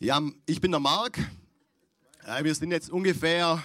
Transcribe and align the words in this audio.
Ja, 0.00 0.20
ich 0.46 0.60
bin 0.60 0.72
der 0.72 0.80
Marc. 0.80 1.18
Wir 2.42 2.54
sind 2.56 2.72
jetzt 2.72 2.90
ungefähr 2.90 3.62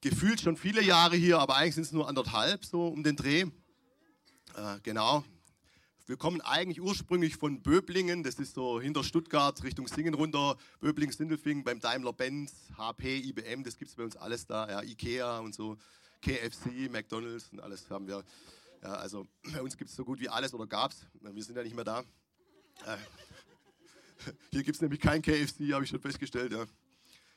gefühlt 0.00 0.40
schon 0.40 0.56
viele 0.56 0.80
Jahre 0.80 1.16
hier, 1.16 1.40
aber 1.40 1.56
eigentlich 1.56 1.74
sind 1.74 1.84
es 1.84 1.92
nur 1.92 2.08
anderthalb 2.08 2.64
so 2.64 2.86
um 2.86 3.02
den 3.02 3.16
Dreh. 3.16 3.46
Äh, 4.54 4.78
genau. 4.84 5.24
Wir 6.06 6.16
kommen 6.16 6.40
eigentlich 6.40 6.80
ursprünglich 6.80 7.36
von 7.36 7.62
Böblingen, 7.62 8.22
das 8.22 8.36
ist 8.36 8.54
so 8.54 8.80
hinter 8.80 9.02
Stuttgart 9.02 9.60
Richtung 9.64 9.88
Singen 9.88 10.14
runter, 10.14 10.56
Böblingen, 10.80 11.12
Sindelfingen 11.12 11.64
beim 11.64 11.80
Daimler-Benz, 11.80 12.52
HP, 12.78 13.18
IBM, 13.18 13.64
das 13.64 13.76
gibt 13.76 13.90
es 13.90 13.96
bei 13.96 14.04
uns 14.04 14.16
alles 14.16 14.46
da, 14.46 14.68
ja, 14.70 14.82
Ikea 14.82 15.40
und 15.40 15.52
so, 15.52 15.76
KFC, 16.22 16.88
McDonalds 16.88 17.48
und 17.50 17.60
alles 17.60 17.90
haben 17.90 18.06
wir. 18.06 18.22
Ja, 18.82 18.94
also 18.94 19.26
bei 19.52 19.60
uns 19.60 19.76
gibt 19.76 19.90
es 19.90 19.96
so 19.96 20.04
gut 20.04 20.20
wie 20.20 20.28
alles 20.28 20.54
oder 20.54 20.68
gab 20.68 20.92
es, 20.92 21.04
wir 21.20 21.42
sind 21.42 21.56
ja 21.56 21.64
nicht 21.64 21.74
mehr 21.74 21.84
da. 21.84 22.04
Äh, 22.86 22.96
hier 24.52 24.62
gibt 24.62 24.76
es 24.76 24.82
nämlich 24.82 25.00
kein 25.00 25.22
KFC, 25.22 25.72
habe 25.72 25.84
ich 25.84 25.90
schon 25.90 26.00
festgestellt. 26.00 26.52
Ja. 26.52 26.66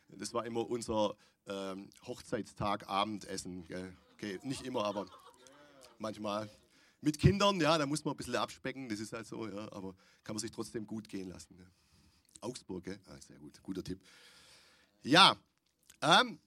Das 0.09 0.33
war 0.33 0.45
immer 0.45 0.69
unser 0.69 1.15
ähm, 1.47 1.89
Hochzeitstag, 2.05 2.87
Abendessen. 2.87 3.65
Okay, 4.13 4.39
nicht 4.43 4.65
immer, 4.65 4.85
aber 4.85 5.05
manchmal. 5.97 6.49
Mit 7.03 7.17
Kindern, 7.17 7.59
ja, 7.59 7.77
da 7.77 7.87
muss 7.87 8.05
man 8.05 8.13
ein 8.13 8.17
bisschen 8.17 8.35
abspecken, 8.35 8.87
das 8.87 8.99
ist 8.99 9.11
halt 9.11 9.25
so, 9.25 9.47
ja, 9.47 9.71
aber 9.71 9.95
kann 10.23 10.35
man 10.35 10.39
sich 10.39 10.51
trotzdem 10.51 10.85
gut 10.85 11.09
gehen 11.09 11.29
lassen. 11.29 11.57
Ja. 11.57 11.65
Augsburg, 12.41 12.83
gell? 12.83 12.99
Ah, 13.07 13.17
sehr 13.25 13.39
gut, 13.39 13.61
guter 13.63 13.83
Tipp. 13.83 13.99
Ja, 15.01 15.35
ähm, 16.01 16.39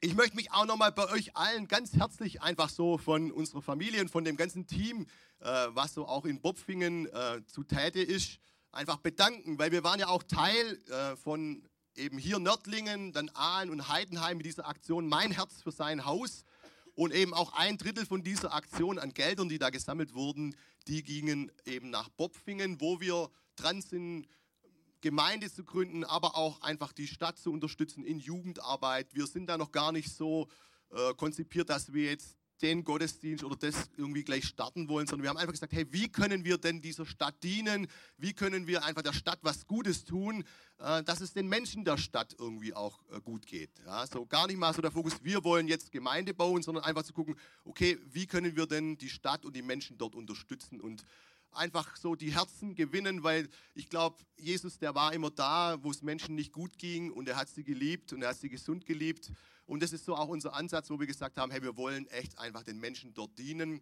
ich 0.00 0.14
möchte 0.14 0.36
mich 0.36 0.50
auch 0.50 0.64
nochmal 0.64 0.92
bei 0.92 1.10
euch 1.10 1.36
allen 1.36 1.68
ganz 1.68 1.94
herzlich 1.94 2.40
einfach 2.40 2.70
so 2.70 2.96
von 2.96 3.30
unserer 3.30 3.62
Familie 3.62 4.00
und 4.00 4.10
von 4.10 4.24
dem 4.24 4.36
ganzen 4.36 4.66
Team, 4.66 5.06
äh, 5.40 5.66
was 5.68 5.94
so 5.94 6.06
auch 6.06 6.24
in 6.24 6.40
Bopfingen 6.40 7.06
äh, 7.06 7.42
zu 7.46 7.62
Täte 7.62 8.00
ist, 8.00 8.38
einfach 8.72 8.98
bedanken, 8.98 9.58
weil 9.58 9.70
wir 9.70 9.84
waren 9.84 10.00
ja 10.00 10.08
auch 10.08 10.22
Teil 10.22 10.78
äh, 10.88 11.16
von 11.16 11.62
eben 11.94 12.18
hier 12.18 12.38
Nördlingen, 12.38 13.12
dann 13.12 13.28
Aalen 13.34 13.70
und 13.70 13.88
Heidenheim 13.88 14.38
mit 14.38 14.46
dieser 14.46 14.66
Aktion 14.66 15.08
Mein 15.08 15.30
Herz 15.30 15.62
für 15.62 15.72
sein 15.72 16.04
Haus. 16.04 16.44
Und 16.94 17.14
eben 17.14 17.32
auch 17.32 17.54
ein 17.54 17.78
Drittel 17.78 18.04
von 18.04 18.22
dieser 18.22 18.52
Aktion 18.52 18.98
an 18.98 19.14
Geldern, 19.14 19.48
die 19.48 19.58
da 19.58 19.70
gesammelt 19.70 20.12
wurden, 20.12 20.54
die 20.88 21.02
gingen 21.02 21.50
eben 21.64 21.88
nach 21.88 22.10
Bopfingen, 22.10 22.82
wo 22.82 23.00
wir 23.00 23.30
dran 23.56 23.80
sind, 23.80 24.26
Gemeinde 25.00 25.50
zu 25.50 25.64
gründen, 25.64 26.04
aber 26.04 26.36
auch 26.36 26.60
einfach 26.60 26.92
die 26.92 27.08
Stadt 27.08 27.38
zu 27.38 27.50
unterstützen 27.50 28.04
in 28.04 28.20
Jugendarbeit. 28.20 29.14
Wir 29.14 29.26
sind 29.26 29.46
da 29.46 29.56
noch 29.56 29.72
gar 29.72 29.90
nicht 29.90 30.14
so 30.14 30.48
äh, 30.90 31.14
konzipiert, 31.14 31.70
dass 31.70 31.92
wir 31.92 32.10
jetzt 32.10 32.36
den 32.62 32.84
Gottesdienst 32.84 33.44
oder 33.44 33.56
das 33.56 33.90
irgendwie 33.96 34.22
gleich 34.22 34.44
starten 34.44 34.88
wollen, 34.88 35.06
sondern 35.06 35.24
wir 35.24 35.30
haben 35.30 35.36
einfach 35.36 35.52
gesagt, 35.52 35.72
hey, 35.72 35.86
wie 35.90 36.08
können 36.08 36.44
wir 36.44 36.58
denn 36.58 36.80
dieser 36.80 37.04
Stadt 37.04 37.42
dienen? 37.42 37.88
Wie 38.16 38.32
können 38.32 38.66
wir 38.66 38.84
einfach 38.84 39.02
der 39.02 39.12
Stadt 39.12 39.40
was 39.42 39.66
Gutes 39.66 40.04
tun, 40.04 40.44
äh, 40.78 41.02
dass 41.02 41.20
es 41.20 41.32
den 41.32 41.48
Menschen 41.48 41.84
der 41.84 41.98
Stadt 41.98 42.36
irgendwie 42.38 42.74
auch 42.74 43.00
äh, 43.10 43.20
gut 43.20 43.46
geht? 43.46 43.70
Ja, 43.84 44.06
so 44.06 44.24
gar 44.26 44.46
nicht 44.46 44.58
mal 44.58 44.72
so 44.72 44.80
der 44.80 44.92
Fokus, 44.92 45.22
wir 45.22 45.42
wollen 45.44 45.66
jetzt 45.66 45.90
Gemeinde 45.90 46.34
bauen, 46.34 46.62
sondern 46.62 46.84
einfach 46.84 47.02
zu 47.02 47.12
gucken, 47.12 47.36
okay, 47.64 47.98
wie 48.06 48.26
können 48.26 48.56
wir 48.56 48.66
denn 48.66 48.96
die 48.96 49.10
Stadt 49.10 49.44
und 49.44 49.56
die 49.56 49.62
Menschen 49.62 49.98
dort 49.98 50.14
unterstützen 50.14 50.80
und 50.80 51.04
einfach 51.54 51.96
so 51.96 52.14
die 52.14 52.34
Herzen 52.34 52.74
gewinnen, 52.74 53.22
weil 53.22 53.48
ich 53.74 53.88
glaube, 53.88 54.16
Jesus, 54.38 54.78
der 54.78 54.94
war 54.94 55.12
immer 55.12 55.30
da, 55.30 55.82
wo 55.82 55.90
es 55.90 56.02
Menschen 56.02 56.34
nicht 56.34 56.52
gut 56.52 56.78
ging 56.78 57.10
und 57.10 57.28
er 57.28 57.36
hat 57.36 57.48
sie 57.48 57.64
geliebt 57.64 58.12
und 58.12 58.22
er 58.22 58.30
hat 58.30 58.38
sie 58.38 58.48
gesund 58.48 58.86
geliebt 58.86 59.30
und 59.66 59.82
das 59.82 59.92
ist 59.92 60.04
so 60.04 60.16
auch 60.16 60.28
unser 60.28 60.54
Ansatz, 60.54 60.90
wo 60.90 60.98
wir 60.98 61.06
gesagt 61.06 61.38
haben, 61.38 61.50
hey, 61.50 61.62
wir 61.62 61.76
wollen 61.76 62.06
echt 62.08 62.38
einfach 62.38 62.62
den 62.62 62.78
Menschen 62.78 63.14
dort 63.14 63.38
dienen. 63.38 63.80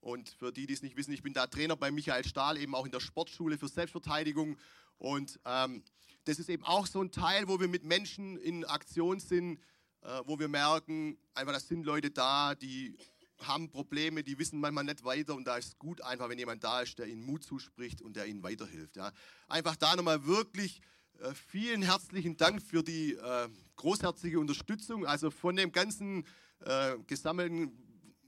Und 0.00 0.28
für 0.28 0.52
die, 0.52 0.66
die 0.66 0.74
es 0.74 0.82
nicht 0.82 0.96
wissen, 0.96 1.12
ich 1.12 1.22
bin 1.22 1.34
da 1.34 1.46
Trainer 1.46 1.76
bei 1.76 1.90
Michael 1.90 2.24
Stahl, 2.24 2.56
eben 2.56 2.74
auch 2.74 2.86
in 2.86 2.92
der 2.92 3.00
Sportschule 3.00 3.58
für 3.58 3.68
Selbstverteidigung. 3.68 4.56
Und 4.96 5.38
ähm, 5.44 5.82
das 6.24 6.38
ist 6.38 6.48
eben 6.48 6.64
auch 6.64 6.86
so 6.86 7.02
ein 7.02 7.10
Teil, 7.10 7.48
wo 7.48 7.58
wir 7.60 7.68
mit 7.68 7.84
Menschen 7.84 8.36
in 8.38 8.64
Aktion 8.64 9.20
sind, 9.20 9.60
äh, 10.02 10.20
wo 10.24 10.38
wir 10.38 10.48
merken, 10.48 11.18
einfach, 11.34 11.52
das 11.52 11.68
sind 11.68 11.84
Leute 11.84 12.10
da, 12.10 12.54
die 12.54 12.96
haben 13.40 13.70
Probleme, 13.70 14.24
die 14.24 14.38
wissen 14.38 14.60
manchmal 14.60 14.84
nicht 14.84 15.04
weiter 15.04 15.34
und 15.34 15.44
da 15.44 15.56
ist 15.56 15.66
es 15.66 15.78
gut 15.78 16.02
einfach, 16.02 16.28
wenn 16.28 16.38
jemand 16.38 16.64
da 16.64 16.82
ist, 16.82 16.98
der 16.98 17.06
ihnen 17.06 17.24
Mut 17.24 17.44
zuspricht 17.44 18.02
und 18.02 18.16
der 18.16 18.26
ihnen 18.26 18.42
weiterhilft. 18.42 18.96
Ja. 18.96 19.12
Einfach 19.48 19.76
da 19.76 19.94
nochmal 19.94 20.26
wirklich 20.26 20.80
äh, 21.20 21.34
vielen 21.34 21.82
herzlichen 21.82 22.36
Dank 22.36 22.62
für 22.62 22.82
die 22.82 23.14
äh, 23.14 23.48
großherzige 23.76 24.38
Unterstützung. 24.38 25.06
Also 25.06 25.30
von 25.30 25.56
dem 25.56 25.72
ganzen 25.72 26.24
äh, 26.60 26.96
gesammelten, 27.06 27.72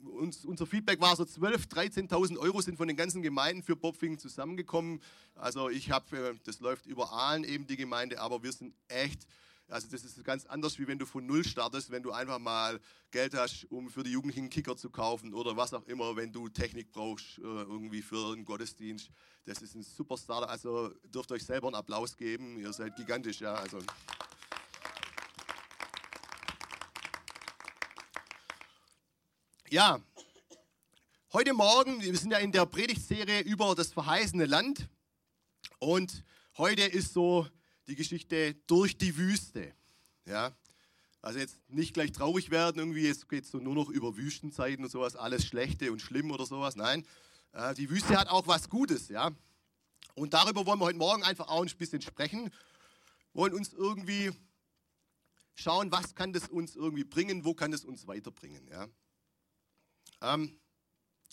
uns, 0.05 0.45
unser 0.45 0.67
Feedback 0.67 1.01
war 1.01 1.15
so 1.15 1.25
12.000, 1.25 2.09
13.000 2.09 2.39
Euro 2.39 2.61
sind 2.61 2.77
von 2.77 2.89
den 2.89 2.97
ganzen 2.97 3.23
Gemeinden 3.23 3.62
für 3.62 3.77
Bopfingen 3.77 4.19
zusammengekommen. 4.19 5.01
Also 5.34 5.69
ich 5.69 5.91
habe, 5.91 6.17
äh, 6.17 6.34
das 6.45 6.61
läuft 6.61 6.87
über 6.87 7.12
Aalen 7.12 7.45
eben 7.45 7.67
die 7.67 7.77
Gemeinde, 7.77 8.21
aber 8.21 8.43
wir 8.43 8.53
sind 8.53 8.75
echt 8.89 9.27
also 9.70 9.88
das 9.88 10.04
ist 10.04 10.22
ganz 10.25 10.47
anders, 10.47 10.78
wie 10.78 10.86
wenn 10.88 10.98
du 10.98 11.06
von 11.06 11.25
Null 11.25 11.44
startest, 11.44 11.91
wenn 11.91 12.03
du 12.03 12.12
einfach 12.12 12.38
mal 12.38 12.81
Geld 13.10 13.34
hast, 13.34 13.64
um 13.70 13.88
für 13.88 14.03
die 14.03 14.10
Jugendlichen 14.10 14.50
Kicker 14.50 14.76
zu 14.76 14.91
kaufen 14.91 15.32
oder 15.32 15.56
was 15.56 15.72
auch 15.72 15.84
immer, 15.84 16.16
wenn 16.16 16.32
du 16.32 16.48
Technik 16.48 16.91
brauchst, 16.91 17.38
äh, 17.38 17.42
irgendwie 17.42 18.03
für 18.03 18.32
einen 18.32 18.44
Gottesdienst. 18.44 19.10
Das 19.44 19.62
ist 19.62 19.75
ein 19.75 19.82
super 19.82 20.16
Starter. 20.16 20.48
Also 20.48 20.91
dürft 21.04 21.30
euch 21.32 21.44
selber 21.44 21.69
einen 21.69 21.76
Applaus 21.76 22.16
geben. 22.16 22.59
Ihr 22.59 22.72
seid 22.72 22.97
gigantisch, 22.97 23.41
ja. 23.41 23.54
Also. 23.54 23.78
Ja, 29.69 30.00
heute 31.32 31.53
Morgen, 31.54 32.00
wir 32.03 32.16
sind 32.16 32.32
ja 32.32 32.38
in 32.38 32.50
der 32.50 32.66
Predigtserie 32.66 33.42
über 33.42 33.75
das 33.76 33.92
verheißene 33.92 34.47
Land 34.47 34.88
und 35.78 36.25
heute 36.56 36.82
ist 36.82 37.12
so 37.12 37.47
die 37.91 37.97
Geschichte 37.97 38.55
durch 38.67 38.97
die 38.97 39.17
Wüste. 39.17 39.75
Ja, 40.25 40.55
also 41.23 41.39
jetzt 41.39 41.59
nicht 41.69 41.93
gleich 41.93 42.12
traurig 42.12 42.51
werden, 42.51 42.78
irgendwie, 42.78 43.06
jetzt 43.06 43.28
geht 43.28 43.45
es 43.45 43.51
so 43.51 43.59
nur 43.59 43.75
noch 43.75 43.91
über 43.91 44.17
Wüstenzeiten 44.17 44.84
und 44.84 44.91
sowas, 44.91 45.17
alles 45.17 45.45
Schlechte 45.45 45.93
und 45.93 46.01
schlimm 46.01 46.31
oder 46.31 46.47
sowas. 46.47 46.77
Nein, 46.77 47.05
äh, 47.53 47.75
die 47.75 47.91
Wüste 47.91 48.17
hat 48.17 48.28
auch 48.28 48.47
was 48.47 48.69
Gutes, 48.69 49.09
ja. 49.09 49.33
Und 50.15 50.34
darüber 50.34 50.65
wollen 50.67 50.78
wir 50.78 50.87
heute 50.87 50.99
Morgen 50.99 51.23
einfach 51.25 51.49
auch 51.49 51.62
ein 51.62 51.77
bisschen 51.77 52.01
sprechen. 52.01 52.51
Wollen 53.33 53.55
uns 53.55 53.73
irgendwie 53.73 54.31
schauen, 55.55 55.91
was 55.91 56.15
kann 56.15 56.33
das 56.33 56.49
uns 56.49 56.77
irgendwie 56.77 57.05
bringen, 57.05 57.45
wo 57.45 57.55
kann 57.55 57.72
es 57.72 57.84
uns 57.84 58.07
weiterbringen, 58.07 58.67
ja. 58.69 58.89
Ähm, 60.22 60.59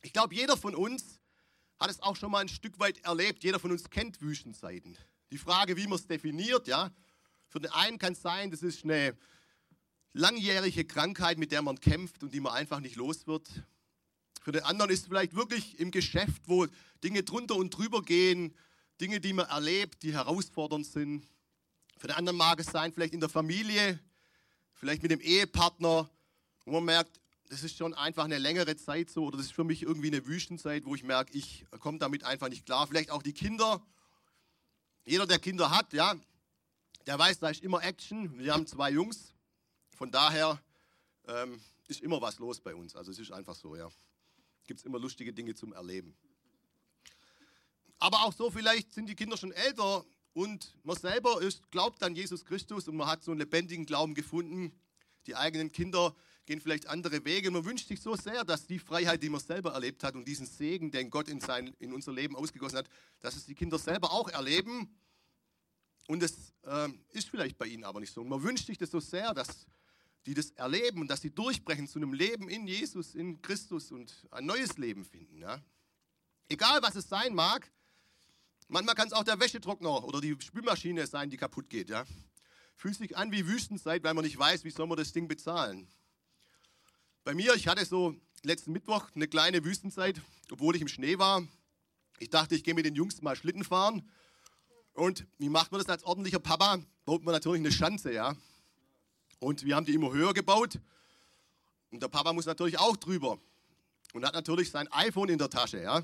ich 0.01 0.11
glaube, 0.11 0.33
jeder 0.33 0.57
von 0.57 0.75
uns 0.75 1.19
hat 1.79 1.91
es 1.91 2.01
auch 2.01 2.15
schon 2.15 2.31
mal 2.31 2.39
ein 2.39 2.49
Stück 2.49 2.79
weit 2.79 2.97
erlebt. 3.03 3.43
Jeder 3.43 3.59
von 3.59 3.71
uns 3.71 3.89
kennt 3.89 4.21
Wüstenzeiten. 4.21 4.97
Die 5.31 5.37
Frage, 5.37 5.75
wie 5.75 5.87
man 5.87 5.99
es 5.99 6.07
definiert, 6.07 6.67
ja. 6.67 6.91
Für 7.49 7.59
den 7.59 7.71
einen 7.71 7.97
kann 7.97 8.13
es 8.13 8.21
sein, 8.21 8.51
das 8.51 8.61
ist 8.63 8.83
eine 8.83 9.17
langjährige 10.13 10.85
Krankheit, 10.85 11.37
mit 11.37 11.51
der 11.51 11.61
man 11.61 11.79
kämpft 11.79 12.23
und 12.23 12.33
die 12.33 12.39
man 12.39 12.53
einfach 12.53 12.79
nicht 12.79 12.95
los 12.95 13.27
wird. 13.27 13.49
Für 14.41 14.51
den 14.51 14.63
anderen 14.63 14.91
ist 14.91 15.01
es 15.01 15.07
vielleicht 15.07 15.35
wirklich 15.35 15.79
im 15.79 15.91
Geschäft, 15.91 16.41
wo 16.45 16.67
Dinge 17.03 17.23
drunter 17.23 17.55
und 17.55 17.71
drüber 17.71 18.01
gehen, 18.01 18.55
Dinge, 19.01 19.19
die 19.19 19.33
man 19.33 19.47
erlebt, 19.47 20.03
die 20.03 20.13
herausfordernd 20.13 20.85
sind. 20.85 21.25
Für 21.97 22.07
den 22.07 22.15
anderen 22.15 22.37
mag 22.37 22.59
es 22.59 22.67
sein, 22.67 22.93
vielleicht 22.93 23.13
in 23.13 23.19
der 23.19 23.29
Familie, 23.29 23.99
vielleicht 24.73 25.01
mit 25.01 25.11
dem 25.11 25.19
Ehepartner, 25.19 26.09
wo 26.65 26.71
man 26.71 26.85
merkt, 26.85 27.19
das 27.49 27.63
ist 27.63 27.77
schon 27.77 27.93
einfach 27.93 28.25
eine 28.25 28.37
längere 28.37 28.75
Zeit 28.75 29.09
so 29.09 29.25
oder 29.25 29.37
das 29.37 29.47
ist 29.47 29.53
für 29.53 29.63
mich 29.63 29.83
irgendwie 29.83 30.07
eine 30.07 30.25
Wüstenzeit, 30.25 30.85
wo 30.85 30.95
ich 30.95 31.03
merke, 31.03 31.33
ich 31.37 31.65
komme 31.79 31.97
damit 31.97 32.23
einfach 32.23 32.49
nicht 32.49 32.65
klar. 32.65 32.87
Vielleicht 32.87 33.09
auch 33.09 33.23
die 33.23 33.33
Kinder, 33.33 33.81
jeder, 35.07 35.25
der 35.25 35.39
Kinder 35.39 35.71
hat, 35.71 35.93
ja, 35.93 36.15
der 37.05 37.17
weiß, 37.17 37.39
da 37.39 37.49
ist 37.49 37.63
immer 37.63 37.81
Action. 37.81 38.37
Wir 38.37 38.53
haben 38.53 38.67
zwei 38.67 38.91
Jungs, 38.91 39.33
von 39.95 40.11
daher 40.11 40.61
ähm, 41.27 41.61
ist 41.87 42.01
immer 42.01 42.21
was 42.21 42.39
los 42.39 42.59
bei 42.59 42.75
uns. 42.75 42.93
Also 42.93 43.11
es 43.11 43.19
ist 43.19 43.31
einfach 43.31 43.55
so, 43.55 43.77
ja. 43.77 43.89
Gibt 44.65 44.81
es 44.81 44.85
immer 44.85 44.99
lustige 44.99 45.31
Dinge 45.31 45.55
zum 45.55 45.71
Erleben. 45.71 46.13
Aber 47.99 48.25
auch 48.25 48.33
so, 48.33 48.51
vielleicht 48.51 48.93
sind 48.93 49.07
die 49.07 49.15
Kinder 49.15 49.37
schon 49.37 49.53
älter 49.53 50.05
und 50.33 50.75
man 50.83 50.97
selber 50.97 51.41
ist, 51.41 51.71
glaubt 51.71 52.03
an 52.03 52.13
Jesus 52.13 52.43
Christus 52.43 52.89
und 52.89 52.97
man 52.97 53.07
hat 53.07 53.23
so 53.23 53.31
einen 53.31 53.39
lebendigen 53.39 53.85
Glauben 53.85 54.13
gefunden. 54.13 54.77
Die 55.25 55.37
eigenen 55.37 55.71
Kinder 55.71 56.13
gehen 56.47 56.61
vielleicht 56.61 56.87
andere 56.87 57.23
Wege. 57.25 57.51
Man 57.51 57.65
wünscht 57.65 57.87
sich 57.87 58.01
so 58.01 58.15
sehr, 58.15 58.43
dass 58.43 58.65
die 58.65 58.79
Freiheit, 58.79 59.21
die 59.21 59.29
man 59.29 59.41
selber 59.41 59.73
erlebt 59.73 60.03
hat 60.03 60.15
und 60.15 60.25
diesen 60.25 60.47
Segen, 60.47 60.89
den 60.89 61.09
Gott 61.09 61.27
in, 61.27 61.41
sein, 61.41 61.75
in 61.77 61.93
unser 61.93 62.13
Leben 62.13 62.35
ausgegossen 62.35 62.79
hat, 62.79 62.89
dass 63.19 63.35
es 63.35 63.45
die 63.45 63.53
Kinder 63.53 63.77
selber 63.77 64.11
auch 64.11 64.29
erleben. 64.29 64.89
Und 66.07 66.23
es 66.23 66.53
äh, 66.63 66.87
ist 67.09 67.29
vielleicht 67.29 67.57
bei 67.57 67.67
ihnen 67.67 67.83
aber 67.83 67.99
nicht 67.99 68.13
so. 68.13 68.21
Und 68.21 68.29
man 68.29 68.41
wünscht 68.41 68.65
sich 68.65 68.77
das 68.77 68.89
so 68.89 69.01
sehr, 69.01 69.33
dass 69.33 69.67
die 70.25 70.33
das 70.33 70.51
erleben 70.51 71.01
und 71.01 71.11
dass 71.11 71.21
sie 71.21 71.31
durchbrechen 71.31 71.87
zu 71.87 71.99
einem 71.99 72.13
Leben 72.13 72.49
in 72.49 72.65
Jesus, 72.65 73.13
in 73.13 73.41
Christus 73.41 73.91
und 73.91 74.25
ein 74.31 74.45
neues 74.45 74.77
Leben 74.77 75.03
finden. 75.03 75.41
Ja? 75.41 75.61
Egal, 76.47 76.81
was 76.81 76.95
es 76.95 77.09
sein 77.09 77.35
mag, 77.35 77.69
manchmal 78.69 78.95
kann 78.95 79.07
es 79.07 79.13
auch 79.13 79.25
der 79.25 79.39
Wäschetrockner 79.39 80.05
oder 80.05 80.21
die 80.21 80.35
Spülmaschine 80.39 81.05
sein, 81.07 81.29
die 81.29 81.37
kaputt 81.37 81.69
geht. 81.69 81.89
Ja? 81.89 82.05
Fühlt 82.77 82.95
sich 82.95 83.17
an 83.17 83.33
wie 83.33 83.45
Wüstenzeit, 83.45 84.01
weil 84.05 84.13
man 84.13 84.23
nicht 84.23 84.39
weiß, 84.39 84.63
wie 84.63 84.71
soll 84.71 84.87
man 84.87 84.97
das 84.97 85.11
Ding 85.11 85.27
bezahlen. 85.27 85.89
Bei 87.27 87.35
mir, 87.35 87.55
ich 87.55 87.67
hatte 87.67 87.83
so 87.83 88.15
letzten 88.43 88.71
Mittwoch 88.71 89.09
eine 89.13 89.27
kleine 89.27 89.65
Wüstenzeit, 89.65 90.21
obwohl 90.49 90.77
ich 90.77 90.81
im 90.81 90.87
Schnee 90.87 91.19
war. 91.19 91.45
Ich 92.19 92.29
dachte, 92.29 92.55
ich 92.55 92.63
gehe 92.63 92.73
mit 92.73 92.85
den 92.85 92.95
Jungs 92.95 93.21
mal 93.21 93.35
Schlitten 93.35 93.65
fahren. 93.65 94.09
Und 94.93 95.27
wie 95.37 95.49
macht 95.49 95.73
man 95.73 95.81
das 95.81 95.89
als 95.89 96.05
ordentlicher 96.05 96.39
Papa? 96.39 96.79
Baut 97.03 97.25
man 97.25 97.33
natürlich 97.33 97.59
eine 97.59 97.73
Schanze, 97.73 98.13
ja. 98.13 98.33
Und 99.39 99.65
wir 99.65 99.75
haben 99.75 99.85
die 99.85 99.93
immer 99.93 100.13
höher 100.13 100.33
gebaut. 100.33 100.79
Und 101.91 102.01
der 102.01 102.07
Papa 102.07 102.31
muss 102.31 102.45
natürlich 102.45 102.79
auch 102.79 102.95
drüber. 102.95 103.37
Und 104.13 104.23
hat 104.23 104.33
natürlich 104.33 104.71
sein 104.71 104.89
iPhone 104.93 105.27
in 105.27 105.37
der 105.37 105.49
Tasche, 105.49 105.81
ja. 105.81 106.03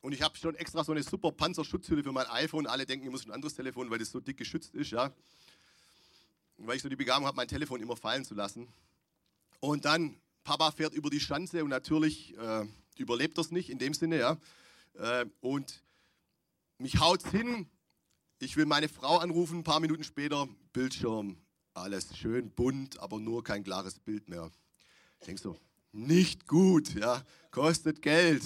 Und 0.00 0.12
ich 0.12 0.22
habe 0.22 0.36
schon 0.36 0.56
extra 0.56 0.82
so 0.82 0.90
eine 0.90 1.04
super 1.04 1.30
Panzerschutzhülle 1.30 2.02
für 2.02 2.10
mein 2.10 2.26
iPhone. 2.26 2.66
Alle 2.66 2.84
denken, 2.84 3.06
ich 3.06 3.12
muss 3.12 3.24
ein 3.24 3.30
anderes 3.30 3.54
Telefon, 3.54 3.92
weil 3.92 4.00
das 4.00 4.10
so 4.10 4.18
dick 4.18 4.38
geschützt 4.38 4.74
ist, 4.74 4.90
ja. 4.90 5.12
Und 6.56 6.66
weil 6.66 6.74
ich 6.74 6.82
so 6.82 6.88
die 6.88 6.96
Begabung 6.96 7.28
habe, 7.28 7.36
mein 7.36 7.46
Telefon 7.46 7.80
immer 7.80 7.96
fallen 7.96 8.24
zu 8.24 8.34
lassen. 8.34 8.66
Und 9.60 9.84
dann, 9.84 10.16
Papa 10.44 10.70
fährt 10.70 10.94
über 10.94 11.10
die 11.10 11.20
Schanze 11.20 11.64
und 11.64 11.70
natürlich 11.70 12.36
äh, 12.38 12.66
überlebt 12.96 13.38
das 13.38 13.50
nicht 13.50 13.70
in 13.70 13.78
dem 13.78 13.94
Sinne, 13.94 14.18
ja. 14.18 14.36
Äh, 14.94 15.26
und 15.40 15.82
mich 16.78 17.00
haut's 17.00 17.30
hin. 17.30 17.68
Ich 18.38 18.56
will 18.56 18.66
meine 18.66 18.88
Frau 18.88 19.18
anrufen, 19.18 19.58
ein 19.58 19.64
paar 19.64 19.80
Minuten 19.80 20.04
später, 20.04 20.46
Bildschirm, 20.72 21.38
alles 21.74 22.16
schön 22.16 22.50
bunt, 22.50 22.98
aber 23.00 23.18
nur 23.18 23.42
kein 23.42 23.64
klares 23.64 23.98
Bild 23.98 24.28
mehr. 24.28 24.50
Denke 25.26 25.40
so, 25.40 25.56
nicht 25.92 26.46
gut, 26.46 26.94
ja, 26.94 27.22
kostet 27.50 28.02
Geld. 28.02 28.42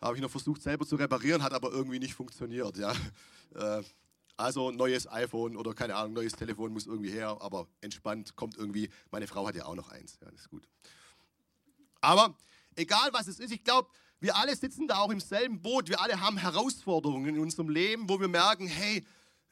Habe 0.00 0.16
ich 0.16 0.22
noch 0.22 0.30
versucht 0.30 0.62
selber 0.62 0.86
zu 0.86 0.96
reparieren, 0.96 1.42
hat 1.42 1.52
aber 1.52 1.72
irgendwie 1.72 1.98
nicht 1.98 2.14
funktioniert, 2.14 2.76
ja. 2.76 2.92
Äh, 3.54 3.82
also 4.36 4.70
neues 4.70 5.10
iPhone 5.10 5.56
oder 5.56 5.74
keine 5.74 5.94
Ahnung, 5.94 6.14
neues 6.14 6.32
Telefon 6.32 6.72
muss 6.72 6.86
irgendwie 6.86 7.10
her, 7.10 7.36
aber 7.40 7.68
entspannt 7.80 8.36
kommt 8.36 8.56
irgendwie. 8.56 8.90
Meine 9.10 9.26
Frau 9.26 9.46
hat 9.46 9.54
ja 9.54 9.66
auch 9.66 9.74
noch 9.74 9.90
eins, 9.90 10.18
ja, 10.20 10.30
das 10.30 10.42
ist 10.42 10.48
gut. 10.48 10.66
Aber 12.00 12.36
egal 12.76 13.10
was 13.12 13.28
es 13.28 13.38
ist, 13.38 13.52
ich 13.52 13.64
glaube, 13.64 13.88
wir 14.20 14.36
alle 14.36 14.56
sitzen 14.56 14.88
da 14.88 14.98
auch 14.98 15.10
im 15.10 15.20
selben 15.20 15.60
Boot. 15.60 15.88
Wir 15.88 16.00
alle 16.00 16.20
haben 16.20 16.38
Herausforderungen 16.38 17.34
in 17.34 17.38
unserem 17.38 17.68
Leben, 17.68 18.08
wo 18.08 18.20
wir 18.20 18.28
merken, 18.28 18.66
hey, 18.66 19.04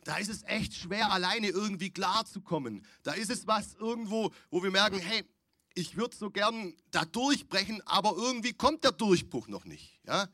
da 0.05 0.17
ist 0.17 0.31
es 0.31 0.43
echt 0.45 0.75
schwer, 0.75 1.13
alleine 1.13 1.49
irgendwie 1.49 1.91
klarzukommen. 1.91 2.85
Da 3.03 3.13
ist 3.13 3.31
es 3.31 3.47
was 3.47 3.75
irgendwo, 3.75 4.33
wo 4.51 4.63
wir 4.63 4.71
merken, 4.71 4.99
hey, 4.99 5.25
ich 5.75 5.97
würde 5.97 6.17
so 6.17 6.31
gern 6.31 6.75
da 6.91 7.05
durchbrechen, 7.05 7.83
aber 7.87 8.15
irgendwie 8.17 8.53
kommt 8.53 8.85
der 8.85 8.93
Durchbruch 8.93 9.49
noch 9.49 9.65
nicht. 9.65 10.01
Ja? 10.07 10.29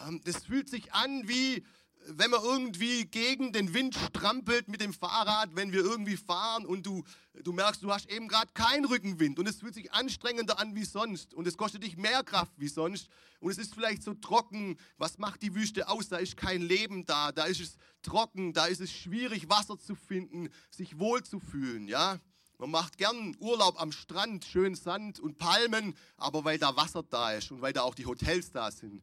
Ähm, 0.00 0.20
das 0.24 0.44
fühlt 0.44 0.68
sich 0.68 0.92
an 0.92 1.28
wie, 1.28 1.64
wenn 2.08 2.30
man 2.30 2.42
irgendwie 2.42 3.04
gegen 3.06 3.52
den 3.52 3.74
Wind 3.74 3.94
strampelt 3.94 4.68
mit 4.68 4.80
dem 4.80 4.92
Fahrrad, 4.92 5.50
wenn 5.54 5.72
wir 5.72 5.80
irgendwie 5.80 6.16
fahren 6.16 6.64
und 6.64 6.86
du, 6.86 7.04
du 7.42 7.52
merkst, 7.52 7.82
du 7.82 7.92
hast 7.92 8.10
eben 8.10 8.28
gerade 8.28 8.52
keinen 8.54 8.84
Rückenwind 8.84 9.38
und 9.38 9.48
es 9.48 9.56
fühlt 9.56 9.74
sich 9.74 9.92
anstrengender 9.92 10.58
an 10.58 10.74
wie 10.74 10.84
sonst 10.84 11.34
und 11.34 11.46
es 11.46 11.56
kostet 11.56 11.82
dich 11.82 11.96
mehr 11.96 12.22
Kraft 12.22 12.52
wie 12.56 12.68
sonst 12.68 13.08
und 13.40 13.50
es 13.50 13.58
ist 13.58 13.74
vielleicht 13.74 14.02
so 14.02 14.14
trocken. 14.14 14.76
Was 14.98 15.18
macht 15.18 15.42
die 15.42 15.54
Wüste 15.54 15.88
aus? 15.88 16.08
Da 16.08 16.16
ist 16.18 16.36
kein 16.36 16.62
Leben 16.62 17.04
da, 17.06 17.32
da 17.32 17.44
ist 17.44 17.60
es 17.60 17.76
trocken, 18.02 18.52
da 18.52 18.66
ist 18.66 18.80
es 18.80 18.92
schwierig, 18.92 19.48
Wasser 19.48 19.78
zu 19.78 19.94
finden, 19.94 20.48
sich 20.70 20.98
wohlzufühlen, 20.98 21.88
ja. 21.88 22.20
Man 22.58 22.70
macht 22.70 22.96
gern 22.96 23.36
Urlaub 23.38 23.78
am 23.78 23.92
Strand, 23.92 24.44
schön 24.46 24.74
Sand 24.74 25.20
und 25.20 25.36
Palmen, 25.36 25.94
aber 26.16 26.42
weil 26.44 26.58
da 26.58 26.74
Wasser 26.74 27.02
da 27.02 27.32
ist 27.32 27.50
und 27.50 27.60
weil 27.60 27.74
da 27.74 27.82
auch 27.82 27.94
die 27.94 28.06
Hotels 28.06 28.50
da 28.50 28.70
sind. 28.70 29.02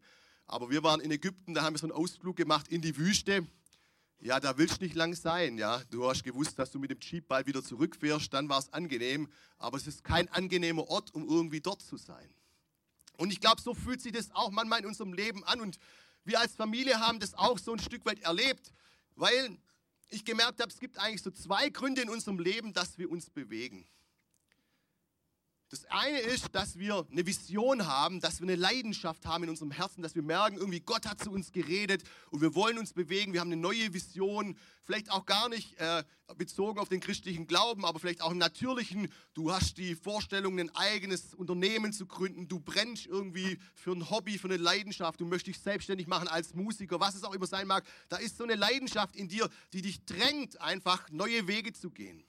Aber 0.54 0.70
wir 0.70 0.84
waren 0.84 1.02
in 1.02 1.10
Ägypten, 1.10 1.56
da 1.56 1.64
haben 1.64 1.74
wir 1.74 1.80
so 1.80 1.88
einen 1.88 1.94
Ausflug 1.94 2.36
gemacht 2.36 2.68
in 2.68 2.80
die 2.80 2.96
Wüste. 2.96 3.48
Ja, 4.20 4.40
da 4.40 4.56
willst 4.56 4.80
du 4.80 4.84
nicht 4.84 4.94
lang 4.94 5.16
sein, 5.16 5.58
ja. 5.58 5.82
Du 5.90 6.08
hast 6.08 6.24
gewusst, 6.24 6.60
dass 6.60 6.70
du 6.70 6.78
mit 6.78 6.92
dem 6.92 7.00
Jeep 7.00 7.28
bald 7.28 7.48
wieder 7.48 7.64
zurückfährst, 7.64 8.32
dann 8.32 8.48
war 8.50 8.60
es 8.60 8.72
angenehm. 8.72 9.28
Aber 9.58 9.78
es 9.78 9.88
ist 9.88 10.04
kein 10.04 10.30
angenehmer 10.30 10.88
Ort, 10.90 11.12
um 11.16 11.28
irgendwie 11.28 11.60
dort 11.60 11.82
zu 11.82 11.98
sein. 11.98 12.30
Und 13.18 13.34
ich 13.34 13.42
glaube, 13.42 13.62
so 13.62 13.74
fühlt 13.74 14.00
sich 14.00 14.12
das 14.12 14.30
auch 14.30 14.52
manchmal 14.52 14.82
in 14.82 14.86
unserem 14.86 15.14
Leben 15.14 15.44
an. 15.44 15.60
Und 15.60 15.80
wir 16.24 16.40
als 16.40 16.54
Familie 16.54 17.00
haben 17.00 17.20
das 17.20 17.34
auch 17.34 17.58
so 17.58 17.74
ein 17.74 17.80
Stück 17.80 18.06
weit 18.06 18.20
erlebt, 18.20 18.72
weil 19.16 19.58
ich 20.10 20.24
gemerkt 20.24 20.62
habe, 20.62 20.72
es 20.72 20.80
gibt 20.80 21.00
eigentlich 21.00 21.24
so 21.24 21.32
zwei 21.32 21.70
Gründe 21.70 22.04
in 22.04 22.12
unserem 22.12 22.38
Leben, 22.38 22.74
dass 22.74 23.00
wir 23.00 23.10
uns 23.10 23.32
bewegen. 23.32 23.88
Das 25.74 25.86
eine 25.86 26.20
ist, 26.20 26.54
dass 26.54 26.78
wir 26.78 27.08
eine 27.12 27.26
Vision 27.26 27.88
haben, 27.88 28.20
dass 28.20 28.40
wir 28.40 28.46
eine 28.46 28.56
Leidenschaft 28.56 29.26
haben 29.26 29.46
in 29.46 29.50
unserem 29.50 29.72
Herzen, 29.72 30.04
dass 30.04 30.14
wir 30.14 30.22
merken, 30.22 30.58
irgendwie 30.58 30.82
Gott 30.82 31.08
hat 31.08 31.24
zu 31.24 31.32
uns 31.32 31.52
geredet 31.52 32.04
und 32.30 32.42
wir 32.42 32.54
wollen 32.54 32.78
uns 32.78 32.94
bewegen. 32.94 33.34
Wir 33.34 33.40
haben 33.40 33.52
eine 33.52 33.60
neue 33.60 33.92
Vision, 33.92 34.56
vielleicht 34.84 35.10
auch 35.10 35.26
gar 35.26 35.50
nicht 35.50 35.76
äh, 35.80 36.04
bezogen 36.38 36.78
auf 36.78 36.90
den 36.90 37.00
christlichen 37.00 37.48
Glauben, 37.48 37.86
aber 37.86 38.00
vielleicht 38.00 38.22
auch 38.22 38.30
im 38.30 38.38
natürlichen. 38.38 39.12
Du 39.34 39.52
hast 39.52 39.80
die 39.80 39.96
Vorstellung, 39.96 40.60
ein 40.60 40.70
eigenes 40.76 41.34
Unternehmen 41.34 41.92
zu 41.92 42.06
gründen. 42.06 42.48
Du 42.48 42.60
brennst 42.60 43.08
irgendwie 43.08 43.58
für 43.74 43.94
ein 43.94 44.12
Hobby, 44.12 44.38
für 44.38 44.50
eine 44.50 44.58
Leidenschaft. 44.58 45.22
Du 45.22 45.26
möchtest 45.26 45.58
dich 45.58 45.64
selbstständig 45.64 46.06
machen 46.06 46.28
als 46.28 46.54
Musiker, 46.54 47.00
was 47.00 47.16
es 47.16 47.24
auch 47.24 47.34
immer 47.34 47.48
sein 47.48 47.66
mag. 47.66 47.84
Da 48.10 48.18
ist 48.18 48.38
so 48.38 48.44
eine 48.44 48.54
Leidenschaft 48.54 49.16
in 49.16 49.28
dir, 49.28 49.50
die 49.74 49.82
dich 49.82 50.06
drängt, 50.06 50.62
einfach 50.62 51.10
neue 51.10 51.48
Wege 51.48 51.74
zu 51.74 51.90
gehen. 51.90 52.24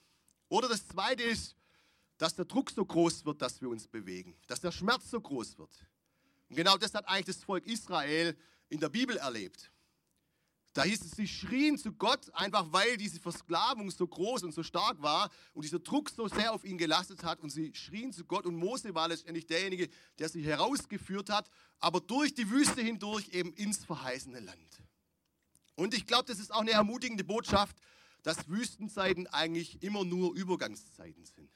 Oder 0.49 0.67
das 0.67 0.89
zweite 0.89 1.23
ist, 1.23 1.57
dass 2.19 2.35
der 2.35 2.45
Druck 2.45 2.71
so 2.71 2.85
groß 2.85 3.25
wird, 3.25 3.43
dass 3.43 3.61
wir 3.61 3.69
uns 3.69 3.87
bewegen, 3.87 4.37
dass 4.47 4.61
der 4.61 4.73
Schmerz 4.73 5.11
so 5.11 5.21
groß 5.21 5.59
wird. 5.59 5.71
Und 6.49 6.57
genau 6.57 6.77
das 6.77 6.95
hat 6.95 7.09
eigentlich 7.09 7.37
das 7.37 7.45
Volk 7.45 7.67
Israel 7.67 8.37
in 8.69 8.81
der 8.81 8.89
Bibel 8.89 9.17
erlebt. 9.17 9.71
Da 10.75 10.83
hieß 10.83 11.03
es, 11.03 11.13
sie 11.13 11.29
schrien 11.29 11.79
zu 11.79 11.93
Gott, 11.93 12.35
einfach 12.35 12.67
weil 12.73 12.97
diese 12.97 13.21
Versklavung 13.21 13.93
so 13.93 14.09
groß 14.09 14.43
und 14.43 14.53
so 14.53 14.65
stark 14.65 15.01
war 15.01 15.31
und 15.53 15.65
dieser 15.65 15.79
Druck 15.79 16.11
so 16.11 16.27
sehr 16.27 16.53
auf 16.53 16.65
ihn 16.65 16.77
gelastet 16.77 17.23
hat. 17.23 17.41
Und 17.41 17.51
sie 17.51 17.73
schrien 17.75 18.13
zu 18.13 18.25
Gott 18.25 18.45
und 18.45 18.57
Mose 18.57 18.93
war 18.93 19.07
letztendlich 19.07 19.47
derjenige, 19.47 19.89
der 20.19 20.29
sie 20.29 20.43
herausgeführt 20.43 21.31
hat, 21.31 21.49
aber 21.79 22.01
durch 22.01 22.35
die 22.35 22.51
Wüste 22.51 22.83
hindurch 22.83 23.29
eben 23.29 23.53
ins 23.53 23.85
verheißene 23.85 24.41
Land. 24.41 24.83
Und 25.77 25.95
ich 25.95 26.07
glaube, 26.07 26.25
das 26.25 26.41
ist 26.41 26.53
auch 26.53 26.61
eine 26.61 26.73
ermutigende 26.73 27.23
Botschaft, 27.23 27.77
dass 28.25 28.49
Wüstenzeiten 28.49 29.29
eigentlich 29.29 29.81
immer 29.81 30.05
nur 30.05 30.35
Übergangszeiten 30.35 31.25
sind. 31.25 31.53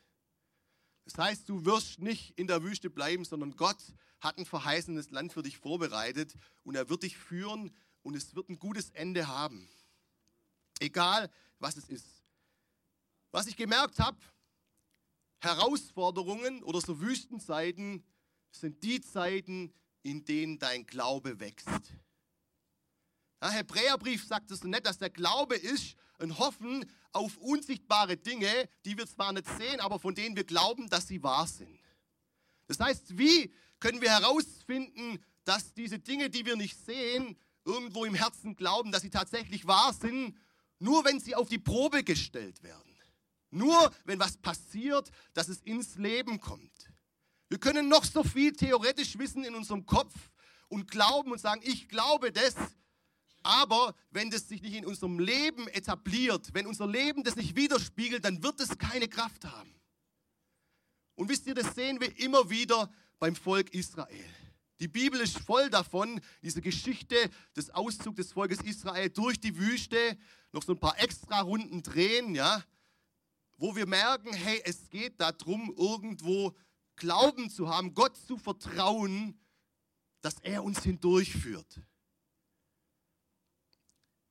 Das 1.09 1.17
heißt, 1.17 1.49
du 1.49 1.65
wirst 1.65 2.01
nicht 2.01 2.39
in 2.39 2.47
der 2.47 2.63
Wüste 2.63 2.91
bleiben, 2.91 3.25
sondern 3.25 3.57
Gott 3.57 3.79
hat 4.21 4.37
ein 4.37 4.45
verheißenes 4.45 5.11
Land 5.11 5.33
für 5.33 5.43
dich 5.43 5.57
vorbereitet 5.57 6.35
und 6.65 6.75
er 6.75 6.91
wird 6.91 7.03
dich 7.03 7.17
führen 7.17 7.75
und 8.03 8.15
es 8.15 8.35
wird 8.35 8.51
ein 8.51 8.59
gutes 8.59 8.91
Ende 8.91 9.27
haben. 9.27 9.71
Egal, 10.81 11.31
was 11.59 11.79
es 11.79 11.89
ist. 11.89 12.23
Was 13.31 13.47
ich 13.47 13.57
gemerkt 13.57 13.99
habe, 13.99 14.19
Herausforderungen 15.41 16.63
oder 16.63 16.83
so 16.83 17.01
Wüstenzeiten 17.01 18.05
sind 18.51 18.83
die 18.83 19.01
Zeiten, 19.01 19.73
in 20.03 20.27
denen 20.27 20.59
dein 20.59 20.85
Glaube 20.85 21.41
wächst. 21.41 21.69
Der 23.41 23.51
Hebräerbrief 23.51 24.27
sagt 24.27 24.51
es 24.51 24.61
so 24.61 24.69
nett, 24.69 24.85
dass 24.85 24.99
der 24.99 25.11
Glaube 25.11 25.57
ist 25.57 25.97
ein 26.19 26.39
Hoffen 26.39 26.85
auf 27.13 27.37
unsichtbare 27.39 28.17
Dinge, 28.17 28.69
die 28.85 28.97
wir 28.97 29.07
zwar 29.07 29.33
nicht 29.33 29.47
sehen, 29.59 29.81
aber 29.81 29.99
von 29.99 30.15
denen 30.15 30.37
wir 30.37 30.45
glauben, 30.45 30.89
dass 30.89 31.09
sie 31.09 31.23
wahr 31.23 31.47
sind. 31.47 31.81
Das 32.67 32.79
heißt, 32.81 33.17
wie 33.19 33.53
können 33.81 34.01
wir 34.01 34.11
herausfinden, 34.11 35.19
dass 35.45 35.73
diese 35.73 35.99
Dinge, 35.99 36.31
die 36.31 36.45
wir 36.45 36.57
nicht 36.57 36.79
sehen, 36.85 37.39
irgendwo 37.65 38.05
im 38.05 38.15
Herzen 38.15 38.57
glauben, 38.57 38.93
dass 38.93 39.03
sie 39.03 39.11
tatsächlich 39.11 39.67
wahr 39.67 39.95
sind, 39.95 40.37
nur 40.79 41.05
wenn 41.05 41.21
sie 41.21 41.35
auf 41.35 41.49
die 41.49 41.59
Probe 41.59 42.05
gestellt 42.05 42.63
werden. 42.63 42.97
Nur 43.51 43.91
wenn 44.05 44.19
was 44.19 44.37
passiert, 44.37 45.11
dass 45.33 45.49
es 45.49 45.63
ins 45.63 45.97
Leben 45.97 46.39
kommt. 46.39 46.91
Wir 47.49 47.59
können 47.59 47.89
noch 47.89 48.05
so 48.05 48.23
viel 48.23 48.53
theoretisch 48.53 49.19
wissen 49.19 49.45
in 49.45 49.55
unserem 49.55 49.87
Kopf 49.87 50.15
und 50.69 50.91
glauben 50.91 51.33
und 51.33 51.41
sagen, 51.41 51.63
ich 51.65 51.89
glaube 51.89 52.31
das, 52.31 52.55
aber 53.49 53.95
wenn 54.11 54.29
das 54.29 54.47
sich 54.47 54.61
nicht 54.61 54.75
in 54.75 54.85
unserem 54.85 55.19
Leben 55.19 55.69
etabliert, 55.69 56.53
wenn 56.53 56.67
unser 56.67 56.87
Leben 56.87 57.25
das 57.25 57.35
nicht 57.35 57.57
widerspiegelt, 57.57 58.23
dann 58.23 58.43
wird 58.43 58.61
es 58.61 58.77
keine 58.77 59.09
Kraft 59.09 59.47
haben. 59.47 59.75
Und 61.15 61.31
wisst 61.31 61.47
ihr, 61.47 61.55
das 61.55 61.75
sehen 61.75 61.99
wir 61.99 62.15
immer 62.19 62.51
wieder 62.51 62.93
beim 63.19 63.35
Volk 63.35 63.73
Israel. 63.73 64.35
Die 64.81 64.87
Bibel 64.87 65.19
ist 65.19 65.39
voll 65.39 65.71
davon, 65.71 66.21
diese 66.43 66.61
Geschichte 66.61 67.17
des 67.57 67.71
Auszugs 67.71 68.17
des 68.17 68.33
Volkes 68.33 68.61
Israel 68.61 69.09
durch 69.09 69.41
die 69.41 69.57
Wüste, 69.57 70.19
noch 70.53 70.63
so 70.63 70.73
ein 70.73 70.79
paar 70.79 71.01
extra 71.01 71.41
Runden 71.41 71.83
drehen, 71.83 72.35
ja, 72.35 72.63
wo 73.57 73.75
wir 73.75 73.87
merken, 73.87 74.31
hey, 74.35 74.61
es 74.67 74.91
geht 74.91 75.19
darum, 75.19 75.75
irgendwo 75.75 76.55
Glauben 76.97 77.49
zu 77.49 77.71
haben, 77.71 77.95
Gott 77.95 78.19
zu 78.19 78.37
vertrauen, 78.37 79.41
dass 80.21 80.39
er 80.43 80.63
uns 80.63 80.83
hindurchführt. 80.83 81.81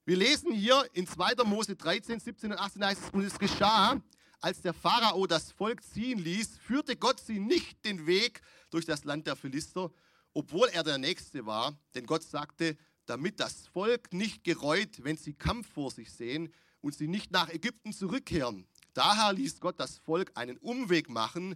Wir 0.08 0.16
lesen 0.16 0.54
hier 0.54 0.90
in 0.94 1.06
2. 1.06 1.44
Mose 1.44 1.76
13, 1.76 2.22
17 2.22 2.54
und 2.54 2.58
18 2.58 2.86
heißt 2.86 3.02
es, 3.04 3.10
und 3.10 3.26
es 3.26 3.38
geschah, 3.38 4.02
als 4.40 4.62
der 4.62 4.74
Pharao 4.74 5.28
das 5.28 5.52
Volk 5.52 5.84
ziehen 5.84 6.18
ließ, 6.18 6.60
führte 6.60 6.96
Gott 6.96 7.20
sie 7.20 7.40
nicht 7.40 7.84
den 7.84 8.08
Weg 8.08 8.40
durch 8.70 8.86
das 8.86 9.04
Land 9.04 9.28
der 9.28 9.36
Philister, 9.36 9.92
obwohl 10.34 10.70
er 10.70 10.86
der 10.86 10.98
Nächste 10.98 11.46
war. 11.46 11.78
Denn 11.94 12.06
Gott 12.06 12.24
sagte, 12.24 12.78
damit 13.06 13.42
das 13.42 13.68
Volk 13.68 14.14
nicht 14.14 14.46
gereut, 14.46 15.04
wenn 15.04 15.18
sie 15.18 15.34
Kampf 15.34 15.68
vor 15.74 15.92
sich 15.92 16.10
sehen 16.14 16.54
und 16.80 16.96
sie 16.96 17.10
nicht 17.10 17.32
nach 17.32 17.50
Ägypten 17.50 17.92
zurückkehren. 17.92 18.66
Daher 18.94 19.34
ließ 19.34 19.60
Gott 19.60 19.78
das 19.78 19.98
Volk 19.98 20.32
einen 20.36 20.56
Umweg 20.60 21.10
machen, 21.10 21.56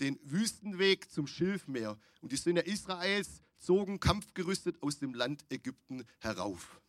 den 0.00 0.18
Wüstenweg 0.24 1.08
zum 1.08 1.28
Schilfmeer. 1.28 1.96
Und 2.20 2.32
die 2.32 2.36
Söhne 2.36 2.62
Israels 2.62 3.42
zogen 3.58 4.00
kampfgerüstet 4.00 4.82
aus 4.82 4.98
dem 4.98 5.14
Land 5.14 5.44
Ägypten 5.50 6.02
herauf. 6.18 6.80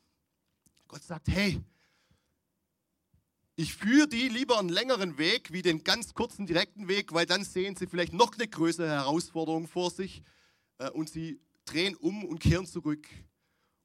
Gott 0.93 1.01
sagt, 1.01 1.27
hey, 1.29 1.59
ich 3.55 3.73
führe 3.73 4.07
die 4.07 4.29
lieber 4.29 4.59
einen 4.59 4.69
längeren 4.69 5.17
Weg 5.17 5.51
wie 5.51 5.63
den 5.63 5.83
ganz 5.83 6.13
kurzen, 6.13 6.45
direkten 6.45 6.87
Weg, 6.87 7.13
weil 7.13 7.25
dann 7.25 7.43
sehen 7.43 7.75
sie 7.75 7.87
vielleicht 7.87 8.13
noch 8.13 8.35
eine 8.35 8.47
größere 8.47 8.87
Herausforderung 8.87 9.67
vor 9.67 9.89
sich 9.89 10.21
äh, 10.77 10.91
und 10.91 11.09
sie 11.09 11.41
drehen 11.65 11.95
um 11.95 12.23
und 12.23 12.37
kehren 12.37 12.67
zurück. 12.67 13.07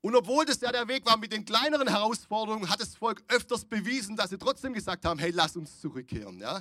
Und 0.02 0.16
obwohl 0.16 0.44
das 0.44 0.60
ja 0.60 0.70
der 0.70 0.86
Weg 0.86 1.06
war 1.06 1.16
mit 1.16 1.32
den 1.32 1.46
kleineren 1.46 1.88
Herausforderungen, 1.88 2.68
hat 2.68 2.82
das 2.82 2.94
Volk 2.94 3.24
öfters 3.28 3.64
bewiesen, 3.64 4.14
dass 4.14 4.28
sie 4.28 4.36
trotzdem 4.36 4.74
gesagt 4.74 5.06
haben, 5.06 5.18
hey, 5.18 5.30
lass 5.30 5.56
uns 5.56 5.80
zurückkehren. 5.80 6.38
Ja? 6.40 6.58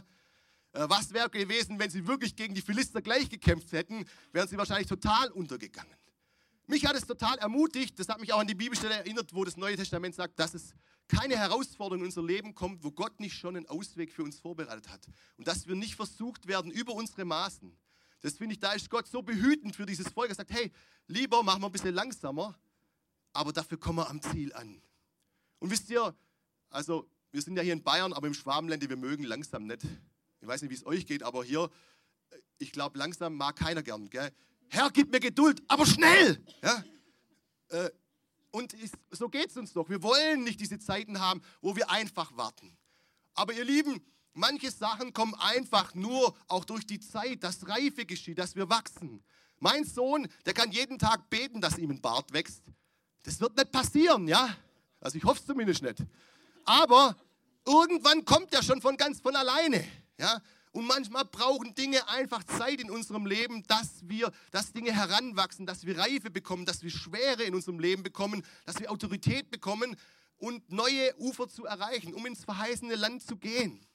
Äh, 0.72 0.86
was 0.88 1.12
wäre 1.12 1.30
gewesen, 1.30 1.78
wenn 1.78 1.90
sie 1.90 2.08
wirklich 2.08 2.38
gegen 2.38 2.56
die 2.56 2.62
Philister 2.62 3.02
gleich 3.02 3.30
gekämpft 3.30 3.74
hätten, 3.74 4.06
wären 4.32 4.48
sie 4.48 4.58
wahrscheinlich 4.58 4.88
total 4.88 5.30
untergegangen. 5.32 5.98
Mich 6.68 6.86
hat 6.86 6.96
es 6.98 7.06
total 7.06 7.38
ermutigt, 7.38 7.98
das 7.98 8.10
hat 8.10 8.20
mich 8.20 8.34
auch 8.34 8.40
an 8.40 8.48
die 8.48 8.56
Bibelstelle 8.56 8.96
erinnert, 8.96 9.34
wo 9.34 9.46
das 9.46 9.56
Neue 9.56 9.78
Testament 9.78 10.16
sagt, 10.16 10.38
dass 10.38 10.54
es 10.54 10.74
keine 11.08 11.38
Herausforderung 11.38 12.02
in 12.02 12.08
unser 12.08 12.22
Leben 12.22 12.54
kommt, 12.54 12.84
wo 12.84 12.92
Gott 12.92 13.22
nicht 13.22 13.38
schon 13.38 13.56
einen 13.56 13.68
Ausweg 13.68 14.12
für 14.12 14.24
uns 14.24 14.38
vorbereitet 14.40 14.90
hat. 14.90 15.08
Und 15.38 15.48
dass 15.48 15.66
wir 15.68 15.76
nicht 15.76 15.96
versucht 15.96 16.48
werden 16.48 16.70
über 16.70 16.94
unsere 16.94 17.24
Maßen. 17.24 17.78
Das 18.20 18.36
finde 18.36 18.54
ich, 18.54 18.60
da 18.60 18.74
ist 18.74 18.90
Gott 18.90 19.08
so 19.08 19.22
behütend 19.22 19.78
für 19.78 19.86
dieses 19.86 20.10
Volk. 20.10 20.30
Er 20.30 20.36
sagt, 20.36 20.52
hey, 20.52 20.72
lieber 21.08 21.42
machen 21.42 21.62
wir 21.62 21.68
ein 21.68 21.72
bisschen 21.72 21.96
langsamer, 21.96 22.60
aber 23.32 23.54
dafür 23.54 23.80
kommen 23.80 24.00
wir 24.00 24.10
am 24.10 24.22
Ziel 24.22 24.54
an. 24.54 24.82
Und 25.60 25.72
wisst 25.72 25.90
ihr, 25.90 26.14
also 26.70 27.10
wir 27.32 27.42
sind 27.42 27.56
ja 27.56 27.64
hier 27.64 27.74
in 27.74 27.84
Bayern, 27.84 28.12
aber 28.12 28.28
im 28.28 28.34
Schwabenländer, 28.34 28.90
wir 28.90 28.98
mögen 28.98 29.24
langsam 29.24 29.68
nicht. 29.68 29.84
Ich 30.42 30.48
weiß 30.48 30.62
nicht, 30.62 30.72
wie 30.72 30.76
es 30.76 30.86
euch 30.86 31.06
geht, 31.06 31.24
aber 31.24 31.46
hier, 31.46 31.70
ich 32.58 32.74
glaube, 32.74 32.98
langsam 32.98 33.36
mag 33.36 33.56
keiner 33.56 33.84
gern. 33.84 34.10
Gell? 34.10 34.32
Herr, 34.70 34.90
gib 34.92 35.12
mir 35.12 35.20
Geduld, 35.20 35.62
aber 35.68 35.86
schnell! 35.86 36.44
Ja? 36.62 36.84
Äh, 37.70 37.90
und 38.52 38.76
so 39.12 39.30
geht 39.30 39.50
es 39.50 39.58
uns 39.58 39.74
doch. 39.74 39.90
Wir 39.90 40.02
wollen 40.02 40.44
nicht 40.44 40.60
diese 40.60 40.80
Zeiten 40.80 41.20
haben, 41.20 41.42
wo 41.62 41.76
wir 41.76 41.90
einfach 41.90 42.36
warten. 42.36 42.76
Aber 43.34 43.54
ihr 43.54 43.64
Lieben, 43.64 44.02
manche 44.34 44.72
Sachen 44.72 45.14
kommen 45.14 45.36
einfach 45.36 45.94
nur 45.94 46.36
auch 46.48 46.66
durch 46.66 46.86
die 46.86 47.00
Zeit, 47.00 47.44
dass 47.44 47.68
Reife 47.68 48.06
geschieht, 48.06 48.40
dass 48.40 48.56
wir 48.56 48.70
wachsen. 48.70 49.24
Mein 49.60 49.84
Sohn, 49.84 50.28
der 50.46 50.54
kann 50.54 50.72
jeden 50.72 50.98
Tag 50.98 51.30
beten, 51.30 51.62
dass 51.62 51.78
ihm 51.78 51.92
ein 51.92 52.02
Bart 52.02 52.32
wächst. 52.34 52.64
Das 53.24 53.40
wird 53.40 53.56
nicht 53.58 53.72
passieren, 53.72 54.28
ja? 54.28 54.56
Also 55.00 55.18
ich 55.18 55.24
hoffe 55.24 55.40
es 55.40 55.46
zumindest 55.46 55.82
nicht. 55.84 56.00
Aber 56.66 57.16
irgendwann 57.66 58.26
kommt 58.26 58.54
er 58.54 58.64
schon 58.64 58.82
von 58.82 58.98
ganz 58.98 59.20
von 59.20 59.36
alleine, 59.36 59.86
ja? 60.18 60.42
Und 60.72 60.86
manchmal 60.86 61.26
brauchen 61.26 61.74
Dinge 61.76 62.08
einfach 62.10 62.44
Zeit 62.44 62.82
in 62.82 62.92
unserem 62.92 63.26
Leben, 63.26 63.64
dass 63.64 64.08
wir, 64.08 64.32
dass 64.52 64.74
Dinge 64.74 64.94
heranwachsen, 64.94 65.66
dass 65.66 65.86
wir 65.86 65.98
Reife 65.98 66.30
bekommen, 66.30 66.66
dass 66.66 66.84
wir 66.84 66.92
Schwere 66.92 67.44
in 67.44 67.56
unserem 67.56 67.80
Leben 67.80 68.04
bekommen, 68.04 68.44
dass 68.66 68.80
wir 68.80 68.92
Autorität 68.92 69.50
bekommen 69.50 69.96
und 70.38 70.72
neue 70.72 71.16
Ufer 71.20 71.48
zu 71.48 71.66
erreichen, 71.66 72.14
um 72.14 72.26
ins 72.26 72.44
verheißene 72.44 72.96
Land 72.96 73.24
zu 73.24 73.38
gehen. 73.38 73.88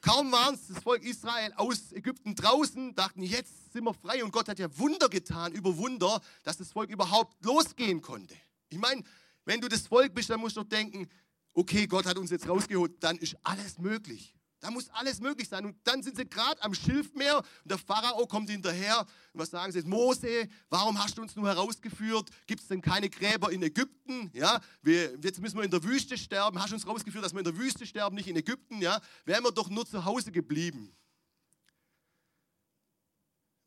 Kaum 0.00 0.30
waren 0.30 0.54
es 0.54 0.68
das 0.68 0.78
Volk 0.78 1.02
Israel 1.02 1.52
aus 1.56 1.92
Ägypten 1.92 2.34
draußen, 2.34 2.94
dachten, 2.94 3.22
jetzt 3.22 3.72
sind 3.72 3.84
wir 3.84 3.94
frei 3.94 4.22
und 4.22 4.30
Gott 4.30 4.48
hat 4.48 4.58
ja 4.58 4.68
Wunder 4.78 5.08
getan 5.08 5.52
über 5.52 5.76
Wunder, 5.76 6.20
dass 6.44 6.56
das 6.56 6.70
Volk 6.70 6.90
überhaupt 6.90 7.44
losgehen 7.44 8.00
konnte. 8.00 8.34
Ich 8.68 8.78
meine, 8.78 9.02
wenn 9.44 9.60
du 9.60 9.68
das 9.68 9.86
Volk 9.86 10.14
bist, 10.14 10.30
dann 10.30 10.40
musst 10.40 10.56
du 10.56 10.62
doch 10.62 10.68
denken, 10.68 11.08
okay, 11.54 11.86
Gott 11.86 12.06
hat 12.06 12.16
uns 12.18 12.30
jetzt 12.30 12.48
rausgeholt, 12.48 13.02
dann 13.02 13.16
ist 13.18 13.36
alles 13.42 13.78
möglich. 13.78 14.34
Da 14.60 14.72
muss 14.72 14.88
alles 14.90 15.20
möglich 15.20 15.48
sein. 15.48 15.64
Und 15.64 15.76
dann 15.84 16.02
sind 16.02 16.16
sie 16.16 16.28
gerade 16.28 16.60
am 16.62 16.74
Schilfmeer 16.74 17.38
und 17.38 17.46
der 17.64 17.78
Pharao 17.78 18.26
kommt 18.26 18.50
hinterher. 18.50 19.00
Und 19.32 19.40
was 19.40 19.50
sagen 19.50 19.70
sie? 19.70 19.82
Mose, 19.82 20.48
warum 20.68 20.98
hast 21.02 21.16
du 21.16 21.22
uns 21.22 21.36
nur 21.36 21.46
herausgeführt? 21.46 22.28
Gibt 22.46 22.62
es 22.62 22.68
denn 22.68 22.80
keine 22.80 23.08
Gräber 23.08 23.52
in 23.52 23.62
Ägypten? 23.62 24.30
Ja, 24.32 24.60
wir, 24.82 25.16
jetzt 25.22 25.40
müssen 25.40 25.56
wir 25.56 25.64
in 25.64 25.70
der 25.70 25.82
Wüste 25.84 26.18
sterben. 26.18 26.60
Hast 26.60 26.70
du 26.70 26.74
uns 26.74 26.84
herausgeführt, 26.84 27.24
dass 27.24 27.32
wir 27.32 27.38
in 27.38 27.44
der 27.44 27.56
Wüste 27.56 27.86
sterben, 27.86 28.16
nicht 28.16 28.26
in 28.26 28.36
Ägypten? 28.36 28.82
Ja, 28.82 29.00
wären 29.24 29.44
wir 29.44 29.52
doch 29.52 29.68
nur 29.68 29.86
zu 29.86 30.04
Hause 30.04 30.32
geblieben. 30.32 30.92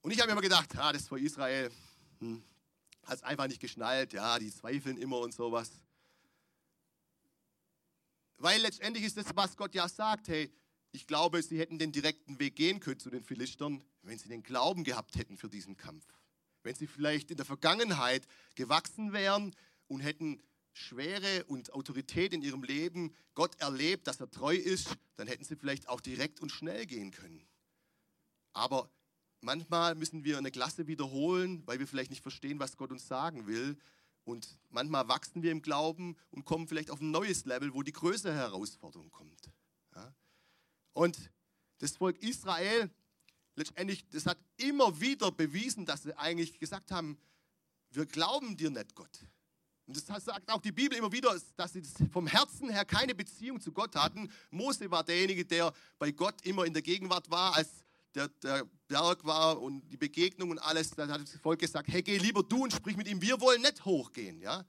Und 0.01 0.11
ich 0.11 0.19
habe 0.19 0.27
mir 0.27 0.33
immer 0.33 0.41
gedacht, 0.41 0.75
ah, 0.77 0.91
das 0.91 1.03
ist 1.03 1.07
vor 1.07 1.19
Israel. 1.19 1.71
Hm, 2.19 2.43
hat 3.05 3.17
es 3.17 3.23
einfach 3.23 3.47
nicht 3.47 3.61
geschnallt. 3.61 4.11
Ja, 4.11 4.37
die 4.39 4.51
zweifeln 4.51 4.97
immer 4.97 5.19
und 5.19 5.33
sowas. 5.33 5.71
Weil 8.37 8.59
letztendlich 8.61 9.05
ist 9.05 9.15
das, 9.15 9.27
was 9.35 9.55
Gott 9.55 9.73
ja 9.75 9.87
sagt, 9.87 10.27
hey, 10.27 10.51
ich 10.91 11.07
glaube, 11.07 11.41
sie 11.41 11.59
hätten 11.59 11.79
den 11.79 11.91
direkten 11.91 12.39
Weg 12.39 12.55
gehen 12.55 12.79
können 12.79 12.99
zu 12.99 13.09
den 13.09 13.23
Philistern, 13.23 13.83
wenn 14.03 14.17
sie 14.17 14.29
den 14.29 14.43
Glauben 14.43 14.83
gehabt 14.83 15.15
hätten 15.15 15.37
für 15.37 15.49
diesen 15.49 15.77
Kampf. 15.77 16.05
Wenn 16.63 16.75
sie 16.75 16.87
vielleicht 16.87 17.31
in 17.31 17.37
der 17.37 17.45
Vergangenheit 17.45 18.27
gewachsen 18.55 19.13
wären 19.13 19.55
und 19.87 20.01
hätten 20.01 20.41
Schwere 20.73 21.43
und 21.45 21.73
Autorität 21.73 22.33
in 22.33 22.41
ihrem 22.41 22.63
Leben 22.63 23.13
Gott 23.33 23.59
erlebt, 23.59 24.07
dass 24.07 24.19
er 24.19 24.29
treu 24.29 24.55
ist, 24.55 24.95
dann 25.15 25.27
hätten 25.27 25.43
sie 25.43 25.55
vielleicht 25.55 25.89
auch 25.89 26.01
direkt 26.01 26.39
und 26.39 26.51
schnell 26.51 26.85
gehen 26.85 27.11
können. 27.11 27.45
Aber 28.53 28.89
manchmal 29.41 29.95
müssen 29.95 30.23
wir 30.23 30.37
eine 30.37 30.51
Klasse 30.51 30.87
wiederholen, 30.87 31.63
weil 31.65 31.79
wir 31.79 31.87
vielleicht 31.87 32.11
nicht 32.11 32.21
verstehen, 32.21 32.59
was 32.59 32.77
Gott 32.77 32.91
uns 32.91 33.07
sagen 33.07 33.47
will. 33.47 33.77
Und 34.23 34.59
manchmal 34.69 35.07
wachsen 35.07 35.41
wir 35.41 35.51
im 35.51 35.61
Glauben 35.61 36.15
und 36.29 36.45
kommen 36.45 36.67
vielleicht 36.67 36.91
auf 36.91 37.01
ein 37.01 37.11
neues 37.11 37.45
Level, 37.45 37.73
wo 37.73 37.81
die 37.81 37.93
größere 37.93 38.33
Herausforderung 38.33 39.09
kommt. 39.09 39.51
Und 40.93 41.31
das 41.79 41.97
Volk 41.97 42.17
Israel, 42.21 42.89
letztendlich, 43.55 44.07
das 44.09 44.25
hat 44.25 44.37
immer 44.57 44.99
wieder 44.99 45.31
bewiesen, 45.31 45.85
dass 45.85 46.03
sie 46.03 46.17
eigentlich 46.17 46.59
gesagt 46.59 46.91
haben, 46.91 47.17
wir 47.91 48.05
glauben 48.05 48.55
dir 48.55 48.69
nicht, 48.69 48.95
Gott. 48.95 49.25
Und 49.87 49.97
das 49.97 50.23
sagt 50.23 50.49
auch 50.49 50.61
die 50.61 50.71
Bibel 50.71 50.97
immer 50.97 51.11
wieder, 51.11 51.35
dass 51.57 51.73
sie 51.73 51.81
vom 52.11 52.27
Herzen 52.27 52.69
her 52.69 52.85
keine 52.85 53.13
Beziehung 53.13 53.59
zu 53.59 53.71
Gott 53.71 53.95
hatten. 53.95 54.31
Mose 54.49 54.89
war 54.89 55.03
derjenige, 55.03 55.43
der 55.43 55.73
bei 55.99 56.11
Gott 56.11 56.45
immer 56.45 56.65
in 56.65 56.73
der 56.73 56.81
Gegenwart 56.81 57.29
war, 57.29 57.55
als 57.55 57.83
der, 58.15 58.29
der 58.29 58.65
Berg 58.87 59.25
war 59.25 59.61
und 59.61 59.87
die 59.89 59.97
Begegnung 59.97 60.51
und 60.51 60.59
alles. 60.59 60.91
Dann 60.91 61.11
hat 61.11 61.21
das 61.21 61.35
Volk 61.41 61.59
gesagt, 61.59 61.89
hey, 61.89 62.01
geh 62.01 62.17
lieber 62.17 62.43
du 62.43 62.63
und 62.63 62.73
sprich 62.73 62.95
mit 62.95 63.07
ihm, 63.07 63.21
wir 63.21 63.41
wollen 63.41 63.61
nicht 63.61 63.83
hochgehen. 63.83 64.39
Ja? 64.39 64.65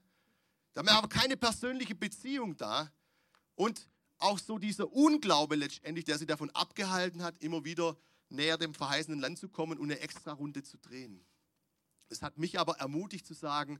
Da 0.73 0.85
war 0.85 0.97
aber 0.97 1.07
keine 1.07 1.37
persönliche 1.37 1.95
Beziehung 1.95 2.57
da. 2.57 2.91
Und 3.55 3.87
auch 4.23 4.39
so 4.39 4.57
dieser 4.57 4.91
Unglaube 4.91 5.55
letztendlich, 5.55 6.05
der 6.05 6.17
sie 6.17 6.25
davon 6.25 6.49
abgehalten 6.51 7.23
hat, 7.23 7.37
immer 7.39 7.65
wieder 7.65 7.97
näher 8.29 8.57
dem 8.57 8.73
verheißenen 8.73 9.19
Land 9.19 9.37
zu 9.37 9.49
kommen 9.49 9.77
und 9.77 9.91
eine 9.91 9.99
extra 9.99 10.31
Runde 10.31 10.63
zu 10.63 10.77
drehen. 10.77 11.23
Es 12.09 12.21
hat 12.21 12.37
mich 12.37 12.59
aber 12.59 12.77
ermutigt 12.79 13.25
zu 13.25 13.33
sagen, 13.33 13.79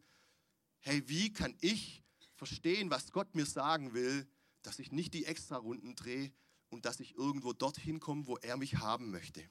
hey, 0.79 1.07
wie 1.07 1.31
kann 1.31 1.55
ich 1.61 2.03
verstehen, 2.35 2.89
was 2.89 3.11
Gott 3.11 3.35
mir 3.35 3.45
sagen 3.45 3.93
will, 3.93 4.27
dass 4.61 4.79
ich 4.79 4.91
nicht 4.91 5.13
die 5.13 5.25
extra 5.25 5.57
Runden 5.57 5.95
drehe 5.95 6.31
und 6.69 6.85
dass 6.85 6.99
ich 6.99 7.15
irgendwo 7.15 7.53
dorthin 7.53 7.99
komme, 7.99 8.27
wo 8.27 8.37
er 8.37 8.57
mich 8.57 8.77
haben 8.77 9.11
möchte. 9.11 9.43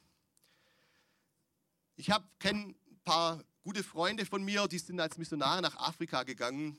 Ich 1.96 2.10
kenne 2.38 2.74
ein 2.74 3.00
paar 3.04 3.44
gute 3.62 3.84
Freunde 3.84 4.26
von 4.26 4.42
mir, 4.42 4.66
die 4.68 4.78
sind 4.78 5.00
als 5.00 5.18
Missionare 5.18 5.62
nach 5.62 5.76
Afrika 5.76 6.22
gegangen 6.24 6.78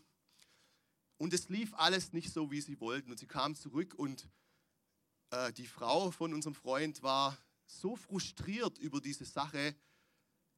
und 1.18 1.34
es 1.34 1.50
lief 1.50 1.74
alles 1.76 2.14
nicht 2.14 2.32
so, 2.32 2.52
wie 2.52 2.62
sie 2.62 2.80
wollten. 2.80 3.12
Und 3.12 3.20
sie 3.20 3.28
kamen 3.28 3.56
zurück 3.56 3.94
und 3.96 4.30
äh, 5.32 5.54
die 5.54 5.68
Frau 5.68 6.12
von 6.12 6.34
unserem 6.34 6.56
Freund 6.56 7.02
war 7.04 7.38
so 7.66 7.96
frustriert 7.96 8.78
über 8.78 9.02
diese 9.02 9.26
Sache, 9.26 9.76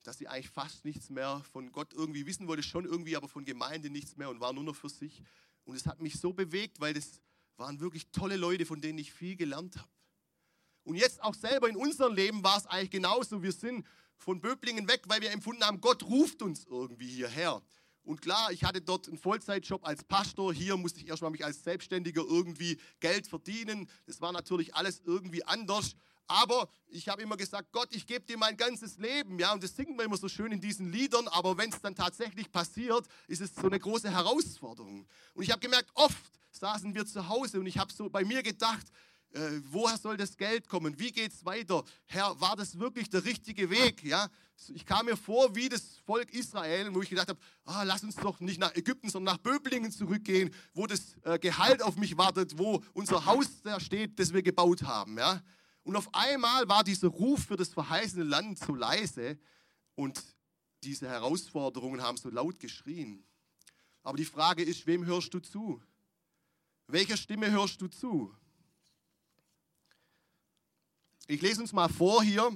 dass 0.04 0.18
sie 0.18 0.28
eigentlich 0.28 0.50
fast 0.50 0.86
nichts 0.86 1.10
mehr 1.10 1.44
von 1.52 1.72
Gott 1.72 1.94
irgendwie 1.94 2.26
wissen 2.26 2.48
wollte, 2.48 2.64
schon 2.64 2.86
irgendwie, 2.86 3.16
aber 3.16 3.28
von 3.28 3.46
Gemeinde 3.46 3.90
nichts 3.90 4.18
mehr 4.18 4.30
und 4.30 4.40
war 4.40 4.54
nur 4.54 4.64
noch 4.64 4.76
für 4.76 4.90
sich. 4.90 5.24
Und 5.64 5.76
es 5.76 5.86
hat 5.86 6.00
mich 6.00 6.20
so 6.20 6.34
bewegt, 6.34 6.80
weil 6.80 6.94
das 6.94 7.22
waren 7.58 7.80
wirklich 7.80 8.12
tolle 8.12 8.38
Leute, 8.38 8.66
von 8.66 8.82
denen 8.82 9.00
ich 9.00 9.14
viel 9.14 9.36
gelernt 9.36 9.78
habe. 9.78 9.90
Und 10.84 10.96
jetzt 10.96 11.22
auch 11.24 11.34
selber 11.34 11.68
in 11.68 11.76
unserem 11.76 12.14
Leben 12.14 12.44
war 12.44 12.58
es 12.58 12.68
eigentlich 12.68 12.92
genauso. 12.92 13.42
Wir 13.42 13.52
sind 13.52 13.86
von 14.18 14.40
Böblingen 14.40 14.88
weg, 14.88 15.04
weil 15.08 15.22
wir 15.22 15.32
empfunden 15.32 15.64
haben, 15.64 15.82
Gott 15.82 16.04
ruft 16.04 16.42
uns 16.44 16.66
irgendwie 16.66 17.08
hierher. 17.08 17.62
Und 18.06 18.22
klar, 18.22 18.52
ich 18.52 18.64
hatte 18.64 18.82
dort 18.82 19.08
einen 19.08 19.18
Vollzeitjob 19.18 19.86
als 19.86 20.04
Pastor. 20.04 20.54
Hier 20.54 20.78
musste 20.78 21.00
ich 21.00 21.08
erstmal 21.08 21.32
mich 21.32 21.44
als 21.44 21.64
Selbstständiger 21.64 22.24
irgendwie 22.24 22.80
Geld 23.00 23.28
verdienen. 23.28 23.90
Das 24.06 24.22
war 24.22 24.32
natürlich 24.32 24.76
alles 24.76 25.02
irgendwie 25.04 25.44
anders. 25.44 25.96
Aber 26.28 26.70
ich 26.88 27.08
habe 27.10 27.22
immer 27.22 27.38
gesagt, 27.38 27.72
Gott, 27.72 27.90
ich 27.92 28.08
gebe 28.08 28.26
dir 28.26 28.38
mein 28.38 28.58
ganzes 28.58 28.98
Leben. 28.98 29.40
Ja, 29.40 29.54
und 29.54 29.64
das 29.64 29.76
singen 29.76 29.98
wir 29.98 30.06
immer 30.06 30.18
so 30.18 30.30
schön 30.30 30.52
in 30.52 30.62
diesen 30.62 30.92
Liedern. 30.92 31.28
Aber 31.28 31.58
wenn 31.58 31.72
es 31.72 31.82
dann 31.82 31.96
tatsächlich 31.96 32.52
passiert, 32.52 33.08
ist 33.28 33.42
es 33.42 33.54
so 33.56 33.68
eine 33.68 33.80
große 33.80 34.12
Herausforderung. 34.12 35.08
Und 35.34 35.44
ich 35.44 35.52
habe 35.52 35.60
gemerkt, 35.60 35.90
oft 35.96 36.32
saßen 36.52 36.94
wir 36.94 37.06
zu 37.06 37.28
Hause 37.28 37.60
und 37.60 37.66
ich 37.66 37.78
habe 37.78 37.92
so 37.92 38.10
bei 38.10 38.24
mir 38.24 38.42
gedacht, 38.42 38.88
äh, 39.36 39.60
woher 39.70 39.98
soll 39.98 40.16
das 40.18 40.38
Geld 40.38 40.68
kommen? 40.68 40.98
Wie 40.98 41.12
geht 41.12 41.34
es 41.34 41.44
weiter? 41.44 41.84
Herr, 42.06 42.40
war 42.40 42.56
das 42.56 42.80
wirklich 42.80 43.10
der 43.10 43.26
richtige 43.26 43.70
Weg? 43.70 44.04
Ja, 44.04 44.30
ich 44.74 44.86
kam 44.86 45.06
mir 45.06 45.18
vor 45.18 45.56
wie 45.56 45.70
das 45.70 45.98
Volk 46.06 46.34
Israel, 46.34 46.94
wo 46.94 47.02
ich 47.02 47.10
gedacht 47.10 47.30
habe, 47.30 47.40
ah, 47.66 47.84
lass 47.84 48.04
uns 48.04 48.16
doch 48.16 48.40
nicht 48.40 48.60
nach 48.60 48.74
Ägypten, 48.76 49.10
sondern 49.10 49.36
nach 49.36 49.42
Böblingen 49.42 49.92
zurückgehen, 49.92 50.54
wo 50.74 50.88
das 50.88 51.18
äh, 51.24 51.38
Gehalt 51.40 51.82
auf 51.82 51.98
mich 51.98 52.18
wartet, 52.18 52.58
wo 52.58 52.84
unser 52.94 53.26
Haus 53.26 53.62
da 53.64 53.80
steht, 53.80 54.18
das 54.18 54.34
wir 54.34 54.42
gebaut 54.42 54.84
haben. 54.84 55.18
Ja? 55.18 55.42
Und 55.84 55.96
auf 55.96 56.14
einmal 56.14 56.68
war 56.68 56.84
dieser 56.84 57.10
Ruf 57.10 57.46
für 57.46 57.58
das 57.58 57.70
verheißene 57.70 58.24
Land 58.24 58.60
so 58.60 58.74
leise 58.74 59.38
und 59.96 60.22
diese 60.84 61.08
Herausforderungen 61.08 62.02
haben 62.02 62.18
so 62.18 62.30
laut 62.30 62.60
geschrien. 62.60 63.26
Aber 64.04 64.18
die 64.18 64.26
Frage 64.26 64.64
ist, 64.64 64.88
wem 64.88 65.06
hörst 65.06 65.34
du 65.34 65.40
zu? 65.40 65.82
Welcher 66.88 67.18
Stimme 67.18 67.52
hörst 67.52 67.82
du 67.82 67.88
zu? 67.88 68.34
Ich 71.28 71.42
lese 71.42 71.62
uns 71.62 71.74
mal 71.74 71.90
vor 71.90 72.24
hier 72.24 72.52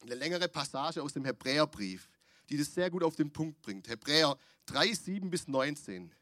eine 0.00 0.14
längere 0.14 0.48
Passage 0.48 1.02
aus 1.02 1.12
dem 1.12 1.24
Hebräerbrief, 1.24 2.08
die 2.48 2.56
das 2.56 2.74
sehr 2.74 2.90
gut 2.90 3.02
auf 3.02 3.16
den 3.16 3.32
Punkt 3.32 3.60
bringt. 3.62 3.88
Hebräer 3.88 4.36
3, 4.66 4.92
7 4.92 5.30
bis 5.30 5.48
19. 5.48 6.14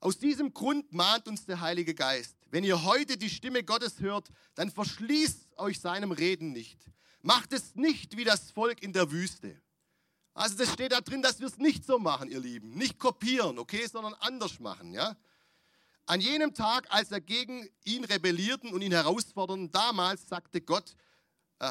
Aus 0.00 0.18
diesem 0.18 0.52
Grund 0.52 0.92
mahnt 0.92 1.28
uns 1.28 1.46
der 1.46 1.60
Heilige 1.60 1.94
Geist. 1.94 2.36
Wenn 2.50 2.64
ihr 2.64 2.84
heute 2.84 3.16
die 3.16 3.30
Stimme 3.30 3.64
Gottes 3.64 4.00
hört, 4.00 4.28
dann 4.54 4.70
verschließt 4.70 5.56
euch 5.56 5.80
seinem 5.80 6.12
Reden 6.12 6.52
nicht. 6.52 6.78
Macht 7.22 7.54
es 7.54 7.74
nicht 7.74 8.16
wie 8.16 8.24
das 8.24 8.50
Volk 8.50 8.82
in 8.82 8.92
der 8.92 9.10
Wüste. 9.10 9.58
Also 10.34 10.56
das 10.56 10.72
steht 10.72 10.92
da 10.92 11.00
drin, 11.00 11.22
dass 11.22 11.40
wir 11.40 11.46
es 11.46 11.58
nicht 11.58 11.86
so 11.86 11.98
machen, 11.98 12.28
ihr 12.28 12.40
Lieben. 12.40 12.70
Nicht 12.74 12.98
kopieren, 12.98 13.58
okay, 13.58 13.86
sondern 13.86 14.14
anders 14.14 14.60
machen, 14.60 14.92
ja. 14.92 15.16
An 16.06 16.20
jenem 16.20 16.52
Tag, 16.52 16.86
als 16.90 17.10
er 17.12 17.22
gegen 17.22 17.66
ihn 17.84 18.04
rebellierten 18.04 18.74
und 18.74 18.82
ihn 18.82 18.92
herausforderten, 18.92 19.70
damals 19.72 20.28
sagte 20.28 20.60
Gott, 20.60 20.96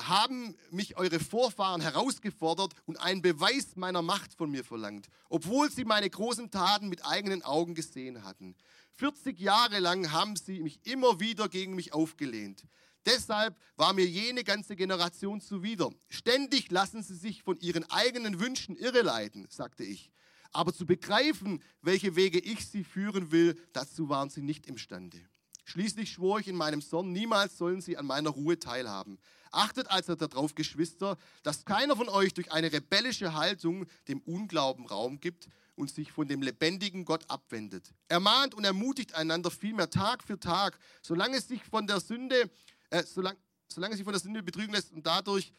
haben 0.02 0.56
mich 0.72 0.98
eure 0.98 1.20
Vorfahren 1.20 1.82
herausgefordert 1.82 2.74
und 2.86 2.98
einen 2.98 3.22
Beweis 3.22 3.76
meiner 3.76 4.02
Macht 4.02 4.34
von 4.34 4.50
mir 4.50 4.64
verlangt, 4.64 5.08
obwohl 5.30 5.70
sie 5.70 5.86
meine 5.86 6.10
großen 6.10 6.52
Taten 6.52 6.90
mit 6.90 7.06
eigenen 7.06 7.44
Augen 7.44 7.76
gesehen 7.76 8.24
hatten. 8.24 8.56
40 8.96 9.40
Jahre 9.40 9.80
lang 9.80 10.12
haben 10.12 10.36
sie 10.36 10.62
mich 10.62 10.80
immer 10.86 11.20
wieder 11.20 11.50
gegen 11.50 11.76
mich 11.76 11.94
aufgelehnt. 11.94 12.66
Deshalb 13.06 13.58
war 13.76 13.94
mir 13.94 14.06
jene 14.06 14.44
ganze 14.44 14.76
Generation 14.76 15.42
zuwider. 15.42 15.90
Ständig 16.10 16.72
lassen 16.72 17.04
sie 17.04 17.16
sich 17.16 17.44
von 17.44 17.58
ihren 17.60 17.90
eigenen 17.92 18.40
Wünschen 18.40 18.76
irreleiten, 18.76 19.48
sagte 19.50 19.84
ich. 19.84 20.12
Aber 20.52 20.74
zu 20.74 20.86
begreifen, 20.86 21.62
welche 21.82 22.16
Wege 22.16 22.40
ich 22.40 22.68
sie 22.68 22.84
führen 22.84 23.32
will, 23.32 23.60
dazu 23.74 24.08
waren 24.08 24.30
sie 24.30 24.42
nicht 24.42 24.68
imstande. 24.68 25.20
Schließlich 25.66 26.12
schwor 26.12 26.40
ich 26.40 26.48
in 26.48 26.56
meinem 26.56 26.82
Sohn, 26.82 27.12
niemals 27.12 27.58
sollen 27.58 27.82
sie 27.82 27.98
an 27.98 28.06
meiner 28.06 28.30
Ruhe 28.30 28.60
teilhaben. 28.60 29.18
Achtet 29.54 29.90
also 29.92 30.16
darauf, 30.16 30.56
Geschwister, 30.56 31.16
dass 31.44 31.64
keiner 31.64 31.96
von 31.96 32.10
euch 32.10 32.34
durch 32.34 32.52
eine 32.52 32.74
rebellische 32.74 33.34
Haltung 33.34 33.86
dem 34.08 34.20
Unglauben 34.22 34.88
Raum 34.88 35.20
gibt 35.20 35.48
und 35.76 35.92
sich 35.92 36.12
von 36.12 36.28
dem 36.28 36.42
lebendigen 36.42 37.06
Gott 37.06 37.30
abwendet. 37.30 37.94
Ermahnt 38.08 38.56
und 38.56 38.64
ermutigt 38.64 39.14
einander 39.14 39.52
vielmehr 39.52 39.92
Tag 39.92 40.24
für 40.24 40.40
Tag, 40.40 40.80
solange 41.04 41.38
es 41.38 41.48
sich 41.48 41.64
von 41.64 41.86
der 41.86 42.00
Sünde, 42.00 42.50
äh, 42.90 43.04
solange, 43.04 43.38
solange 43.68 43.96
sich 43.96 44.04
von 44.04 44.14
der 44.14 44.22
Sünde 44.22 44.42
betrügen 44.42 44.74
lässt 44.74 44.92
und 44.92 45.06
dadurch, 45.06 45.54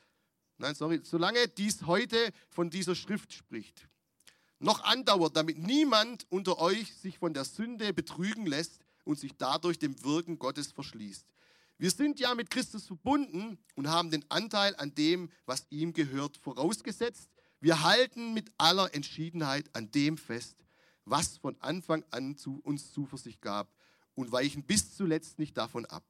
nein, 0.59 0.75
sorry, 0.75 1.01
solange 1.05 1.47
dies 1.47 1.87
heute 1.87 2.33
von 2.51 2.71
dieser 2.71 2.97
Schrift 2.97 3.33
spricht. 3.33 3.89
Noch 4.59 4.83
andauert, 4.83 5.37
damit 5.37 5.59
niemand 5.59 6.27
unter 6.31 6.59
euch 6.59 6.95
sich 6.97 7.19
von 7.19 7.33
der 7.33 7.45
Sünde 7.45 7.93
betrügen 7.93 8.47
lässt 8.47 8.81
und 9.05 9.21
sich 9.21 9.37
dadurch 9.37 9.79
dem 9.79 10.03
Wirken 10.03 10.39
Gottes 10.39 10.73
verschließt. 10.73 11.27
Wir 11.85 11.91
sind 11.91 12.19
ja 12.19 12.35
mit 12.35 12.49
Christus 12.49 12.87
verbunden 12.87 13.59
und 13.75 13.89
haben 13.89 14.11
den 14.11 14.25
Anteil 14.31 14.75
an 14.77 14.95
dem, 14.95 15.29
was 15.45 15.67
ihm 15.69 15.93
gehört, 15.93 16.39
vorausgesetzt. 16.39 17.29
Wir 17.61 17.83
halten 17.83 18.33
mit 18.33 18.51
aller 18.57 18.95
Entschiedenheit 18.95 19.69
an 19.77 19.91
dem 19.91 20.17
fest, 20.17 20.65
was 21.05 21.37
von 21.37 21.61
Anfang 21.61 22.03
an 22.11 22.39
zu 22.39 22.59
uns 22.65 22.91
Zuversicht 22.91 23.43
gab 23.43 23.71
und 24.15 24.33
weichen 24.33 24.63
bis 24.63 24.97
zuletzt 24.97 25.39
nicht 25.39 25.59
davon 25.59 25.85
ab. 25.85 26.07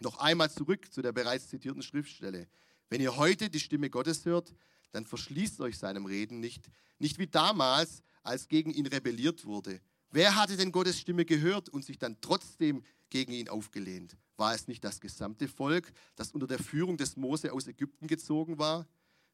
Noch 0.00 0.20
einmal 0.20 0.50
zurück 0.50 0.90
zu 0.90 1.02
der 1.02 1.12
bereits 1.12 1.48
zitierten 1.48 1.82
Schriftstelle. 1.82 2.48
Wenn 2.88 3.02
ihr 3.02 3.14
heute 3.18 3.50
die 3.50 3.60
Stimme 3.60 3.90
Gottes 3.90 4.24
hört, 4.24 4.54
dann 4.92 5.04
verschließt 5.04 5.60
euch 5.60 5.76
seinem 5.76 6.06
Reden 6.06 6.40
nicht, 6.40 6.70
nicht 6.98 7.18
wie 7.18 7.26
damals, 7.26 8.02
als 8.22 8.48
gegen 8.48 8.70
ihn 8.70 8.86
rebelliert 8.86 9.44
wurde. 9.44 9.82
Wer 10.12 10.34
hatte 10.36 10.56
denn 10.56 10.72
Gottes 10.72 10.98
Stimme 10.98 11.26
gehört 11.26 11.68
und 11.68 11.84
sich 11.84 11.98
dann 11.98 12.22
trotzdem 12.22 12.82
gegen 13.10 13.34
ihn 13.34 13.50
aufgelehnt? 13.50 14.16
War 14.38 14.54
es 14.54 14.68
nicht 14.68 14.84
das 14.84 15.00
gesamte 15.00 15.48
Volk, 15.48 15.92
das 16.14 16.30
unter 16.30 16.46
der 16.46 16.60
Führung 16.60 16.96
des 16.96 17.16
Mose 17.16 17.52
aus 17.52 17.66
Ägypten 17.66 18.06
gezogen 18.06 18.56
war? 18.56 18.86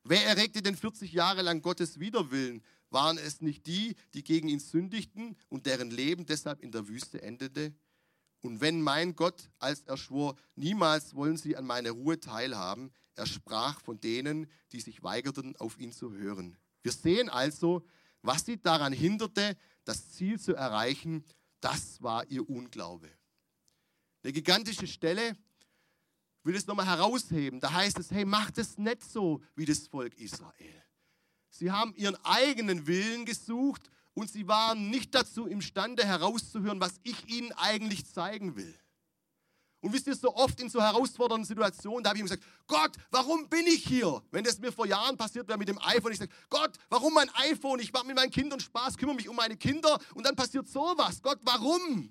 Wer 0.02 0.24
erregte 0.26 0.62
denn 0.62 0.76
40 0.76 1.12
Jahre 1.12 1.42
lang 1.42 1.60
Gottes 1.60 2.00
Widerwillen? 2.00 2.62
Waren 2.88 3.18
es 3.18 3.42
nicht 3.42 3.66
die, 3.66 3.96
die 4.14 4.24
gegen 4.24 4.48
ihn 4.48 4.60
sündigten 4.60 5.36
und 5.50 5.66
deren 5.66 5.90
Leben 5.90 6.24
deshalb 6.24 6.60
in 6.62 6.72
der 6.72 6.88
Wüste 6.88 7.20
endete? 7.20 7.74
Und 8.40 8.62
wenn 8.62 8.80
mein 8.80 9.14
Gott, 9.14 9.50
als 9.58 9.82
er 9.82 9.98
schwor, 9.98 10.36
niemals 10.56 11.14
wollen 11.14 11.36
sie 11.36 11.54
an 11.56 11.66
meine 11.66 11.90
Ruhe 11.90 12.18
teilhaben, 12.18 12.90
er 13.14 13.26
sprach 13.26 13.80
von 13.80 14.00
denen, 14.00 14.46
die 14.72 14.80
sich 14.80 15.02
weigerten, 15.02 15.54
auf 15.56 15.78
ihn 15.78 15.92
zu 15.92 16.12
hören. 16.12 16.56
Wir 16.82 16.92
sehen 16.92 17.28
also, 17.28 17.86
was 18.22 18.46
sie 18.46 18.60
daran 18.60 18.94
hinderte, 18.94 19.56
das 19.84 20.10
Ziel 20.12 20.40
zu 20.40 20.54
erreichen, 20.54 21.24
das 21.60 22.02
war 22.02 22.26
ihr 22.30 22.48
Unglaube. 22.48 23.10
Eine 24.24 24.32
gigantische 24.32 24.86
Stelle 24.86 25.36
will 26.44 26.56
es 26.56 26.66
nochmal 26.66 26.86
herausheben. 26.86 27.60
Da 27.60 27.72
heißt 27.72 27.98
es, 27.98 28.10
hey, 28.10 28.24
macht 28.24 28.56
es 28.56 28.78
nicht 28.78 29.04
so 29.04 29.42
wie 29.54 29.66
das 29.66 29.86
Volk 29.86 30.18
Israel. 30.18 30.82
Sie 31.50 31.70
haben 31.70 31.94
ihren 31.94 32.16
eigenen 32.24 32.86
Willen 32.86 33.26
gesucht 33.26 33.90
und 34.14 34.30
sie 34.30 34.48
waren 34.48 34.88
nicht 34.90 35.14
dazu 35.14 35.46
imstande 35.46 36.06
herauszuhören, 36.06 36.80
was 36.80 36.94
ich 37.02 37.28
ihnen 37.28 37.52
eigentlich 37.52 38.06
zeigen 38.06 38.56
will. 38.56 38.74
Und 39.80 39.92
wisst 39.92 40.06
ihr, 40.06 40.16
so 40.16 40.34
oft 40.34 40.58
in 40.60 40.70
so 40.70 40.80
herausfordernden 40.80 41.44
Situationen, 41.44 42.02
da 42.02 42.08
habe 42.08 42.16
ich 42.16 42.22
ihm 42.22 42.26
gesagt, 42.26 42.44
Gott, 42.66 42.96
warum 43.10 43.50
bin 43.50 43.66
ich 43.66 43.86
hier? 43.86 44.22
Wenn 44.30 44.42
das 44.42 44.58
mir 44.58 44.72
vor 44.72 44.86
Jahren 44.86 45.18
passiert 45.18 45.46
wäre 45.46 45.58
mit 45.58 45.68
dem 45.68 45.78
iPhone, 45.82 46.12
ich 46.12 46.18
sage, 46.18 46.32
Gott, 46.48 46.78
warum 46.88 47.12
mein 47.12 47.28
iPhone? 47.34 47.78
Ich 47.80 47.92
mache 47.92 48.06
mit 48.06 48.16
meinen 48.16 48.30
Kindern 48.30 48.58
Spaß, 48.58 48.96
kümmere 48.96 49.16
mich 49.16 49.28
um 49.28 49.36
meine 49.36 49.58
Kinder 49.58 50.00
und 50.14 50.24
dann 50.24 50.34
passiert 50.34 50.66
sowas. 50.66 51.20
Gott, 51.20 51.38
warum? 51.42 52.10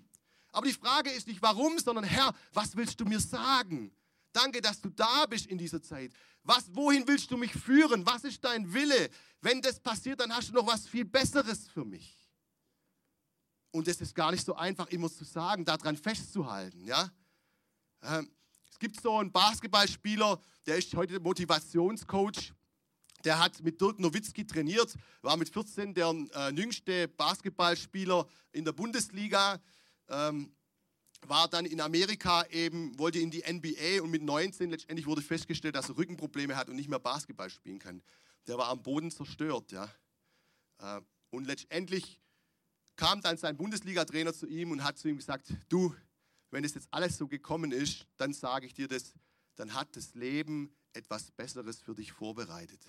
Aber 0.54 0.68
die 0.68 0.74
Frage 0.74 1.10
ist 1.10 1.28
nicht 1.28 1.42
warum, 1.42 1.78
sondern 1.80 2.06
Herr, 2.06 2.34
was 2.54 2.76
willst 2.78 3.00
du 3.00 3.06
mir 3.06 3.20
sagen? 3.20 3.92
Danke, 4.32 4.62
dass 4.62 4.80
du 4.80 4.90
da 4.90 5.26
bist 5.26 5.48
in 5.48 5.58
dieser 5.58 5.82
Zeit. 5.82 6.14
Was, 6.44 6.74
wohin 6.74 7.08
willst 7.08 7.30
du 7.32 7.38
mich 7.38 7.52
führen? 7.52 8.06
Was 8.06 8.24
ist 8.24 8.44
dein 8.44 8.72
Wille? 8.74 9.10
Wenn 9.42 9.62
das 9.62 9.80
passiert, 9.80 10.20
dann 10.20 10.34
hast 10.34 10.50
du 10.50 10.54
noch 10.54 10.68
was 10.68 10.88
viel 10.88 11.06
Besseres 11.06 11.68
für 11.68 11.84
mich. 11.84 12.18
Und 13.72 13.88
es 13.88 14.00
ist 14.00 14.14
gar 14.14 14.32
nicht 14.32 14.46
so 14.46 14.56
einfach, 14.56 14.88
immer 14.90 15.10
zu 15.10 15.24
sagen, 15.24 15.66
daran 15.66 15.98
festzuhalten. 15.98 16.86
Ja? 16.86 17.10
Ähm, 18.04 18.30
es 18.72 18.78
gibt 18.78 19.02
so 19.02 19.18
einen 19.18 19.32
Basketballspieler, 19.32 20.40
der 20.68 20.78
ist 20.78 20.94
heute 20.96 21.20
Motivationscoach. 21.20 22.54
Der 23.24 23.40
hat 23.40 23.62
mit 23.62 23.80
Dirk 23.80 24.00
Nowitzki 24.00 24.46
trainiert, 24.46 24.94
war 25.22 25.38
mit 25.38 25.50
14 25.50 25.94
der 25.94 26.14
äh, 26.36 26.54
jüngste 26.54 27.08
Basketballspieler 27.08 28.28
in 28.52 28.66
der 28.66 28.74
Bundesliga, 28.74 29.62
ähm, 30.10 30.56
war 31.28 31.48
dann 31.48 31.66
in 31.66 31.82
Amerika 31.82 32.46
eben, 32.48 32.98
wollte 33.00 33.20
in 33.20 33.32
die 33.32 33.44
NBA 33.48 34.02
und 34.02 34.12
mit 34.12 34.24
19 34.24 34.70
letztendlich 34.70 35.06
wurde 35.06 35.22
festgestellt, 35.22 35.76
dass 35.76 35.90
er 35.90 35.98
Rückenprobleme 35.98 36.56
hat 36.56 36.70
und 36.70 36.76
nicht 36.76 36.90
mehr 36.90 37.00
Basketball 37.00 37.50
spielen 37.50 37.80
kann. 37.80 38.02
Der 38.48 38.58
war 38.58 38.68
am 38.68 38.84
Boden 38.84 39.12
zerstört. 39.12 39.72
Ja. 39.72 39.90
Äh, 40.80 41.02
und 41.30 41.46
letztendlich 41.46 42.20
kam 42.96 43.22
dann 43.22 43.38
sein 43.38 43.58
Bundesliga-Trainer 43.58 44.34
zu 44.34 44.48
ihm 44.48 44.72
und 44.72 44.84
hat 44.84 44.98
zu 44.98 45.08
ihm 45.08 45.18
gesagt, 45.18 45.54
du, 45.70 45.96
wenn 46.52 46.64
es 46.64 46.76
jetzt 46.76 46.88
alles 46.92 47.18
so 47.18 47.28
gekommen 47.28 47.72
ist, 47.72 48.06
dann 48.18 48.34
sage 48.34 48.66
ich 48.68 48.74
dir 48.74 48.88
das, 48.88 49.14
dann 49.56 49.74
hat 49.74 49.96
das 49.96 50.14
Leben 50.14 50.76
etwas 50.94 51.32
Besseres 51.32 51.82
für 51.82 51.96
dich 51.96 52.12
vorbereitet. 52.12 52.82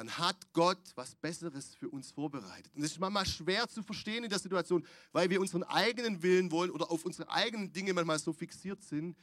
Dann 0.00 0.16
hat 0.16 0.50
Gott 0.54 0.80
was 0.94 1.14
Besseres 1.14 1.74
für 1.74 1.90
uns 1.90 2.10
vorbereitet. 2.10 2.74
Und 2.74 2.80
das 2.80 2.92
ist 2.92 2.98
manchmal 2.98 3.26
schwer 3.26 3.68
zu 3.68 3.82
verstehen 3.82 4.24
in 4.24 4.30
der 4.30 4.38
Situation, 4.38 4.82
weil 5.12 5.28
wir 5.28 5.38
unseren 5.38 5.62
eigenen 5.64 6.22
Willen 6.22 6.50
wollen 6.50 6.70
oder 6.70 6.90
auf 6.90 7.04
unsere 7.04 7.30
eigenen 7.30 7.70
Dinge 7.70 7.92
manchmal 7.92 8.18
so 8.18 8.32
fixiert 8.32 8.82
sind. 8.82 9.14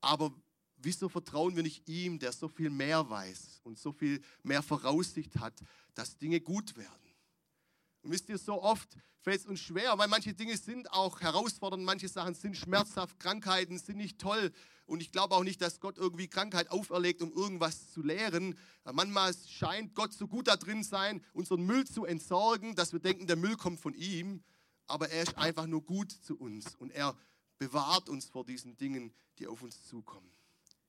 Aber 0.00 0.34
wieso 0.78 1.08
vertrauen 1.08 1.54
wir 1.54 1.62
nicht 1.62 1.88
ihm, 1.88 2.18
der 2.18 2.32
so 2.32 2.48
viel 2.48 2.70
mehr 2.70 3.08
weiß 3.08 3.60
und 3.62 3.78
so 3.78 3.92
viel 3.92 4.20
mehr 4.42 4.64
Voraussicht 4.64 5.38
hat, 5.38 5.54
dass 5.94 6.18
Dinge 6.18 6.40
gut 6.40 6.76
werden? 6.76 7.05
Und 8.06 8.12
wisst 8.12 8.28
ihr, 8.28 8.38
so 8.38 8.62
oft 8.62 8.96
fällt 9.20 9.40
es 9.40 9.46
uns 9.46 9.58
schwer, 9.58 9.98
weil 9.98 10.06
manche 10.06 10.32
Dinge 10.32 10.56
sind 10.56 10.92
auch 10.92 11.20
herausfordernd, 11.20 11.82
manche 11.82 12.06
Sachen 12.06 12.34
sind 12.34 12.56
schmerzhaft, 12.56 13.18
Krankheiten 13.18 13.78
sind 13.80 13.96
nicht 13.96 14.20
toll. 14.20 14.52
Und 14.86 15.00
ich 15.00 15.10
glaube 15.10 15.34
auch 15.34 15.42
nicht, 15.42 15.60
dass 15.60 15.80
Gott 15.80 15.98
irgendwie 15.98 16.28
Krankheit 16.28 16.70
auferlegt, 16.70 17.20
um 17.20 17.32
irgendwas 17.32 17.90
zu 17.90 18.02
lehren. 18.02 18.56
Manchmal 18.84 19.34
scheint 19.48 19.96
Gott 19.96 20.12
so 20.12 20.28
gut 20.28 20.46
da 20.46 20.56
drin 20.56 20.84
sein, 20.84 21.20
unseren 21.32 21.66
Müll 21.66 21.84
zu 21.84 22.04
entsorgen, 22.04 22.76
dass 22.76 22.92
wir 22.92 23.00
denken, 23.00 23.26
der 23.26 23.34
Müll 23.34 23.56
kommt 23.56 23.80
von 23.80 23.92
ihm. 23.92 24.44
Aber 24.86 25.10
er 25.10 25.24
ist 25.24 25.36
einfach 25.36 25.66
nur 25.66 25.82
gut 25.82 26.12
zu 26.12 26.36
uns 26.36 26.76
und 26.76 26.92
er 26.92 27.18
bewahrt 27.58 28.08
uns 28.08 28.26
vor 28.26 28.44
diesen 28.44 28.76
Dingen, 28.76 29.12
die 29.40 29.48
auf 29.48 29.62
uns 29.62 29.84
zukommen. 29.84 30.30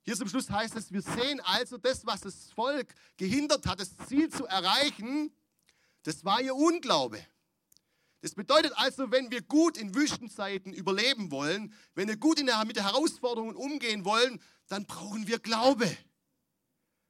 Hier 0.04 0.16
zum 0.16 0.30
Schluss 0.30 0.52
heißt 0.52 0.76
es, 0.76 0.92
wir 0.92 1.02
sehen 1.02 1.42
also 1.42 1.80
das, 1.80 2.06
was 2.06 2.22
das 2.22 2.52
Volk 2.52 2.94
gehindert 3.18 3.66
hat, 3.66 3.80
das 3.80 3.98
Ziel 4.08 4.30
zu 4.30 4.46
erreichen, 4.46 5.32
das 6.08 6.24
war 6.24 6.42
ihr 6.42 6.56
Unglaube. 6.56 7.22
Das 8.22 8.34
bedeutet 8.34 8.72
also, 8.78 9.12
wenn 9.12 9.30
wir 9.30 9.42
gut 9.42 9.76
in 9.76 9.94
Wüstenzeiten 9.94 10.72
überleben 10.72 11.32
wollen, 11.32 11.74
wenn 11.96 12.08
wir 12.08 12.16
gut 12.16 12.40
der, 12.40 12.64
mit 12.64 12.78
den 12.78 12.86
Herausforderungen 12.86 13.58
umgehen 13.58 14.06
wollen, 14.06 14.42
dann 14.68 14.86
brauchen 14.86 15.28
wir 15.28 15.38
Glaube. 15.38 15.98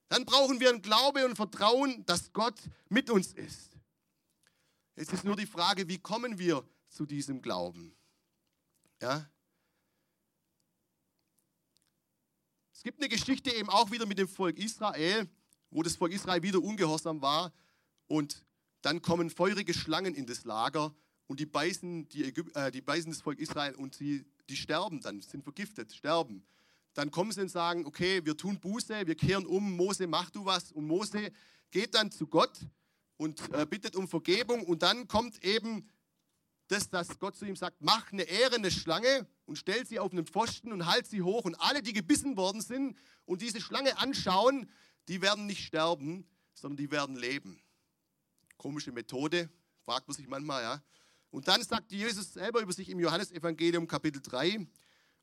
Dann 0.08 0.26
brauchen 0.26 0.60
wir 0.60 0.72
ein 0.72 0.82
Glaube 0.82 1.24
und 1.26 1.36
Vertrauen, 1.36 2.08
dass 2.08 2.34
Gott 2.34 2.60
mit 2.90 3.12
uns 3.12 3.34
ist. 3.34 3.78
Jetzt 4.96 5.14
ist 5.14 5.24
nur 5.24 5.36
die 5.36 5.46
Frage, 5.46 5.88
wie 5.88 6.00
kommen 6.00 6.40
wir 6.40 6.68
zu 6.90 7.06
diesem 7.06 7.40
Glauben? 7.44 7.96
Ja? 9.00 9.30
Es 12.74 12.82
gibt 12.82 13.00
eine 13.00 13.10
Geschichte 13.10 13.54
eben 13.54 13.70
auch 13.70 13.92
wieder 13.92 14.08
mit 14.08 14.18
dem 14.18 14.28
Volk 14.28 14.58
Israel, 14.58 15.30
wo 15.70 15.84
das 15.84 15.96
Volk 15.96 16.14
Israel 16.14 16.42
wieder 16.42 16.64
ungehorsam 16.64 17.22
war 17.22 17.54
und 18.08 18.47
dann 18.88 19.02
kommen 19.02 19.30
feurige 19.30 19.74
Schlangen 19.74 20.16
in 20.16 20.26
das 20.26 20.46
Lager 20.46 20.96
und 21.28 21.42
die 21.42 21.46
beißen, 21.46 22.08
die, 22.08 22.24
Ägyp 22.24 22.56
äh, 22.56 22.72
die 22.72 22.80
beißen 22.80 23.12
das 23.12 23.20
Volk 23.20 23.38
Israel 23.38 23.76
und 23.76 23.94
sie, 23.94 24.24
die 24.48 24.56
sterben 24.56 25.02
dann, 25.02 25.20
sind 25.20 25.44
vergiftet, 25.44 25.94
sterben. 25.94 26.48
Dann 26.94 27.12
kommen 27.12 27.34
sie 27.34 27.42
und 27.42 27.50
sagen, 27.50 27.86
okay, 27.86 28.24
wir 28.24 28.38
tun 28.38 28.62
Buße, 28.62 29.06
wir 29.06 29.16
kehren 29.16 29.46
um, 29.46 29.76
Mose, 29.76 30.08
mach 30.08 30.30
du 30.30 30.46
was. 30.46 30.72
Und 30.72 30.88
Mose 30.88 31.34
geht 31.70 31.96
dann 31.96 32.12
zu 32.12 32.28
Gott 32.28 32.62
und 33.18 33.42
äh, 33.54 33.66
bittet 33.66 33.98
um 33.98 34.08
Vergebung 34.08 34.64
und 34.64 34.84
dann 34.84 35.10
kommt 35.10 35.44
eben 35.44 35.90
das, 36.70 36.90
dass 36.90 37.20
Gott 37.20 37.36
zu 37.36 37.44
ihm 37.44 37.58
sagt, 37.58 37.82
mach 37.82 38.14
eine 38.14 38.24
ehrene 38.24 38.72
Schlange 38.72 39.28
und 39.48 39.58
stell 39.58 39.86
sie 39.86 40.00
auf 40.00 40.14
einen 40.14 40.26
Pfosten 40.26 40.72
und 40.72 40.86
halt 40.86 41.08
sie 41.08 41.22
hoch 41.22 41.44
und 41.44 41.56
alle, 41.56 41.82
die 41.82 41.92
gebissen 41.92 42.38
worden 42.38 42.62
sind 42.62 42.98
und 43.26 43.42
diese 43.42 43.60
Schlange 43.60 43.98
anschauen, 43.98 44.72
die 45.10 45.22
werden 45.22 45.46
nicht 45.46 45.66
sterben, 45.66 46.26
sondern 46.54 46.78
die 46.78 46.90
werden 46.90 47.18
leben. 47.18 47.62
Komische 48.58 48.92
Methode, 48.92 49.50
fragt 49.84 50.08
man 50.08 50.16
sich 50.16 50.28
manchmal, 50.28 50.64
ja. 50.64 50.84
Und 51.30 51.48
dann 51.48 51.62
sagt 51.62 51.92
Jesus 51.92 52.34
selber 52.34 52.62
über 52.62 52.74
sich 52.74 52.90
im 52.90 53.00
Johannesevangelium 53.00 53.88
Kapitel 53.88 54.22
3, 54.22 54.68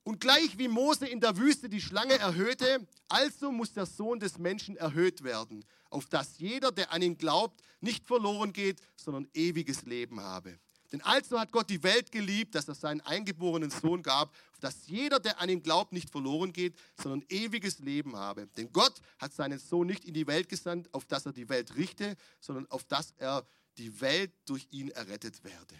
und 0.05 0.20
gleich 0.20 0.59
wie 0.59 0.68
Mose 0.68 1.07
in 1.07 1.18
der 1.18 1.37
Wüste 1.38 1.68
die 1.70 1.81
Schlange 1.81 2.18
erhöhte, 2.18 2.87
also 3.09 3.51
muss 3.51 3.73
der 3.73 3.87
Sohn 3.87 4.20
des 4.20 4.38
Menschen 4.38 4.77
erhöht 4.77 5.25
werden, 5.25 5.64
auf 5.88 6.07
dass 6.07 6.38
jeder, 6.38 6.70
der 6.70 6.92
an 6.92 7.01
ihn 7.01 7.16
glaubt, 7.16 7.62
nicht 7.81 8.05
verloren 8.05 8.53
geht, 8.53 8.83
sondern 8.97 9.27
ewiges 9.33 9.87
Leben 9.87 10.20
habe. 10.20 10.59
Denn 10.95 11.03
also 11.03 11.41
hat 11.41 11.51
Gott 11.51 11.69
die 11.71 11.83
Welt 11.83 12.13
geliebt, 12.13 12.55
dass 12.55 12.69
er 12.69 12.77
seinen 12.77 13.01
eingeborenen 13.01 13.69
Sohn 13.69 14.01
gab, 14.01 14.33
dass 14.61 14.87
jeder, 14.87 15.19
der 15.19 15.41
an 15.41 15.49
ihn 15.49 15.61
glaubt, 15.61 15.93
nicht 15.93 16.09
verloren 16.09 16.53
geht, 16.53 16.79
sondern 17.03 17.25
ewiges 17.31 17.81
Leben 17.81 18.15
habe. 18.15 18.47
Denn 18.57 18.73
Gott 18.73 19.01
hat 19.19 19.33
seinen 19.33 19.59
Sohn 19.59 19.89
nicht 19.89 20.05
in 20.05 20.15
die 20.15 20.29
Welt 20.29 20.49
gesandt, 20.49 20.89
auf 20.95 21.05
dass 21.05 21.27
er 21.27 21.33
die 21.33 21.49
Welt 21.49 21.75
richte, 21.75 22.15
sondern 22.39 22.71
auf 22.71 22.85
dass 22.85 23.11
er 23.17 23.45
die 23.77 24.01
Welt 24.01 24.31
durch 24.45 24.69
ihn 24.71 24.89
errettet 24.91 25.43
werde. 25.43 25.75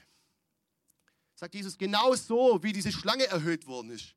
Sagt 1.37 1.55
Jesus, 1.55 1.79
genau 1.79 2.17
so, 2.17 2.61
wie 2.65 2.73
diese 2.73 2.91
Schlange 2.91 3.29
erhöht 3.29 3.69
worden 3.69 3.91
ist, 3.91 4.17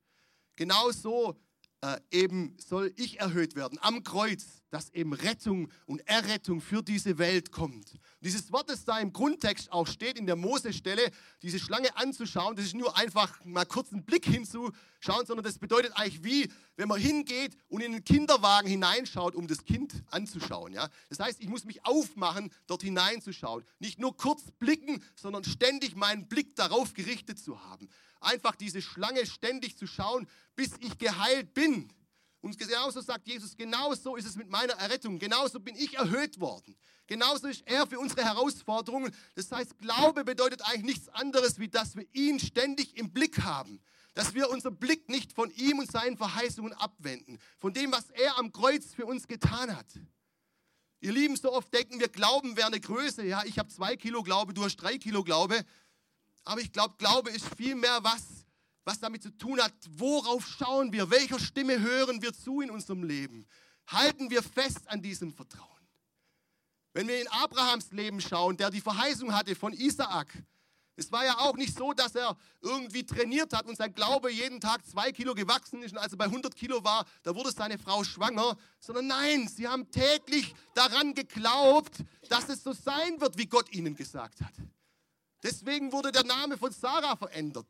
genau 0.55 0.89
so 0.89 1.39
äh, 1.81 1.99
eben 2.09 2.57
soll 2.57 2.91
ich 2.95 3.19
erhöht 3.19 3.55
werden 3.55 3.77
am 3.83 4.03
Kreuz, 4.03 4.63
dass 4.69 4.89
eben 4.93 5.13
Rettung 5.13 5.71
und 5.85 6.07
Errettung 6.07 6.61
für 6.61 6.81
diese 6.83 7.17
Welt 7.17 7.51
kommt. 7.51 7.93
Und 7.93 8.01
dieses 8.21 8.51
Wort, 8.51 8.69
das 8.69 8.85
da 8.85 8.99
im 8.99 9.13
Grundtext 9.13 9.71
auch 9.71 9.87
steht, 9.87 10.17
in 10.17 10.25
der 10.25 10.35
Mose-Stelle, 10.35 11.11
diese 11.41 11.59
Schlange 11.59 11.95
anzuschauen, 11.97 12.55
das 12.55 12.65
ist 12.65 12.75
nur 12.75 12.97
einfach 12.97 13.43
mal 13.45 13.65
kurz 13.65 13.91
einen 13.93 14.03
Blick 14.03 14.25
hinzuschauen, 14.25 15.25
sondern 15.25 15.43
das 15.43 15.59
bedeutet 15.59 15.93
eigentlich 15.95 16.23
wie, 16.23 16.51
wenn 16.75 16.87
man 16.87 16.99
hingeht 16.99 17.55
und 17.69 17.81
in 17.81 17.91
den 17.91 18.03
Kinderwagen 18.03 18.67
hineinschaut, 18.67 19.35
um 19.35 19.47
das 19.47 19.63
Kind 19.63 20.03
anzuschauen. 20.11 20.73
Ja? 20.73 20.89
Das 21.09 21.19
heißt, 21.19 21.41
ich 21.41 21.47
muss 21.47 21.65
mich 21.65 21.85
aufmachen, 21.85 22.51
dort 22.67 22.83
hineinzuschauen. 22.83 23.63
Nicht 23.79 23.99
nur 23.99 24.15
kurz 24.17 24.51
blicken, 24.59 25.03
sondern 25.15 25.43
ständig 25.43 25.95
meinen 25.95 26.27
Blick 26.27 26.55
darauf 26.55 26.93
gerichtet 26.93 27.39
zu 27.39 27.63
haben 27.63 27.87
einfach 28.21 28.55
diese 28.55 28.81
Schlange 28.81 29.25
ständig 29.25 29.77
zu 29.77 29.87
schauen, 29.87 30.27
bis 30.55 30.71
ich 30.79 30.97
geheilt 30.97 31.53
bin. 31.53 31.91
Und 32.41 32.57
genauso 32.57 33.01
sagt 33.01 33.27
Jesus, 33.27 33.55
genauso 33.55 34.15
ist 34.15 34.25
es 34.25 34.35
mit 34.35 34.49
meiner 34.49 34.73
Errettung, 34.73 35.19
genauso 35.19 35.59
bin 35.59 35.75
ich 35.75 35.95
erhöht 35.95 36.39
worden. 36.39 36.77
Genauso 37.07 37.47
ist 37.47 37.63
er 37.65 37.87
für 37.87 37.99
unsere 37.99 38.23
Herausforderungen. 38.23 39.15
Das 39.35 39.51
heißt, 39.51 39.77
Glaube 39.79 40.23
bedeutet 40.25 40.61
eigentlich 40.63 40.97
nichts 40.97 41.09
anderes, 41.09 41.57
wie 41.57 41.69
dass 41.69 41.95
wir 41.95 42.05
ihn 42.13 42.39
ständig 42.39 42.97
im 42.97 43.11
Blick 43.11 43.41
haben. 43.41 43.79
Dass 44.13 44.33
wir 44.33 44.49
unseren 44.49 44.77
Blick 44.77 45.09
nicht 45.09 45.31
von 45.33 45.49
ihm 45.51 45.79
und 45.79 45.91
seinen 45.91 46.17
Verheißungen 46.17 46.73
abwenden. 46.73 47.39
Von 47.59 47.73
dem, 47.73 47.91
was 47.91 48.09
er 48.11 48.37
am 48.37 48.51
Kreuz 48.51 48.93
für 48.93 49.05
uns 49.05 49.27
getan 49.27 49.75
hat. 49.75 49.87
Ihr 50.99 51.11
Lieben, 51.11 51.35
so 51.35 51.53
oft 51.53 51.71
denken 51.73 51.99
wir, 51.99 52.09
Glauben 52.09 52.57
wäre 52.57 52.67
eine 52.67 52.79
Größe. 52.79 53.23
Ja, 53.23 53.43
ich 53.45 53.57
habe 53.59 53.69
zwei 53.69 53.95
Kilo 53.95 54.23
Glaube, 54.23 54.53
du 54.53 54.63
hast 54.63 54.77
drei 54.77 54.97
Kilo 54.97 55.23
Glaube. 55.23 55.63
Aber 56.43 56.59
ich 56.59 56.71
glaube, 56.71 56.95
Glaube 56.97 57.29
ist 57.29 57.45
vielmehr 57.55 57.99
was, 58.03 58.46
was 58.87 59.01
damit 59.01 59.21
zu 59.21 59.31
tun 59.37 59.61
hat, 59.61 59.73
worauf 59.97 60.47
schauen 60.47 60.93
wir, 60.93 61.09
welcher 61.09 61.39
Stimme 61.39 61.77
hören 61.81 62.21
wir 62.21 62.33
zu 62.33 62.61
in 62.61 62.71
unserem 62.71 63.03
Leben. 63.03 63.45
Halten 63.87 64.29
wir 64.29 64.41
fest 64.41 64.87
an 64.87 65.01
diesem 65.01 65.33
Vertrauen. 65.33 65.67
Wenn 66.93 67.09
wir 67.09 67.19
in 67.19 67.27
Abrahams 67.27 67.91
Leben 67.91 68.21
schauen, 68.21 68.55
der 68.55 68.69
die 68.69 68.79
Verheißung 68.79 69.35
hatte 69.35 69.55
von 69.55 69.73
Isaak, 69.73 70.29
es 70.95 71.11
war 71.11 71.25
ja 71.25 71.37
auch 71.39 71.57
nicht 71.57 71.77
so, 71.77 71.91
dass 71.91 72.15
er 72.15 72.37
irgendwie 72.61 73.05
trainiert 73.05 73.51
hat 73.53 73.65
und 73.67 73.75
sein 73.75 73.93
Glaube 73.93 74.31
jeden 74.31 74.61
Tag 74.61 74.85
zwei 74.87 75.11
Kilo 75.11 75.35
gewachsen 75.35 75.83
ist 75.83 75.91
und 75.91 75.97
als 75.97 76.13
er 76.13 76.17
bei 76.17 76.25
100 76.25 76.55
Kilo 76.55 76.81
war, 76.81 77.05
da 77.23 77.35
wurde 77.35 77.51
seine 77.51 77.77
Frau 77.77 78.05
schwanger, 78.05 78.55
sondern 78.79 79.07
nein, 79.07 79.49
sie 79.49 79.67
haben 79.67 79.91
täglich 79.91 80.55
daran 80.75 81.13
geglaubt, 81.13 82.05
dass 82.29 82.47
es 82.47 82.63
so 82.63 82.71
sein 82.71 83.19
wird, 83.19 83.37
wie 83.37 83.47
Gott 83.47 83.69
ihnen 83.73 83.95
gesagt 83.95 84.39
hat. 84.39 84.53
Deswegen 85.43 85.91
wurde 85.91 86.13
der 86.13 86.23
Name 86.23 86.57
von 86.57 86.71
Sarah 86.71 87.17
verändert. 87.17 87.67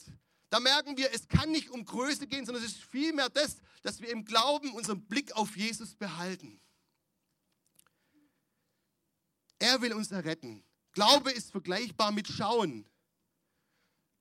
Da 0.50 0.60
merken 0.60 0.96
wir, 0.98 1.14
es 1.14 1.28
kann 1.28 1.52
nicht 1.52 1.70
um 1.70 1.84
Größe 1.84 2.26
gehen, 2.28 2.46
sondern 2.46 2.64
es 2.64 2.72
ist 2.72 2.84
vielmehr 2.84 3.30
das, 3.30 3.58
dass 3.82 4.00
wir 4.02 4.10
im 4.10 4.24
Glauben 4.24 4.72
unseren 4.74 5.06
Blick 5.06 5.34
auf 5.34 5.58
Jesus 5.58 5.96
behalten. 5.96 6.62
Er 9.60 9.82
will 9.82 9.94
uns 9.94 10.12
erretten. 10.12 10.64
Glaube 10.94 11.32
ist 11.32 11.52
vergleichbar 11.52 12.12
mit 12.12 12.28
Schauen. 12.28 12.88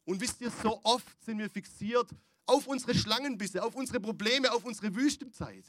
Und 0.05 0.21
wisst 0.21 0.41
ihr, 0.41 0.51
so 0.51 0.81
oft 0.85 1.25
sind 1.25 1.39
wir 1.39 1.51
fixiert 1.51 2.11
auf 2.47 2.67
unsere 2.67 2.95
Schlangenbisse, 2.95 3.63
auf 3.63 3.75
unsere 3.75 4.01
Probleme, 4.01 4.53
auf 4.53 4.65
unsere 4.65 4.95
Wüstenzeit. 4.95 5.65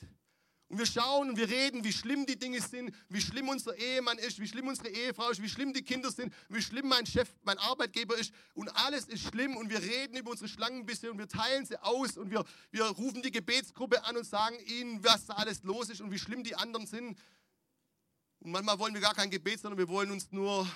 Und 0.70 0.80
wir 0.80 0.86
schauen 0.86 1.30
und 1.30 1.38
wir 1.38 1.48
reden, 1.48 1.86
wie 1.86 1.94
schlimm 1.94 2.26
die 2.26 2.38
Dinge 2.38 2.62
sind, 2.62 2.94
wie 3.08 3.22
schlimm 3.22 3.48
unser 3.48 3.78
Ehemann 3.78 4.18
ist, 4.18 4.38
wie 4.40 4.48
schlimm 4.48 4.68
unsere 4.68 4.90
Ehefrau 4.90 5.30
ist, 5.30 5.42
wie 5.42 5.48
schlimm 5.48 5.72
die 5.72 5.82
Kinder 5.82 6.12
sind, 6.12 6.34
wie 6.50 6.62
schlimm 6.62 6.90
mein 6.90 7.06
Chef, 7.06 7.30
mein 7.44 7.58
Arbeitgeber 7.58 8.18
ist. 8.18 8.34
Und 8.54 8.68
alles 8.76 9.06
ist 9.06 9.24
schlimm 9.24 9.56
und 9.56 9.70
wir 9.70 9.82
reden 9.82 10.18
über 10.18 10.32
unsere 10.32 10.50
Schlangen 10.50 10.86
bisschen 10.86 11.12
und 11.12 11.20
wir 11.20 11.30
teilen 11.30 11.66
sie 11.66 11.82
aus 11.82 12.18
und 12.18 12.32
wir, 12.32 12.44
wir 12.72 12.84
rufen 12.84 13.22
die 13.22 13.32
Gebetsgruppe 13.32 14.04
an 14.04 14.18
und 14.18 14.26
sagen 14.26 14.58
ihnen, 14.66 15.02
was 15.06 15.28
da 15.28 15.36
alles 15.36 15.64
los 15.64 15.90
ist 15.90 16.02
und 16.02 16.12
wie 16.12 16.20
schlimm 16.20 16.44
die 16.44 16.56
anderen 16.56 16.86
sind. 16.86 17.18
Und 18.40 18.52
manchmal 18.52 18.78
wollen 18.78 18.94
wir 18.94 19.02
gar 19.02 19.16
kein 19.16 19.30
Gebet, 19.30 19.62
sondern 19.62 19.78
wir 19.78 19.88
wollen 19.88 20.12
uns 20.12 20.34
nur 20.34 20.68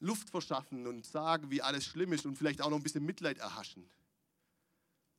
Luft 0.00 0.30
verschaffen 0.30 0.86
und 0.88 1.06
sagen, 1.06 1.48
wie 1.50 1.62
alles 1.62 1.84
schlimm 1.84 2.12
ist 2.12 2.26
und 2.26 2.36
vielleicht 2.36 2.60
auch 2.60 2.70
noch 2.70 2.76
ein 2.76 2.82
bisschen 2.82 3.06
Mitleid 3.06 3.38
erhaschen. 3.38 3.88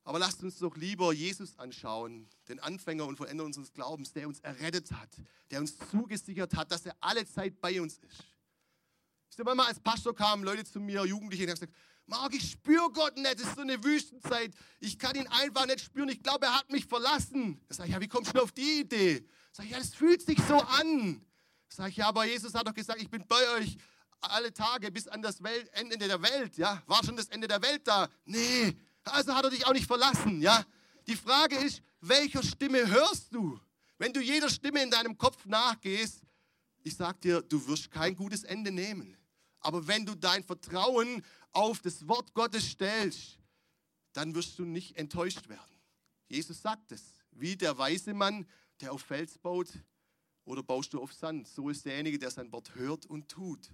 Aber 0.03 0.19
lasst 0.19 0.41
uns 0.43 0.57
doch 0.57 0.75
lieber 0.75 1.13
Jesus 1.13 1.57
anschauen, 1.59 2.27
den 2.47 2.59
Anfänger 2.59 3.05
und 3.05 3.17
Vollender 3.17 3.43
unseres 3.43 3.71
Glaubens, 3.73 4.11
der 4.13 4.27
uns 4.27 4.39
errettet 4.39 4.91
hat, 4.91 5.09
der 5.51 5.59
uns 5.59 5.77
zugesichert 5.91 6.55
hat, 6.55 6.71
dass 6.71 6.85
er 6.85 6.95
alle 6.99 7.25
Zeit 7.25 7.59
bei 7.61 7.79
uns 7.81 7.97
ist. 7.99 8.23
Ich 9.29 9.35
sage 9.35 9.55
mal, 9.55 9.67
als 9.67 9.79
Pastor 9.79 10.15
kamen 10.15 10.43
Leute 10.43 10.65
zu 10.65 10.79
mir, 10.79 11.05
Jugendliche, 11.05 11.43
und 11.43 11.49
haben 11.49 11.59
gesagt, 11.59 11.73
Marc, 12.07 12.33
ich 12.33 12.51
spüre 12.51 12.89
Gott 12.91 13.15
nicht, 13.17 13.35
es 13.35 13.41
ist 13.41 13.55
so 13.55 13.61
eine 13.61 13.83
Wüstenzeit, 13.83 14.53
ich 14.79 14.97
kann 14.97 15.15
ihn 15.15 15.27
einfach 15.27 15.67
nicht 15.67 15.81
spüren, 15.81 16.09
ich 16.09 16.23
glaube, 16.23 16.47
er 16.47 16.55
hat 16.55 16.71
mich 16.71 16.85
verlassen. 16.87 17.61
Da 17.67 17.75
sage 17.75 17.89
ich, 17.89 17.93
ja, 17.93 18.01
wie 18.01 18.07
kommst 18.07 18.35
du 18.35 18.41
auf 18.41 18.51
die 18.51 18.81
Idee? 18.81 19.23
Sag 19.51 19.65
ich, 19.65 19.71
ja, 19.71 19.77
das 19.77 19.93
fühlt 19.93 20.21
sich 20.23 20.39
so 20.47 20.57
an. 20.57 21.23
Sag 21.67 21.89
ich, 21.89 21.97
ja, 21.97 22.07
aber 22.07 22.25
Jesus 22.25 22.55
hat 22.55 22.67
doch 22.67 22.73
gesagt, 22.73 22.99
ich 22.99 23.09
bin 23.09 23.23
bei 23.27 23.49
euch 23.57 23.77
alle 24.21 24.51
Tage 24.51 24.91
bis 24.91 25.07
an 25.07 25.21
das 25.21 25.41
Welt, 25.43 25.69
Ende 25.73 25.97
der 25.97 26.21
Welt. 26.21 26.57
Ja, 26.57 26.81
war 26.87 27.03
schon 27.03 27.15
das 27.15 27.27
Ende 27.27 27.47
der 27.47 27.61
Welt 27.61 27.87
da? 27.87 28.09
Nee, 28.25 28.75
also 29.13 29.33
hat 29.33 29.43
er 29.43 29.49
dich 29.49 29.65
auch 29.65 29.73
nicht 29.73 29.87
verlassen, 29.87 30.41
ja? 30.41 30.65
Die 31.07 31.15
Frage 31.15 31.55
ist, 31.55 31.81
welcher 32.01 32.43
Stimme 32.43 32.87
hörst 32.87 33.33
du? 33.33 33.59
Wenn 33.97 34.13
du 34.13 34.21
jeder 34.21 34.49
Stimme 34.49 34.81
in 34.83 34.91
deinem 34.91 35.17
Kopf 35.17 35.45
nachgehst, 35.45 36.21
ich 36.83 36.95
sag 36.95 37.19
dir, 37.21 37.41
du 37.41 37.67
wirst 37.67 37.91
kein 37.91 38.15
gutes 38.15 38.43
Ende 38.43 38.71
nehmen. 38.71 39.17
Aber 39.59 39.85
wenn 39.87 40.05
du 40.05 40.15
dein 40.15 40.43
Vertrauen 40.43 41.23
auf 41.51 41.81
das 41.81 42.07
Wort 42.07 42.33
Gottes 42.33 42.69
stellst, 42.69 43.37
dann 44.13 44.33
wirst 44.33 44.57
du 44.57 44.65
nicht 44.65 44.95
enttäuscht 44.97 45.49
werden. 45.49 45.81
Jesus 46.27 46.61
sagt 46.61 46.91
es, 46.91 47.01
wie 47.31 47.57
der 47.57 47.77
weise 47.77 48.13
Mann, 48.13 48.47
der 48.79 48.93
auf 48.93 49.01
Fels 49.01 49.37
baut, 49.37 49.67
oder 50.45 50.63
baust 50.63 50.93
du 50.93 51.01
auf 51.01 51.13
Sand? 51.13 51.47
So 51.47 51.69
ist 51.69 51.85
derjenige, 51.85 52.17
der 52.17 52.31
sein 52.31 52.51
Wort 52.51 52.73
hört 52.75 53.05
und 53.05 53.27
tut. 53.29 53.69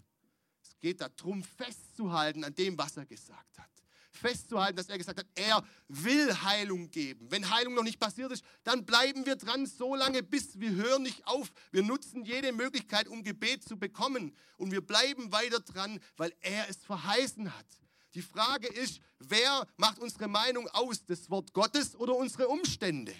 Es 0.62 0.78
geht 0.80 1.00
darum, 1.00 1.44
festzuhalten 1.44 2.44
an 2.44 2.56
dem, 2.56 2.78
was 2.78 2.98
er 2.98 3.06
gesagt 3.06 3.60
hat 3.60 3.76
festzuhalten, 4.18 4.78
dass 4.78 4.90
er 4.90 4.98
gesagt 4.98 5.20
hat, 5.20 5.28
er 5.36 5.64
will 5.88 6.34
Heilung 6.44 6.90
geben. 6.90 7.30
Wenn 7.30 7.50
Heilung 7.50 7.74
noch 7.74 7.84
nicht 7.84 8.00
passiert 8.00 8.32
ist, 8.32 8.44
dann 8.64 8.86
bleiben 8.86 9.26
wir 9.26 9.36
dran 9.36 9.66
so 9.66 9.96
lange, 9.96 10.24
bis 10.24 10.60
wir 10.60 10.72
hören 10.72 11.04
nicht 11.04 11.26
auf. 11.28 11.52
Wir 11.72 11.84
nutzen 11.84 12.24
jede 12.24 12.52
Möglichkeit, 12.52 13.08
um 13.08 13.24
Gebet 13.24 13.64
zu 13.64 13.78
bekommen. 13.78 14.36
Und 14.58 14.72
wir 14.72 14.82
bleiben 14.82 15.32
weiter 15.32 15.60
dran, 15.60 16.00
weil 16.18 16.34
er 16.42 16.70
es 16.70 16.78
verheißen 16.78 17.56
hat. 17.56 17.68
Die 18.14 18.22
Frage 18.22 18.68
ist, 18.68 19.02
wer 19.20 19.68
macht 19.78 20.00
unsere 20.00 20.28
Meinung 20.28 20.68
aus? 20.70 21.04
Das 21.06 21.30
Wort 21.30 21.54
Gottes 21.54 21.96
oder 21.96 22.16
unsere 22.16 22.48
Umstände? 22.48 23.14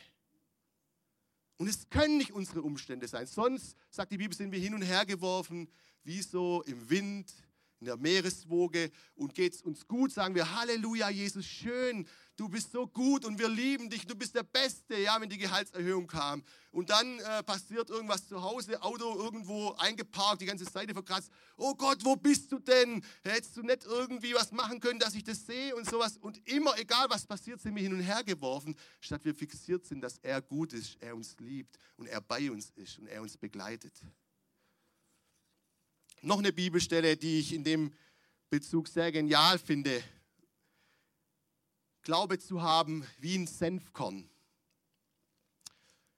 Und 1.58 1.68
es 1.68 1.90
können 1.90 2.18
nicht 2.18 2.32
unsere 2.32 2.62
Umstände 2.62 3.08
sein. 3.08 3.28
Sonst, 3.28 3.76
sagt 3.90 4.12
die 4.12 4.18
Bibel, 4.18 4.36
sind 4.36 4.52
wir 4.52 4.60
hin 4.60 4.74
und 4.74 4.82
her 4.82 5.06
geworfen, 5.06 5.70
wie 6.04 6.22
so 6.22 6.62
im 6.64 6.90
Wind, 6.90 7.34
in 7.80 7.88
der 7.88 7.98
Meereswoge 7.98 8.92
und 9.16 9.34
geht 9.34 9.54
es 9.54 9.62
uns 9.62 9.88
gut, 9.88 10.12
sagen 10.12 10.36
wir 10.36 10.56
Halleluja, 10.56 11.10
Jesus, 11.10 11.46
schön, 11.46 12.08
du 12.38 12.50
bist 12.50 12.72
so 12.72 12.88
gut 12.88 13.26
und 13.26 13.40
wir 13.40 13.50
lieben 13.50 13.90
dich, 13.90 14.06
du 14.06 14.16
bist 14.16 14.36
der 14.36 14.44
Beste, 14.44 14.98
ja, 14.98 15.20
wenn 15.20 15.30
die 15.30 15.38
Gehaltserhöhung 15.38 16.08
kam. 16.08 16.44
Und 16.72 16.90
dann 16.90 17.20
äh, 17.20 17.44
passiert 17.44 17.90
irgendwas 17.90 18.28
zu 18.28 18.42
Hause, 18.42 18.82
Auto 18.82 19.18
irgendwo 19.18 19.74
eingeparkt, 19.74 20.42
die 20.42 20.46
ganze 20.46 20.66
Seite 20.66 20.94
verkratzt. 20.94 21.32
Oh 21.58 21.74
Gott, 21.76 22.04
wo 22.04 22.16
bist 22.16 22.52
du 22.52 22.60
denn? 22.60 23.04
Hättest 23.24 23.56
du 23.56 23.62
nicht 23.62 23.86
irgendwie 23.86 24.34
was 24.34 24.52
machen 24.52 24.80
können, 24.80 25.00
dass 25.00 25.16
ich 25.16 25.24
das 25.24 25.46
sehe 25.46 25.76
und 25.76 25.90
sowas? 25.90 26.18
Und 26.18 26.46
immer, 26.48 26.78
egal 26.78 27.08
was 27.10 27.26
passiert, 27.26 27.62
sind 27.62 27.76
wir 27.76 27.84
hin 27.84 27.94
und 27.94 28.02
her 28.02 28.24
geworfen, 28.24 28.76
statt 29.00 29.24
wir 29.24 29.36
fixiert 29.36 29.86
sind, 29.86 30.02
dass 30.02 30.18
er 30.18 30.42
gut 30.42 30.74
ist, 30.74 30.98
er 31.02 31.16
uns 31.16 31.38
liebt 31.40 31.78
und 31.98 32.08
er 32.08 32.22
bei 32.22 32.52
uns 32.52 32.72
ist 32.76 33.00
und 33.00 33.08
er 33.08 33.22
uns 33.22 33.38
begleitet. 33.38 33.94
Noch 36.26 36.40
eine 36.40 36.52
Bibelstelle, 36.52 37.18
die 37.18 37.40
ich 37.40 37.54
in 37.54 37.64
dem 37.64 37.94
Bezug 38.50 38.88
sehr 38.88 39.12
genial 39.12 39.60
finde, 39.60 40.04
Glaube 42.02 42.40
zu 42.40 42.64
haben 42.64 43.06
wie 43.20 43.36
ein 43.38 43.46
Senfkorn. 43.46 44.28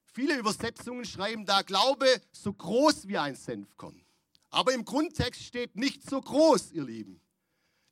Viele 0.05 0.37
Übersetzungen 0.37 1.03
schreiben 1.03 1.45
da 1.45 1.61
Glaube 1.61 2.07
so 2.31 2.53
groß 2.53 3.09
wie 3.09 3.17
ein 3.17 3.35
Senfkorn. 3.35 4.01
Aber 4.49 4.73
im 4.73 4.85
Grundtext 4.85 5.43
steht 5.43 5.75
nicht 5.75 6.09
so 6.09 6.21
groß, 6.21 6.71
ihr 6.71 6.85
Lieben. 6.85 7.19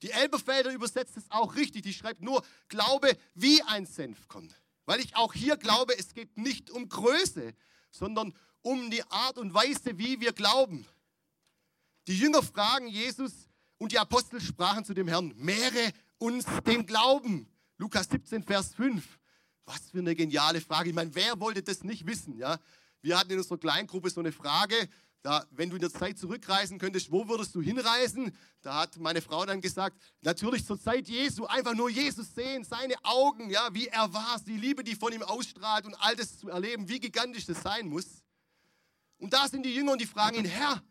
Die 0.02 0.12
Elberfelder 0.12 0.72
übersetzt 0.72 1.18
es 1.18 1.30
auch 1.30 1.56
richtig. 1.56 1.84
Die 1.84 1.94
schreibt 1.94 2.22
nur 2.22 2.46
Glaube 2.70 3.18
wie 3.34 3.62
ein 3.64 3.86
Senfkorn. 3.86 4.54
Weil 4.86 5.02
ich 5.02 5.18
auch 5.18 5.34
hier 5.34 5.58
glaube, 5.58 5.98
es 6.00 6.14
geht 6.14 6.38
nicht 6.38 6.70
um 6.70 6.88
Größe, 6.88 7.54
sondern 7.92 8.34
um 8.62 8.90
die 8.90 9.04
Art 9.04 9.38
und 9.38 9.54
Weise, 9.54 9.98
wie 9.98 10.22
wir 10.22 10.32
glauben. 10.32 10.88
Die 12.08 12.18
Jünger 12.18 12.44
fragen 12.44 12.88
Jesus 12.88 13.34
und 13.78 13.92
die 13.92 14.00
Apostel 14.00 14.40
sprachen 14.40 14.86
zu 14.86 14.94
dem 14.94 15.08
Herrn, 15.08 15.34
mehre 15.38 15.92
uns 16.18 16.46
den 16.66 16.86
Glauben. 16.86 17.48
Lukas 17.78 18.08
17, 18.10 18.44
Vers 18.44 18.74
5. 18.76 19.04
Was 19.66 19.90
für 19.90 20.00
eine 20.00 20.16
geniale 20.16 20.62
Frage. 20.62 20.90
Ich 20.90 20.96
meine, 20.96 21.14
wer 21.16 21.40
wollte 21.40 21.64
das 21.64 21.84
nicht 21.84 22.06
wissen? 22.06 22.38
Ja? 22.38 22.60
Wir 23.02 23.18
hatten 23.18 23.32
in 23.32 23.40
unserer 23.40 23.58
Kleingruppe 23.58 24.12
so 24.12 24.20
eine 24.20 24.32
Frage, 24.32 24.76
da, 25.24 25.44
wenn 25.50 25.72
du 25.72 25.78
in 25.78 25.82
der 25.82 25.92
Zeit 25.92 26.20
zurückreisen 26.20 26.78
könntest, 26.78 27.12
wo 27.12 27.28
würdest 27.28 27.56
du 27.56 27.62
hinreisen? 27.62 28.38
Da 28.62 28.82
hat 28.82 28.98
meine 28.98 29.22
Frau 29.22 29.44
dann 29.44 29.60
gesagt, 29.60 30.00
natürlich 30.22 30.64
zur 30.64 30.80
Zeit 30.80 31.08
Jesu, 31.08 31.46
einfach 31.46 31.74
nur 31.74 31.90
Jesus 31.90 32.36
sehen, 32.36 32.64
seine 32.64 32.94
Augen, 33.04 33.50
ja, 33.50 33.70
wie 33.74 33.88
er 33.88 34.14
war, 34.14 34.40
die 34.46 34.58
Liebe, 34.58 34.84
die 34.84 34.94
von 34.94 35.12
ihm 35.12 35.24
ausstrahlt 35.24 35.86
und 35.86 35.96
all 35.96 36.16
das 36.16 36.38
zu 36.38 36.50
erleben, 36.50 36.88
wie 36.88 37.00
gigantisch 37.00 37.48
das 37.48 37.64
sein 37.64 37.90
muss. 37.90 38.06
Und 39.18 39.34
da 39.34 39.48
sind 39.48 39.66
die 39.66 39.74
Jünger 39.74 39.94
und 39.94 40.02
die 40.02 40.06
fragen 40.06 40.38
ihn, 40.38 40.46
Herr, 40.46 40.84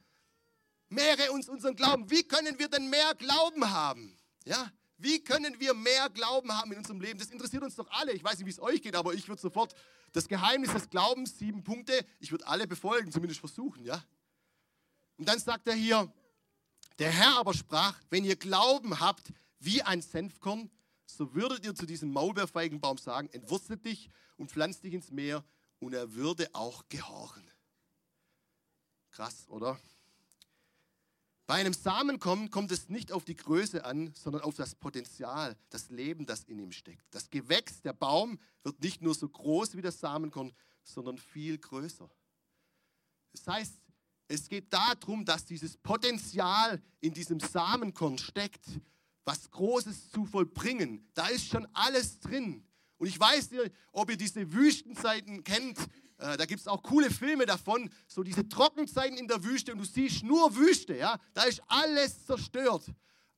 mehre 0.88 1.32
uns 1.32 1.48
unseren 1.48 1.76
Glauben. 1.76 2.10
Wie 2.10 2.22
können 2.22 2.58
wir 2.58 2.68
denn 2.68 2.90
mehr 2.90 3.14
Glauben 3.14 3.70
haben? 3.70 4.16
Ja, 4.44 4.70
wie 4.96 5.22
können 5.22 5.58
wir 5.58 5.74
mehr 5.74 6.08
Glauben 6.10 6.52
haben 6.56 6.72
in 6.72 6.78
unserem 6.78 7.00
Leben? 7.00 7.18
Das 7.18 7.30
interessiert 7.30 7.62
uns 7.62 7.74
doch 7.74 7.90
alle. 7.90 8.12
Ich 8.12 8.22
weiß 8.22 8.38
nicht, 8.38 8.46
wie 8.46 8.50
es 8.50 8.60
euch 8.60 8.82
geht, 8.82 8.94
aber 8.94 9.14
ich 9.14 9.28
würde 9.28 9.40
sofort 9.40 9.74
das 10.12 10.28
Geheimnis 10.28 10.72
des 10.72 10.88
Glaubens, 10.88 11.38
sieben 11.38 11.64
Punkte, 11.64 12.06
ich 12.20 12.30
würde 12.30 12.46
alle 12.46 12.66
befolgen, 12.66 13.10
zumindest 13.10 13.40
versuchen, 13.40 13.84
ja? 13.84 14.02
Und 15.16 15.28
dann 15.28 15.38
sagt 15.38 15.66
er 15.66 15.74
hier, 15.74 16.12
der 16.98 17.10
Herr 17.10 17.38
aber 17.38 17.52
sprach, 17.52 18.00
wenn 18.10 18.24
ihr 18.24 18.36
Glauben 18.36 19.00
habt 19.00 19.32
wie 19.58 19.82
ein 19.82 20.02
Senfkorn, 20.02 20.70
so 21.06 21.34
würdet 21.34 21.64
ihr 21.64 21.74
zu 21.74 21.86
diesem 21.86 22.12
Maulbeerfeigenbaum 22.12 22.98
sagen, 22.98 23.28
entwurzelt 23.32 23.84
dich 23.84 24.08
und 24.36 24.50
pflanzt 24.50 24.84
dich 24.84 24.94
ins 24.94 25.10
Meer 25.10 25.44
und 25.80 25.94
er 25.94 26.14
würde 26.14 26.48
auch 26.54 26.84
gehorchen. 26.88 27.50
Krass, 29.10 29.48
oder? 29.48 29.78
Bei 31.46 31.56
einem 31.56 31.74
Samenkorn 31.74 32.50
kommt 32.50 32.72
es 32.72 32.88
nicht 32.88 33.12
auf 33.12 33.24
die 33.24 33.36
Größe 33.36 33.84
an, 33.84 34.14
sondern 34.14 34.42
auf 34.42 34.56
das 34.56 34.74
Potenzial, 34.74 35.56
das 35.68 35.90
Leben, 35.90 36.24
das 36.24 36.44
in 36.44 36.58
ihm 36.58 36.72
steckt. 36.72 37.04
Das 37.10 37.28
Gewächs, 37.28 37.82
der 37.82 37.92
Baum, 37.92 38.38
wird 38.62 38.80
nicht 38.82 39.02
nur 39.02 39.14
so 39.14 39.28
groß 39.28 39.76
wie 39.76 39.82
das 39.82 40.00
Samenkorn, 40.00 40.52
sondern 40.82 41.18
viel 41.18 41.58
größer. 41.58 42.10
Das 43.32 43.46
heißt, 43.46 43.74
es 44.28 44.48
geht 44.48 44.72
darum, 44.72 45.24
dass 45.24 45.44
dieses 45.44 45.76
Potenzial 45.76 46.82
in 47.00 47.12
diesem 47.12 47.40
Samenkorn 47.40 48.16
steckt, 48.16 48.64
was 49.24 49.50
Großes 49.50 50.10
zu 50.10 50.24
vollbringen. 50.24 51.06
Da 51.12 51.26
ist 51.28 51.48
schon 51.48 51.66
alles 51.74 52.20
drin. 52.20 52.66
Und 52.96 53.08
ich 53.08 53.20
weiß 53.20 53.50
nicht, 53.50 53.72
ob 53.92 54.10
ihr 54.10 54.16
diese 54.16 54.50
Wüstenzeiten 54.50 55.44
kennt, 55.44 55.78
äh, 56.18 56.36
da 56.36 56.46
gibt 56.46 56.60
es 56.60 56.68
auch 56.68 56.82
coole 56.82 57.10
Filme 57.10 57.46
davon, 57.46 57.90
so 58.06 58.22
diese 58.22 58.48
Trockenzeiten 58.48 59.16
in 59.16 59.28
der 59.28 59.42
Wüste 59.44 59.72
und 59.72 59.78
du 59.78 59.84
siehst 59.84 60.22
nur 60.22 60.54
Wüste, 60.56 60.96
ja, 60.96 61.18
da 61.32 61.42
ist 61.44 61.62
alles 61.66 62.24
zerstört. 62.26 62.84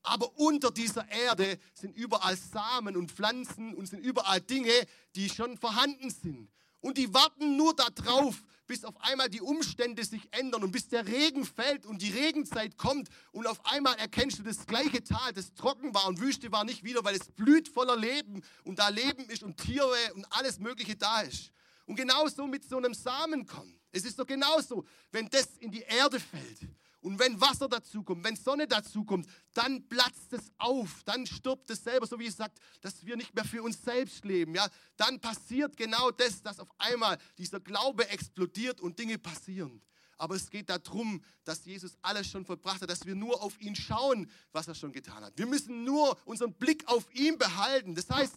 Aber 0.03 0.39
unter 0.39 0.71
dieser 0.71 1.09
Erde 1.11 1.59
sind 1.75 1.97
überall 1.97 2.37
Samen 2.37 2.97
und 2.97 3.11
Pflanzen 3.11 3.75
und 3.75 3.87
sind 3.87 4.05
überall 4.05 4.41
Dinge, 4.41 4.73
die 5.17 5.29
schon 5.29 5.59
vorhanden 5.59 6.11
sind. 6.11 6.49
Und 6.81 6.97
die 6.97 7.13
warten 7.13 7.57
nur 7.57 7.75
darauf, 7.75 8.45
bis 8.67 8.85
auf 8.85 8.95
einmal 9.01 9.29
die 9.29 9.41
Umstände 9.41 10.05
sich 10.05 10.29
ändern 10.33 10.63
und 10.63 10.73
bis 10.73 10.89
der 10.89 11.07
Regen 11.07 11.45
fällt 11.45 11.87
und 11.87 12.03
die 12.03 12.11
Regenzeit 12.11 12.77
kommt 12.77 13.09
und 13.33 13.47
auf 13.47 13.65
einmal 13.67 13.95
erkennst 13.97 14.39
du 14.39 14.43
das 14.43 14.67
gleiche 14.67 15.03
Tal, 15.03 15.33
das 15.33 15.55
trocken 15.55 15.95
war 15.95 16.07
und 16.07 16.21
Wüste 16.21 16.53
war 16.53 16.65
nicht 16.65 16.85
wieder, 16.85 17.05
weil 17.05 17.17
es 17.17 17.31
blüht 17.33 17.69
voller 17.69 17.97
Leben 17.97 18.43
und 18.65 18.79
da 18.79 18.89
Leben 18.89 19.25
ist 19.29 19.43
und 19.43 19.57
Tiere 19.57 19.97
und 20.15 20.27
alles 20.31 20.59
Mögliche 20.59 20.97
da 20.97 21.23
ist. 21.23 21.53
Und 21.87 21.97
genauso 21.97 22.47
mit 22.47 22.69
so 22.69 22.77
einem 22.77 22.95
Samenkorn. 22.95 23.79
Es 23.93 24.05
ist 24.05 24.19
doch 24.19 24.27
genauso, 24.27 24.85
wenn 25.11 25.29
das 25.31 25.57
in 25.59 25.71
die 25.71 25.81
Erde 25.81 26.21
fällt 26.21 26.69
und 27.01 27.19
wenn 27.21 27.41
Wasser 27.41 27.69
dazukommt, 27.69 28.25
wenn 28.25 28.35
Sonne 28.35 28.67
dazukommt, 28.67 29.29
dann 29.55 29.89
platzt 29.89 30.33
es 30.33 30.51
auf, 30.59 31.03
dann 31.05 31.25
stirbt 31.25 31.71
es 31.71 31.85
selber, 31.85 32.07
so 32.07 32.19
wie 32.19 32.27
es 32.27 32.37
sagt, 32.37 32.59
dass 32.81 33.07
wir 33.07 33.17
nicht 33.17 33.35
mehr 33.35 33.45
für 33.45 33.63
uns 33.63 33.81
selbst 33.81 34.25
leben. 34.25 34.55
Ja? 34.57 34.69
Dann 34.97 35.21
passiert 35.21 35.77
genau 35.77 36.11
das, 36.11 36.43
dass 36.43 36.59
auf 36.59 36.69
einmal 36.79 37.17
dieser 37.39 37.61
Glaube 37.61 38.09
explodiert 38.09 38.81
und 38.81 38.99
Dinge 38.99 39.19
passieren. 39.19 39.81
Aber 40.19 40.35
es 40.35 40.51
geht 40.51 40.69
darum, 40.69 41.23
dass 41.45 41.65
Jesus 41.65 41.97
alles 42.03 42.27
schon 42.27 42.45
vollbracht 42.45 42.83
hat, 42.83 42.91
dass 42.91 43.05
wir 43.07 43.15
nur 43.15 43.41
auf 43.43 43.61
ihn 43.61 43.77
schauen, 43.77 44.31
was 44.51 44.67
er 44.67 44.75
schon 44.75 44.93
getan 44.93 45.23
hat. 45.23 45.37
Wir 45.37 45.47
müssen 45.47 45.85
nur 45.85 46.19
unseren 46.25 46.55
Blick 46.55 46.89
auf 46.89 47.07
ihn 47.15 47.39
behalten. 47.39 47.95
Das 47.95 48.09
heißt, 48.11 48.35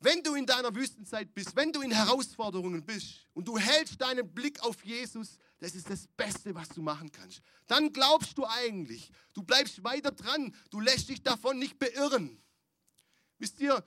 wenn 0.00 0.22
du 0.22 0.34
in 0.34 0.46
deiner 0.46 0.74
Wüstenzeit 0.74 1.32
bist, 1.34 1.54
wenn 1.54 1.72
du 1.72 1.82
in 1.82 1.90
Herausforderungen 1.90 2.84
bist 2.84 3.26
und 3.34 3.46
du 3.46 3.58
hältst 3.58 4.00
deinen 4.00 4.32
Blick 4.32 4.62
auf 4.62 4.82
Jesus, 4.82 5.38
das 5.58 5.74
ist 5.74 5.90
das 5.90 6.06
Beste, 6.08 6.54
was 6.54 6.70
du 6.70 6.80
machen 6.80 7.12
kannst. 7.12 7.42
Dann 7.66 7.92
glaubst 7.92 8.36
du 8.38 8.46
eigentlich, 8.46 9.12
du 9.34 9.42
bleibst 9.42 9.84
weiter 9.84 10.10
dran, 10.10 10.54
du 10.70 10.80
lässt 10.80 11.10
dich 11.10 11.22
davon 11.22 11.58
nicht 11.58 11.78
beirren. 11.78 12.42
Wisst 13.38 13.60
ihr, 13.60 13.84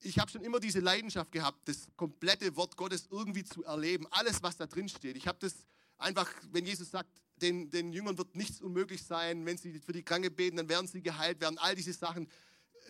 ich 0.00 0.18
habe 0.20 0.30
schon 0.30 0.42
immer 0.42 0.60
diese 0.60 0.78
Leidenschaft 0.78 1.32
gehabt, 1.32 1.68
das 1.68 1.88
komplette 1.96 2.54
Wort 2.54 2.76
Gottes 2.76 3.08
irgendwie 3.10 3.42
zu 3.42 3.64
erleben, 3.64 4.06
alles, 4.12 4.42
was 4.44 4.56
da 4.56 4.66
drin 4.66 4.88
steht. 4.88 5.16
Ich 5.16 5.26
habe 5.26 5.38
das 5.40 5.66
einfach, 5.98 6.32
wenn 6.52 6.64
Jesus 6.64 6.92
sagt, 6.92 7.10
den, 7.36 7.70
den 7.70 7.92
Jüngern 7.92 8.16
wird 8.16 8.36
nichts 8.36 8.60
unmöglich 8.60 9.02
sein, 9.02 9.44
wenn 9.44 9.58
sie 9.58 9.80
für 9.80 9.92
die 9.92 10.04
Kranke 10.04 10.30
beten, 10.30 10.56
dann 10.56 10.68
werden 10.68 10.86
sie 10.86 11.02
geheilt 11.02 11.40
werden, 11.40 11.58
all 11.58 11.74
diese 11.74 11.92
Sachen 11.92 12.28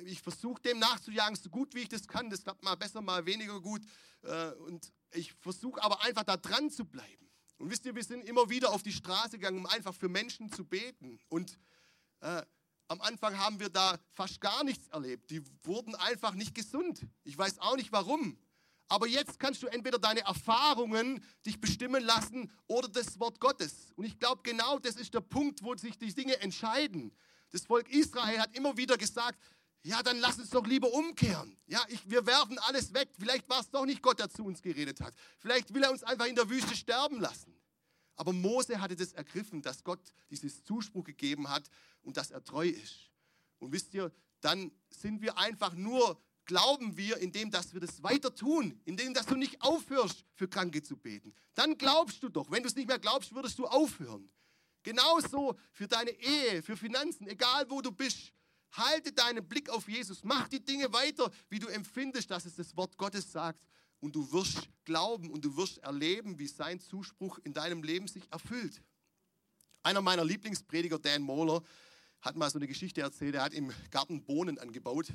ich 0.05 0.21
versuche 0.21 0.61
dem 0.63 0.79
nachzujagen, 0.79 1.37
so 1.37 1.51
gut 1.51 1.75
wie 1.75 1.81
ich 1.81 1.89
das 1.89 2.07
kann. 2.07 2.31
Das 2.31 2.43
klappt 2.43 2.63
mal 2.63 2.77
besser, 2.77 3.01
mal 3.01 3.25
weniger 3.27 3.61
gut. 3.61 3.83
Äh, 4.23 4.53
und 4.67 4.93
ich 5.13 5.33
versuche 5.35 5.83
aber 5.83 6.03
einfach 6.03 6.25
da 6.25 6.37
dran 6.37 6.71
zu 6.71 6.85
bleiben. 6.85 7.31
Und 7.59 7.71
wisst 7.71 7.85
ihr, 7.87 7.95
wir 7.95 8.05
sind 8.05 8.25
immer 8.25 8.49
wieder 8.49 8.71
auf 8.71 8.83
die 8.83 8.93
Straße 8.93 9.33
gegangen, 9.33 9.59
um 9.59 9.67
einfach 9.67 9.95
für 9.95 10.09
Menschen 10.09 10.51
zu 10.53 10.65
beten. 10.65 11.19
Und 11.29 11.59
äh, 12.21 12.43
am 12.87 13.01
Anfang 13.01 13.37
haben 13.39 13.61
wir 13.61 13.69
da 13.69 13.99
fast 14.15 14.41
gar 14.41 14.65
nichts 14.65 14.89
erlebt. 14.89 15.31
Die 15.31 15.43
wurden 15.65 15.95
einfach 15.97 16.35
nicht 16.35 16.55
gesund. 16.55 17.07
Ich 17.25 17.37
weiß 17.37 17.59
auch 17.59 17.77
nicht 17.77 17.93
warum. 17.93 18.39
Aber 18.89 19.07
jetzt 19.07 19.39
kannst 19.39 19.63
du 19.63 19.67
entweder 19.67 19.99
deine 19.99 20.21
Erfahrungen 20.21 21.23
dich 21.45 21.61
bestimmen 21.61 22.03
lassen 22.03 22.51
oder 22.67 22.89
das 22.89 23.21
Wort 23.21 23.39
Gottes. 23.39 23.93
Und 23.97 24.07
ich 24.07 24.19
glaube, 24.19 24.41
genau 24.43 24.79
das 24.79 24.97
ist 24.97 25.13
der 25.13 25.21
Punkt, 25.21 25.63
wo 25.63 25.77
sich 25.77 25.99
die 25.99 26.15
Dinge 26.15 26.41
entscheiden. 26.41 27.13
Das 27.51 27.67
Volk 27.67 27.91
Israel 27.91 28.41
hat 28.41 28.57
immer 28.57 28.77
wieder 28.77 28.97
gesagt, 28.97 29.39
ja, 29.83 30.03
dann 30.03 30.19
lass 30.19 30.39
uns 30.39 30.51
doch 30.51 30.67
lieber 30.67 30.93
umkehren. 30.93 31.57
Ja, 31.67 31.85
ich, 31.89 32.09
wir 32.09 32.27
werfen 32.27 32.59
alles 32.61 32.93
weg. 32.93 33.09
Vielleicht 33.19 33.49
war 33.49 33.61
es 33.61 33.71
doch 33.71 33.87
nicht 33.87 34.03
Gott, 34.03 34.19
der 34.19 34.29
zu 34.29 34.45
uns 34.45 34.61
geredet 34.61 35.01
hat. 35.01 35.15
Vielleicht 35.39 35.73
will 35.73 35.83
er 35.83 35.91
uns 35.91 36.03
einfach 36.03 36.27
in 36.27 36.35
der 36.35 36.49
Wüste 36.51 36.77
sterben 36.77 37.21
lassen. 37.21 37.55
Aber 38.17 38.33
Mose 38.33 38.81
hatte 38.81 38.97
das 38.97 39.13
ergriffen, 39.13 39.63
dass 39.63 39.85
Gott 39.85 40.01
dieses 40.31 40.65
Zuspruch 40.65 41.05
gegeben 41.05 41.49
hat 41.49 41.71
und 42.03 42.17
dass 42.17 42.33
er 42.33 42.43
treu 42.43 42.67
ist. 42.67 43.11
Und 43.59 43.73
wisst 43.73 43.95
ihr, 43.95 44.13
dann 44.41 44.73
sind 44.91 45.23
wir 45.23 45.39
einfach 45.39 45.75
nur, 45.75 46.21
glauben 46.45 46.97
wir, 46.97 47.19
indem 47.19 47.51
dass 47.51 47.73
wir 47.73 47.81
das 47.81 48.03
weiter 48.03 48.35
tun, 48.35 48.81
indem 48.85 49.15
dass 49.15 49.27
du 49.27 49.37
nicht 49.37 49.63
aufhörst, 49.63 50.25
für 50.35 50.49
Kranke 50.49 50.83
zu 50.83 50.97
beten. 50.97 51.33
Dann 51.55 51.79
glaubst 51.79 52.23
du 52.23 52.29
doch. 52.29 52.51
Wenn 52.51 52.63
du 52.63 52.69
es 52.69 52.75
nicht 52.75 52.89
mehr 52.89 52.99
glaubst, 52.99 53.35
würdest 53.35 53.59
du 53.59 53.67
aufhören. 53.67 54.29
Genauso 54.83 55.57
für 55.71 55.87
deine 55.87 56.11
Ehe, 56.11 56.63
für 56.63 56.77
Finanzen, 56.77 57.29
egal 57.29 57.69
wo 57.69 57.81
du 57.81 57.93
bist. 57.93 58.33
Halte 58.73 59.13
deinen 59.13 59.47
Blick 59.47 59.71
auf 59.71 59.89
Jesus. 59.89 60.25
Mach 60.25 60.49
die 60.49 60.65
Dinge 60.65 60.93
weiter, 60.93 61.31
wie 61.49 61.59
du 61.59 61.69
empfindest, 61.69 62.31
dass 62.31 62.45
es 62.45 62.57
das 62.57 62.77
Wort 62.77 62.97
Gottes 62.97 63.33
sagt. 63.33 63.61
Und 64.01 64.15
du 64.15 64.31
wirst 64.33 64.69
glauben 64.85 65.31
und 65.31 65.45
du 65.45 65.57
wirst 65.57 65.79
erleben, 65.79 66.39
wie 66.39 66.47
sein 66.47 66.79
Zuspruch 66.79 67.39
in 67.45 67.53
deinem 67.53 67.83
Leben 67.83 68.07
sich 68.07 68.31
erfüllt. 68.31 68.83
Einer 69.83 70.03
meiner 70.03 70.25
Lieblingsprediger, 70.25 70.99
Dan 70.99 71.23
Mohler, 71.23 71.63
hat 72.21 72.37
mal 72.37 72.51
so 72.51 72.59
eine 72.59 72.67
Geschichte 72.67 73.01
erzählt. 73.01 73.35
Er 73.35 73.43
hat 73.43 73.55
im 73.55 73.73
Garten 73.91 74.25
Bohnen 74.25 74.59
angebaut 74.59 75.13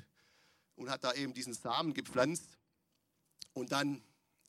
und 0.76 0.90
hat 0.90 1.04
da 1.04 1.14
eben 1.14 1.34
diesen 1.34 1.54
Samen 1.54 1.94
gepflanzt. 1.94 2.58
Und 3.54 3.72
dann 3.72 4.02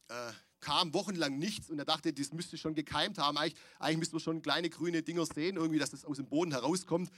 äh, 0.08 0.32
kam 0.60 0.94
wochenlang 0.94 1.38
nichts 1.38 1.68
und 1.68 1.78
er 1.78 1.84
dachte, 1.84 2.12
das 2.12 2.32
müsste 2.32 2.56
schon 2.56 2.74
gekeimt 2.74 3.18
haben. 3.18 3.36
Eigentlich, 3.36 3.60
eigentlich 3.78 3.98
müsste 3.98 4.14
man 4.16 4.20
schon 4.20 4.42
kleine 4.42 4.70
grüne 4.70 5.02
Dinger 5.02 5.26
sehen, 5.26 5.56
irgendwie, 5.56 5.78
dass 5.78 5.90
das 5.90 6.04
aus 6.04 6.16
dem 6.16 6.26
Boden 6.26 6.52
herauskommt. 6.52 7.10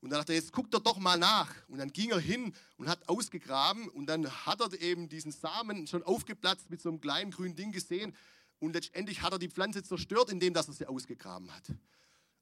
Und 0.00 0.10
dann 0.10 0.20
dachte 0.20 0.32
er, 0.32 0.38
jetzt 0.38 0.52
guckt 0.52 0.72
er 0.74 0.80
doch 0.80 0.98
mal 0.98 1.18
nach. 1.18 1.52
Und 1.68 1.78
dann 1.78 1.92
ging 1.92 2.10
er 2.10 2.20
hin 2.20 2.54
und 2.76 2.88
hat 2.88 3.08
ausgegraben 3.08 3.88
und 3.88 4.06
dann 4.06 4.28
hat 4.46 4.60
er 4.60 4.80
eben 4.80 5.08
diesen 5.08 5.32
Samen 5.32 5.86
schon 5.86 6.02
aufgeplatzt 6.04 6.70
mit 6.70 6.80
so 6.80 6.88
einem 6.88 7.00
kleinen 7.00 7.30
grünen 7.30 7.56
Ding 7.56 7.72
gesehen. 7.72 8.14
Und 8.60 8.74
letztendlich 8.74 9.22
hat 9.22 9.32
er 9.32 9.38
die 9.38 9.48
Pflanze 9.48 9.82
zerstört, 9.82 10.30
indem 10.30 10.54
dass 10.54 10.68
er 10.68 10.74
sie 10.74 10.86
ausgegraben 10.86 11.52
hat. 11.52 11.64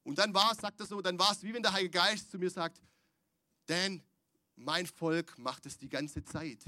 Und 0.03 0.19
dann 0.19 0.33
war 0.33 0.51
es, 0.51 0.59
sagt 0.59 0.79
er 0.79 0.85
so, 0.85 1.01
dann 1.01 1.17
war 1.19 1.31
es 1.31 1.43
wie 1.43 1.53
wenn 1.53 1.63
der 1.63 1.73
Heilige 1.73 1.91
Geist 1.91 2.31
zu 2.31 2.37
mir 2.37 2.49
sagt, 2.49 2.81
Dan, 3.65 4.01
mein 4.55 4.85
Volk 4.85 5.37
macht 5.37 5.65
es 5.65 5.77
die 5.77 5.89
ganze 5.89 6.23
Zeit, 6.23 6.63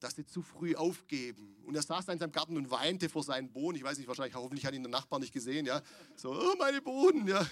dass 0.00 0.16
sie 0.16 0.26
zu 0.26 0.42
früh 0.42 0.74
aufgeben. 0.74 1.56
Und 1.64 1.76
er 1.76 1.82
saß 1.82 2.06
da 2.06 2.12
in 2.12 2.18
seinem 2.18 2.32
Garten 2.32 2.56
und 2.56 2.70
weinte 2.70 3.08
vor 3.08 3.22
seinen 3.22 3.52
Bohnen. 3.52 3.76
Ich 3.76 3.84
weiß 3.84 3.98
nicht, 3.98 4.08
wahrscheinlich, 4.08 4.34
hoffentlich 4.34 4.66
hat 4.66 4.74
ihn 4.74 4.82
der 4.82 4.90
Nachbar 4.90 5.20
nicht 5.20 5.32
gesehen, 5.32 5.66
ja. 5.66 5.82
So, 6.16 6.32
oh, 6.32 6.56
meine 6.58 6.82
Bohnen, 6.82 7.28
ja. 7.28 7.46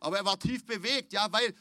Aber 0.00 0.18
er 0.18 0.24
war 0.24 0.38
tief 0.38 0.64
bewegt, 0.64 1.12
ja, 1.12 1.30
weil 1.32 1.54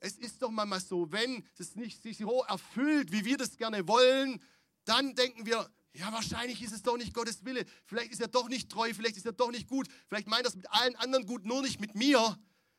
es 0.00 0.16
ist 0.16 0.40
doch 0.42 0.50
manchmal 0.50 0.80
so, 0.80 1.10
wenn 1.12 1.44
es 1.58 1.76
nicht 1.76 2.02
sich 2.02 2.18
so 2.18 2.42
erfüllt, 2.44 3.12
wie 3.12 3.24
wir 3.24 3.36
das 3.36 3.56
gerne 3.56 3.86
wollen, 3.86 4.42
dann 4.84 5.14
denken 5.14 5.44
wir, 5.46 5.70
ja, 5.92 6.12
wahrscheinlich 6.12 6.62
ist 6.62 6.72
es 6.72 6.82
doch 6.82 6.96
nicht 6.96 7.14
Gottes 7.14 7.44
Wille. 7.44 7.64
Vielleicht 7.84 8.12
ist 8.12 8.20
er 8.20 8.28
doch 8.28 8.48
nicht 8.48 8.70
treu, 8.70 8.92
vielleicht 8.94 9.16
ist 9.16 9.26
er 9.26 9.32
doch 9.32 9.50
nicht 9.50 9.68
gut. 9.68 9.88
Vielleicht 10.08 10.28
meint 10.28 10.44
er 10.44 10.48
es 10.48 10.56
mit 10.56 10.70
allen 10.70 10.96
anderen 10.96 11.26
gut, 11.26 11.44
nur 11.44 11.62
nicht 11.62 11.80
mit 11.80 11.94
mir. 11.94 12.38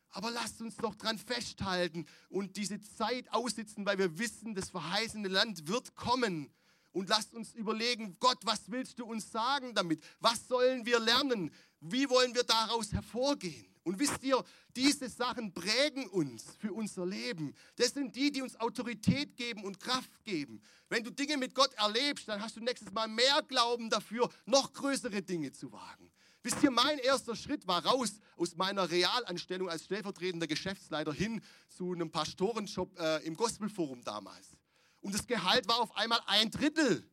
Aber 0.10 0.32
lasst 0.32 0.62
uns 0.62 0.76
doch 0.78 0.96
dran 0.96 1.18
festhalten 1.18 2.06
und 2.30 2.58
diese 2.58 2.82
Zeit 2.82 3.32
aussitzen, 3.32 3.86
weil 3.86 3.98
wir 3.98 4.18
wissen, 4.18 4.56
das 4.56 4.70
verheißene 4.70 5.28
Land 5.28 5.68
wird 5.68 5.96
kommen. 5.96 6.54
Und 6.92 7.10
lasst 7.10 7.34
uns 7.34 7.54
überlegen, 7.54 8.18
Gott, 8.20 8.40
was 8.44 8.70
willst 8.70 9.00
du 9.00 9.06
uns 9.06 9.32
sagen 9.32 9.74
damit? 9.74 10.04
Was 10.20 10.48
sollen 10.48 10.86
wir 10.86 11.00
lernen? 11.00 11.52
Wie 11.80 12.10
wollen 12.10 12.36
wir 12.36 12.44
daraus 12.44 12.92
hervorgehen? 12.92 13.72
Und 13.84 13.98
wisst 13.98 14.22
ihr, 14.22 14.44
diese 14.76 15.10
Sachen 15.10 15.54
prägen 15.54 16.08
uns 16.08 16.56
für 16.60 16.72
unser 16.72 17.06
Leben. 17.06 17.56
Das 17.78 17.92
sind 17.94 18.16
die, 18.16 18.32
die 18.32 18.42
uns 18.42 18.60
Autorität 18.60 19.36
geben 19.36 19.64
und 19.64 19.80
Kraft 19.80 20.24
geben. 20.24 20.62
Wenn 20.90 21.04
du 21.04 21.10
Dinge 21.10 21.38
mit 21.38 21.56
Gott 21.56 21.74
erlebst, 21.76 22.28
dann 22.28 22.42
hast 22.42 22.58
du 22.58 22.60
nächstes 22.60 22.92
Mal 22.92 23.08
mehr 23.08 23.42
Glauben 23.48 23.90
dafür, 23.90 24.30
noch 24.46 24.72
größere 24.74 25.24
Dinge 25.24 25.52
zu 25.52 25.72
wagen. 25.72 26.12
Wisst 26.44 26.62
ihr, 26.64 26.72
mein 26.72 27.00
erster 27.00 27.36
Schritt 27.36 27.68
war 27.68 27.86
raus 27.86 28.20
aus 28.36 28.56
meiner 28.56 28.90
Realanstellung 28.90 29.70
als 29.70 29.86
stellvertretender 29.86 30.48
Geschäftsleiter 30.48 31.14
hin 31.14 31.42
zu 31.68 31.94
einem 31.94 32.12
Pastorenjob 32.12 33.00
äh, 33.00 33.26
im 33.26 33.36
Gospelforum 33.36 34.04
damals. 34.04 34.56
Und 35.02 35.14
das 35.14 35.28
Gehalt 35.28 35.68
war 35.68 35.80
auf 35.80 35.96
einmal 35.98 36.22
ein 36.28 36.50
Drittel. 36.52 37.08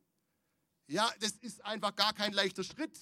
Ja, 0.87 1.11
das 1.21 1.33
ist 1.33 1.65
einfach 1.65 1.95
gar 1.97 2.13
kein 2.13 2.33
leichter 2.33 2.65
Schritt 2.65 2.99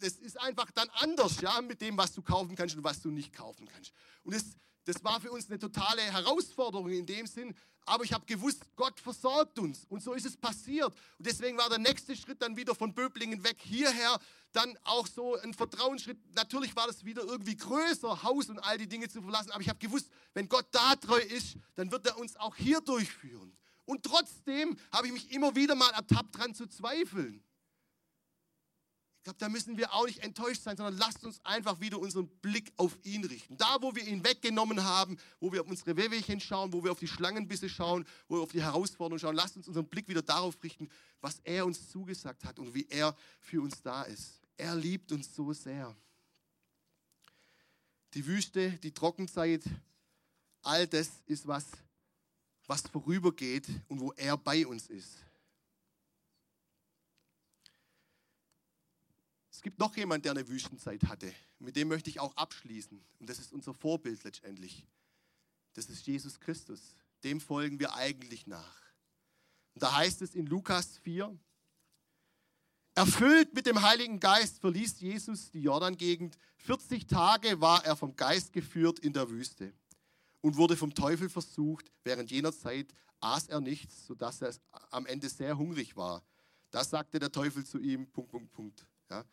das 0.00 0.14
ist 0.14 0.40
einfach 0.40 0.70
dann 0.72 0.88
anders, 0.94 1.40
ja, 1.40 1.60
mit 1.60 1.80
dem, 1.80 1.96
was 1.96 2.12
du 2.12 2.22
kaufen 2.22 2.56
kannst 2.56 2.76
und 2.76 2.84
was 2.84 3.00
du 3.00 3.10
nicht 3.10 3.32
kaufen 3.32 3.68
kannst. 3.68 3.92
Und 4.22 4.34
das, 4.34 4.44
das 4.84 5.02
war 5.04 5.20
für 5.20 5.30
uns 5.30 5.48
eine 5.48 5.58
totale 5.58 6.02
Herausforderung 6.02 6.90
in 6.90 7.06
dem 7.06 7.26
Sinn, 7.26 7.54
aber 7.86 8.04
ich 8.04 8.12
habe 8.12 8.24
gewusst, 8.26 8.62
Gott 8.76 8.98
versorgt 9.00 9.58
uns 9.58 9.84
und 9.88 10.02
so 10.02 10.12
ist 10.12 10.26
es 10.26 10.36
passiert. 10.36 10.94
Und 11.18 11.26
deswegen 11.26 11.58
war 11.58 11.68
der 11.68 11.78
nächste 11.78 12.14
Schritt 12.14 12.40
dann 12.40 12.56
wieder 12.56 12.74
von 12.74 12.94
Böblingen 12.94 13.42
weg 13.42 13.56
hierher, 13.60 14.18
dann 14.52 14.78
auch 14.84 15.06
so 15.06 15.36
ein 15.36 15.54
Vertrauensschritt. 15.54 16.18
Natürlich 16.34 16.74
war 16.76 16.86
das 16.86 17.04
wieder 17.04 17.22
irgendwie 17.22 17.56
größer, 17.56 18.22
Haus 18.22 18.48
und 18.48 18.58
all 18.58 18.78
die 18.78 18.88
Dinge 18.88 19.08
zu 19.08 19.22
verlassen, 19.22 19.50
aber 19.50 19.62
ich 19.62 19.68
habe 19.68 19.78
gewusst, 19.78 20.10
wenn 20.34 20.48
Gott 20.48 20.66
da 20.70 20.96
treu 20.96 21.20
ist, 21.20 21.56
dann 21.74 21.90
wird 21.90 22.06
er 22.06 22.18
uns 22.18 22.36
auch 22.36 22.54
hier 22.56 22.80
durchführen. 22.80 23.56
Und 23.90 24.04
trotzdem 24.04 24.78
habe 24.92 25.08
ich 25.08 25.12
mich 25.12 25.32
immer 25.32 25.56
wieder 25.56 25.74
mal 25.74 25.90
ertappt 25.90 26.38
dran 26.38 26.54
zu 26.54 26.68
zweifeln. 26.68 27.42
Ich 29.18 29.24
glaube, 29.24 29.38
da 29.40 29.48
müssen 29.48 29.76
wir 29.76 29.92
auch 29.92 30.06
nicht 30.06 30.20
enttäuscht 30.20 30.62
sein, 30.62 30.76
sondern 30.76 30.96
lasst 30.96 31.24
uns 31.24 31.44
einfach 31.44 31.80
wieder 31.80 31.98
unseren 31.98 32.28
Blick 32.38 32.72
auf 32.76 32.96
ihn 33.02 33.24
richten. 33.24 33.56
Da, 33.56 33.78
wo 33.80 33.92
wir 33.96 34.06
ihn 34.06 34.22
weggenommen 34.22 34.84
haben, 34.84 35.18
wo 35.40 35.52
wir 35.52 35.62
auf 35.62 35.66
unsere 35.66 35.96
Wehwehchen 35.96 36.38
schauen, 36.38 36.72
wo 36.72 36.84
wir 36.84 36.92
auf 36.92 37.00
die 37.00 37.08
Schlangenbisse 37.08 37.68
schauen, 37.68 38.06
wo 38.28 38.36
wir 38.36 38.42
auf 38.42 38.52
die 38.52 38.62
Herausforderungen 38.62 39.18
schauen, 39.18 39.34
lasst 39.34 39.56
uns 39.56 39.66
unseren 39.66 39.88
Blick 39.88 40.06
wieder 40.06 40.22
darauf 40.22 40.62
richten, 40.62 40.88
was 41.20 41.40
er 41.40 41.66
uns 41.66 41.90
zugesagt 41.90 42.44
hat 42.44 42.60
und 42.60 42.72
wie 42.72 42.86
er 42.90 43.16
für 43.40 43.60
uns 43.60 43.82
da 43.82 44.04
ist. 44.04 44.40
Er 44.56 44.76
liebt 44.76 45.10
uns 45.10 45.34
so 45.34 45.52
sehr. 45.52 45.96
Die 48.14 48.24
Wüste, 48.24 48.70
die 48.84 48.92
Trockenzeit, 48.92 49.64
all 50.62 50.86
das 50.86 51.10
ist 51.26 51.48
was, 51.48 51.66
was 52.70 52.82
vorübergeht 52.82 53.66
und 53.88 53.98
wo 53.98 54.12
er 54.12 54.38
bei 54.38 54.64
uns 54.64 54.86
ist. 54.86 55.18
Es 59.50 59.60
gibt 59.60 59.80
noch 59.80 59.96
jemanden, 59.96 60.22
der 60.22 60.32
eine 60.32 60.48
Wüstenzeit 60.48 61.02
hatte. 61.02 61.34
Mit 61.58 61.74
dem 61.74 61.88
möchte 61.88 62.08
ich 62.08 62.20
auch 62.20 62.34
abschließen. 62.36 63.02
Und 63.18 63.28
das 63.28 63.40
ist 63.40 63.52
unser 63.52 63.74
Vorbild 63.74 64.22
letztendlich. 64.22 64.86
Das 65.74 65.86
ist 65.86 66.06
Jesus 66.06 66.38
Christus. 66.38 66.94
Dem 67.24 67.40
folgen 67.40 67.80
wir 67.80 67.94
eigentlich 67.94 68.46
nach. 68.46 68.80
Und 69.74 69.82
da 69.82 69.96
heißt 69.96 70.22
es 70.22 70.36
in 70.36 70.46
Lukas 70.46 70.96
4, 70.98 71.36
Erfüllt 72.94 73.52
mit 73.52 73.66
dem 73.66 73.82
Heiligen 73.82 74.20
Geist 74.20 74.60
verließ 74.60 75.00
Jesus 75.00 75.50
die 75.50 75.62
Jordan-Gegend. 75.62 76.38
40 76.58 77.08
Tage 77.08 77.60
war 77.60 77.84
er 77.84 77.96
vom 77.96 78.14
Geist 78.14 78.52
geführt 78.52 79.00
in 79.00 79.12
der 79.12 79.28
Wüste 79.28 79.72
und 80.40 80.56
wurde 80.56 80.76
vom 80.76 80.94
Teufel 80.94 81.28
versucht. 81.28 81.90
Während 82.04 82.30
jener 82.30 82.52
Zeit 82.52 82.92
aß 83.20 83.48
er 83.48 83.60
nichts, 83.60 84.06
sodass 84.06 84.42
er 84.42 84.54
am 84.90 85.06
Ende 85.06 85.28
sehr 85.28 85.56
hungrig 85.58 85.96
war. 85.96 86.24
Das 86.70 86.90
sagte 86.90 87.18
der 87.18 87.32
Teufel 87.32 87.64
zu 87.64 87.78
ihm. 87.78 88.10
Punkt, 88.10 88.30
Punkt, 88.30 88.52
Punkt. 88.52 88.86
Ja. 89.10 89.24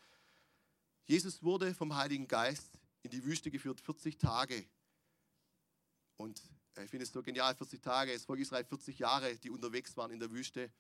Jesus 1.06 1.42
wurde 1.44 1.74
vom 1.74 1.96
Heiligen 1.96 2.28
Geist 2.28 2.80
in 3.04 3.12
die 3.12 3.24
Wüste 3.24 3.52
geführt, 3.52 3.80
40 3.80 4.18
Tage. 4.18 4.66
Und 6.18 6.42
ich 6.84 6.90
finde 6.90 7.06
es 7.06 7.12
so 7.12 7.22
genial, 7.22 7.56
40 7.56 7.82
Tage, 7.82 8.14
das 8.14 8.26
Volk 8.26 8.40
Israel 8.40 8.66
40 8.66 9.00
Jahre, 9.00 9.36
die 9.38 9.50
unterwegs 9.50 9.96
waren 9.98 10.12
in 10.12 10.20
der 10.20 10.32
Wüste. 10.32 10.72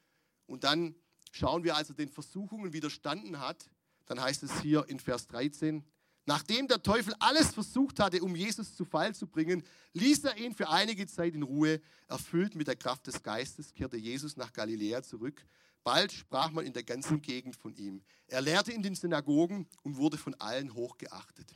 Und 0.45 0.63
dann 0.63 0.95
schauen 1.31 1.63
wir, 1.63 1.75
als 1.75 1.89
er 1.89 1.95
den 1.95 2.09
Versuchungen 2.09 2.73
widerstanden 2.73 3.39
hat, 3.39 3.69
dann 4.05 4.19
heißt 4.19 4.43
es 4.43 4.61
hier 4.61 4.87
in 4.89 4.99
Vers 4.99 5.27
13, 5.27 5.85
nachdem 6.27 6.67
der 6.67 6.83
Teufel 6.83 7.15
alles 7.19 7.53
versucht 7.53 7.99
hatte, 7.99 8.21
um 8.21 8.35
Jesus 8.35 8.75
zu 8.75 8.85
Fall 8.85 9.15
zu 9.15 9.25
bringen, 9.25 9.63
ließ 9.93 10.25
er 10.25 10.37
ihn 10.37 10.53
für 10.53 10.69
einige 10.69 11.07
Zeit 11.07 11.33
in 11.33 11.41
Ruhe. 11.41 11.81
Erfüllt 12.07 12.53
mit 12.53 12.67
der 12.67 12.75
Kraft 12.75 13.07
des 13.07 13.23
Geistes 13.23 13.73
kehrte 13.73 13.97
Jesus 13.97 14.37
nach 14.37 14.53
Galiläa 14.53 15.01
zurück 15.01 15.43
Bald 15.87 16.11
sprach 16.11 16.51
man 16.51 16.65
in 16.65 16.73
der 16.73 16.83
ganzen 16.83 17.21
Gegend 17.21 17.55
von 17.55 17.73
ihm. 17.77 18.01
Er 18.27 18.41
lehrte 18.41 18.73
in 18.73 18.83
den 18.83 18.93
Synagogen 18.93 19.69
und 19.83 19.95
wurde 19.95 20.17
von 20.17 20.33
allen 20.33 20.73
hochgeachtet. 20.73 21.55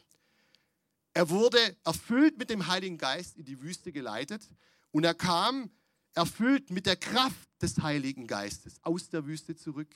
Er 1.13 1.29
wurde 1.29 1.57
erfüllt 1.83 2.37
mit 2.37 2.49
dem 2.49 2.67
Heiligen 2.67 2.97
Geist 2.97 3.35
in 3.35 3.43
die 3.43 3.61
Wüste 3.61 3.91
geleitet 3.91 4.47
und 4.91 5.03
er 5.03 5.15
kam 5.15 5.69
erfüllt 6.13 6.69
mit 6.69 6.85
der 6.85 6.95
Kraft 6.95 7.49
des 7.61 7.79
Heiligen 7.79 8.25
Geistes 8.25 8.81
aus 8.83 9.09
der 9.09 9.25
Wüste 9.25 9.57
zurück. 9.57 9.93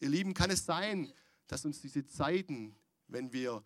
Ihr 0.00 0.08
Lieben, 0.08 0.34
kann 0.34 0.50
es 0.50 0.66
sein, 0.66 1.12
dass 1.46 1.64
uns 1.64 1.80
diese 1.80 2.04
Zeiten, 2.04 2.74
wenn 3.12 3.32
wir 3.32 3.62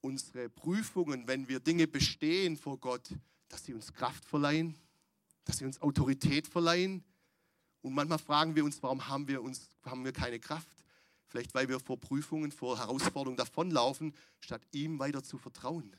unsere 0.00 0.48
Prüfungen, 0.48 1.26
wenn 1.26 1.48
wir 1.48 1.60
Dinge 1.60 1.86
bestehen 1.86 2.56
vor 2.56 2.78
Gott, 2.78 3.08
dass 3.48 3.64
sie 3.64 3.74
uns 3.74 3.92
Kraft 3.92 4.24
verleihen, 4.24 4.76
dass 5.44 5.58
sie 5.58 5.64
uns 5.64 5.80
Autorität 5.80 6.46
verleihen, 6.46 7.04
und 7.86 7.94
manchmal 7.94 8.18
fragen 8.18 8.56
wir 8.56 8.64
uns, 8.64 8.82
warum 8.82 9.06
haben 9.06 9.28
wir, 9.28 9.40
uns, 9.40 9.68
haben 9.84 10.04
wir 10.04 10.12
keine 10.12 10.40
Kraft? 10.40 10.84
Vielleicht 11.28 11.54
weil 11.54 11.68
wir 11.68 11.78
vor 11.78 12.00
Prüfungen, 12.00 12.50
vor 12.50 12.76
Herausforderungen 12.76 13.36
davonlaufen, 13.36 14.12
statt 14.40 14.60
ihm 14.72 14.98
weiter 14.98 15.22
zu 15.22 15.38
vertrauen. 15.38 15.94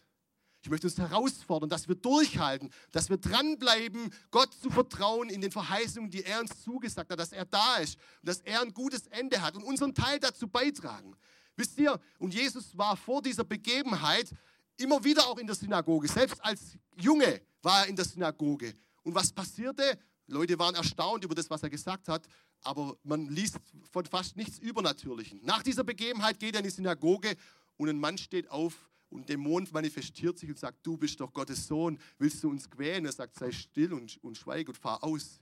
Ich 0.62 0.70
möchte 0.70 0.88
uns 0.88 0.98
herausfordern, 0.98 1.70
dass 1.70 1.88
wir 1.88 1.96
durchhalten, 1.96 2.72
dass 2.92 3.10
wir 3.10 3.16
dranbleiben, 3.16 4.14
Gott 4.32 4.54
zu 4.54 4.70
vertrauen 4.70 5.30
in 5.30 5.40
den 5.40 5.52
Verheißungen, 5.52 6.12
die 6.12 6.24
er 6.24 6.42
uns 6.42 6.62
zugesagt 6.62 7.10
hat, 7.10 7.20
dass 7.20 7.32
er 7.32 7.46
da 7.46 7.78
ist 7.78 7.96
und 8.22 8.28
dass 8.28 8.42
er 8.42 8.62
ein 8.62 8.74
gutes 8.74 9.08
Ende 9.08 9.42
hat 9.42 9.56
und 9.56 9.64
unseren 9.64 9.94
Teil 9.94 10.20
dazu 10.20 10.50
beitragen. 10.50 11.16
Wisst 11.58 11.78
ihr, 11.80 12.00
und 12.20 12.34
Jesus 12.34 12.78
war 12.78 12.96
vor 12.96 13.22
dieser 13.22 13.44
Begebenheit 13.44 14.30
immer 14.78 15.04
wieder 15.04 15.26
auch 15.28 15.38
in 15.40 15.48
der 15.48 15.56
Synagoge. 15.56 16.08
Selbst 16.08 16.44
als 16.46 16.78
Junge 16.96 17.42
war 17.64 17.82
er 17.82 17.88
in 17.88 17.96
der 17.96 18.06
Synagoge. 18.06 18.74
Und 19.04 19.16
was 19.16 19.32
passierte? 19.32 19.98
Leute 20.28 20.60
waren 20.60 20.76
erstaunt 20.76 21.24
über 21.24 21.34
das, 21.34 21.50
was 21.50 21.64
er 21.64 21.70
gesagt 21.70 22.08
hat, 22.10 22.28
aber 22.62 22.98
man 23.04 23.28
liest 23.28 23.60
von 23.92 24.06
fast 24.06 24.36
nichts 24.36 24.60
Übernatürlichen. 24.60 25.40
Nach 25.44 25.64
dieser 25.64 25.84
Begebenheit 25.84 26.40
geht 26.40 26.54
er 26.54 26.60
in 26.60 26.66
die 26.66 26.70
Synagoge 26.70 27.36
und 27.78 27.90
ein 27.90 28.00
Mann 28.00 28.18
steht 28.18 28.50
auf 28.52 28.90
und 29.10 29.22
ein 29.22 29.26
Dämon 29.26 29.68
manifestiert 29.72 30.38
sich 30.38 30.50
und 30.50 30.60
sagt, 30.60 30.86
du 30.86 30.98
bist 30.98 31.20
doch 31.22 31.34
Gottes 31.34 31.66
Sohn, 31.66 31.98
willst 32.20 32.44
du 32.44 32.50
uns 32.50 32.70
quälen? 32.70 33.06
Er 33.06 33.14
sagt, 33.14 33.36
sei 33.36 33.52
still 33.52 33.94
und, 33.94 34.22
und 34.24 34.38
schweig 34.38 34.68
und 34.68 34.78
fahr 34.78 35.04
aus. 35.04 35.40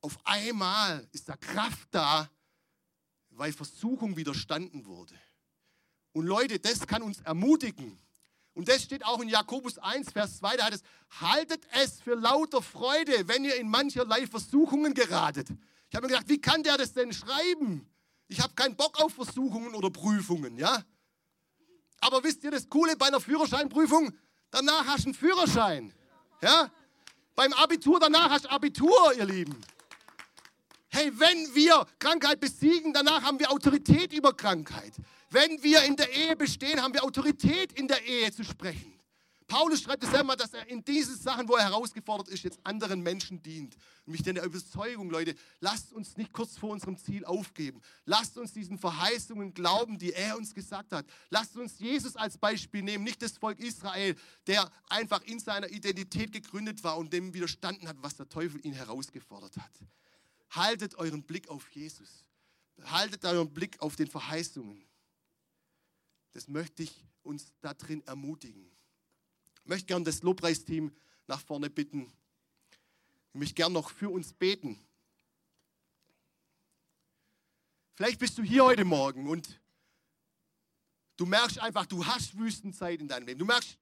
Auf 0.00 0.16
einmal 0.24 1.06
ist 1.12 1.28
da 1.28 1.36
Kraft 1.36 1.88
da, 1.90 2.30
weil 3.30 3.52
Versuchung 3.52 4.16
widerstanden 4.16 4.86
wurde. 4.86 5.14
Und 6.12 6.26
Leute, 6.26 6.58
das 6.58 6.86
kann 6.86 7.02
uns 7.02 7.20
ermutigen. 7.20 7.98
Und 8.54 8.68
das 8.68 8.82
steht 8.82 9.04
auch 9.04 9.20
in 9.20 9.28
Jakobus 9.28 9.78
1, 9.78 10.12
Vers 10.12 10.38
2, 10.38 10.56
da 10.56 10.64
heißt 10.64 10.74
es, 10.74 11.20
haltet 11.20 11.66
es 11.72 12.00
für 12.00 12.14
lauter 12.14 12.62
Freude, 12.62 13.28
wenn 13.28 13.44
ihr 13.44 13.56
in 13.56 13.68
mancherlei 13.68 14.26
Versuchungen 14.26 14.92
geratet. 14.92 15.48
Ich 15.88 15.94
habe 15.94 16.06
mir 16.06 16.12
gedacht, 16.12 16.28
wie 16.28 16.40
kann 16.40 16.62
der 16.62 16.76
das 16.76 16.92
denn 16.92 17.12
schreiben? 17.12 17.88
Ich 18.28 18.40
habe 18.40 18.54
keinen 18.54 18.76
Bock 18.76 19.00
auf 19.00 19.14
Versuchungen 19.14 19.74
oder 19.74 19.90
Prüfungen, 19.90 20.56
ja? 20.58 20.84
Aber 22.00 22.22
wisst 22.24 22.44
ihr 22.44 22.50
das 22.50 22.68
Coole 22.68 22.96
bei 22.96 23.06
einer 23.06 23.20
Führerscheinprüfung? 23.20 24.12
Danach 24.50 24.86
hast 24.86 25.04
du 25.04 25.08
einen 25.08 25.14
Führerschein, 25.14 25.92
ja? 26.42 26.70
Beim 27.34 27.52
Abitur 27.52 27.98
danach 28.00 28.30
hast 28.30 28.44
du 28.44 28.50
Abitur, 28.50 29.14
ihr 29.16 29.24
Lieben. 29.24 29.56
Hey, 30.92 31.12
wenn 31.14 31.54
wir 31.54 31.86
Krankheit 32.00 32.40
besiegen, 32.40 32.92
danach 32.92 33.22
haben 33.22 33.38
wir 33.38 33.50
Autorität 33.50 34.12
über 34.12 34.32
Krankheit. 34.32 34.92
Wenn 35.30 35.62
wir 35.62 35.84
in 35.84 35.94
der 35.94 36.12
Ehe 36.12 36.34
bestehen, 36.34 36.82
haben 36.82 36.92
wir 36.92 37.04
Autorität 37.04 37.72
in 37.74 37.86
der 37.86 38.04
Ehe 38.04 38.32
zu 38.32 38.42
sprechen. 38.42 39.00
Paulus 39.46 39.82
schreibt 39.82 40.04
es 40.04 40.10
selber, 40.10 40.36
dass 40.36 40.54
er 40.54 40.68
in 40.68 40.84
diesen 40.84 41.16
Sachen, 41.16 41.48
wo 41.48 41.54
er 41.56 41.64
herausgefordert 41.64 42.28
ist, 42.28 42.44
jetzt 42.44 42.60
anderen 42.64 43.02
Menschen 43.02 43.42
dient. 43.42 43.76
Und 44.06 44.12
mich 44.12 44.22
der 44.22 44.44
Überzeugung, 44.44 45.10
Leute, 45.10 45.34
lasst 45.60 45.92
uns 45.92 46.16
nicht 46.16 46.32
kurz 46.32 46.56
vor 46.56 46.70
unserem 46.70 46.96
Ziel 46.96 47.24
aufgeben. 47.24 47.80
Lasst 48.04 48.38
uns 48.38 48.52
diesen 48.52 48.78
Verheißungen 48.78 49.52
glauben, 49.52 49.98
die 49.98 50.12
er 50.12 50.36
uns 50.36 50.54
gesagt 50.54 50.92
hat. 50.92 51.04
Lasst 51.30 51.56
uns 51.56 51.80
Jesus 51.80 52.14
als 52.14 52.38
Beispiel 52.38 52.82
nehmen, 52.82 53.02
nicht 53.02 53.22
das 53.22 53.38
Volk 53.38 53.58
Israel, 53.58 54.14
der 54.46 54.70
einfach 54.88 55.22
in 55.22 55.40
seiner 55.40 55.68
Identität 55.68 56.32
gegründet 56.32 56.82
war 56.84 56.96
und 56.96 57.12
dem 57.12 57.34
widerstanden 57.34 57.88
hat, 57.88 57.96
was 58.00 58.16
der 58.16 58.28
Teufel 58.28 58.64
ihn 58.64 58.72
herausgefordert 58.72 59.56
hat. 59.56 59.72
Haltet 60.50 60.96
euren 60.96 61.22
Blick 61.22 61.48
auf 61.48 61.68
Jesus. 61.70 62.24
Haltet 62.84 63.24
euren 63.24 63.52
Blick 63.52 63.80
auf 63.80 63.96
den 63.96 64.08
Verheißungen. 64.08 64.84
Das 66.32 66.48
möchte 66.48 66.82
ich 66.82 67.04
uns 67.22 67.52
da 67.60 67.74
drin 67.74 68.02
ermutigen. 68.06 68.70
Ich 69.62 69.68
möchte 69.68 69.86
gerne 69.86 70.04
das 70.04 70.22
Lobpreisteam 70.22 70.94
nach 71.26 71.40
vorne 71.40 71.70
bitten. 71.70 72.12
Ich 73.32 73.38
möchte 73.38 73.54
gerne 73.54 73.74
noch 73.74 73.90
für 73.90 74.10
uns 74.10 74.32
beten. 74.32 74.78
Vielleicht 77.94 78.18
bist 78.18 78.38
du 78.38 78.42
hier 78.42 78.64
heute 78.64 78.84
Morgen 78.84 79.28
und 79.28 79.60
du 81.16 81.26
merkst 81.26 81.58
einfach, 81.58 81.86
du 81.86 82.04
hast 82.04 82.36
Wüstenzeit 82.38 83.00
in 83.00 83.08
deinem 83.08 83.26
Leben. 83.26 83.38
Du 83.38 83.44
merkst, 83.44 83.78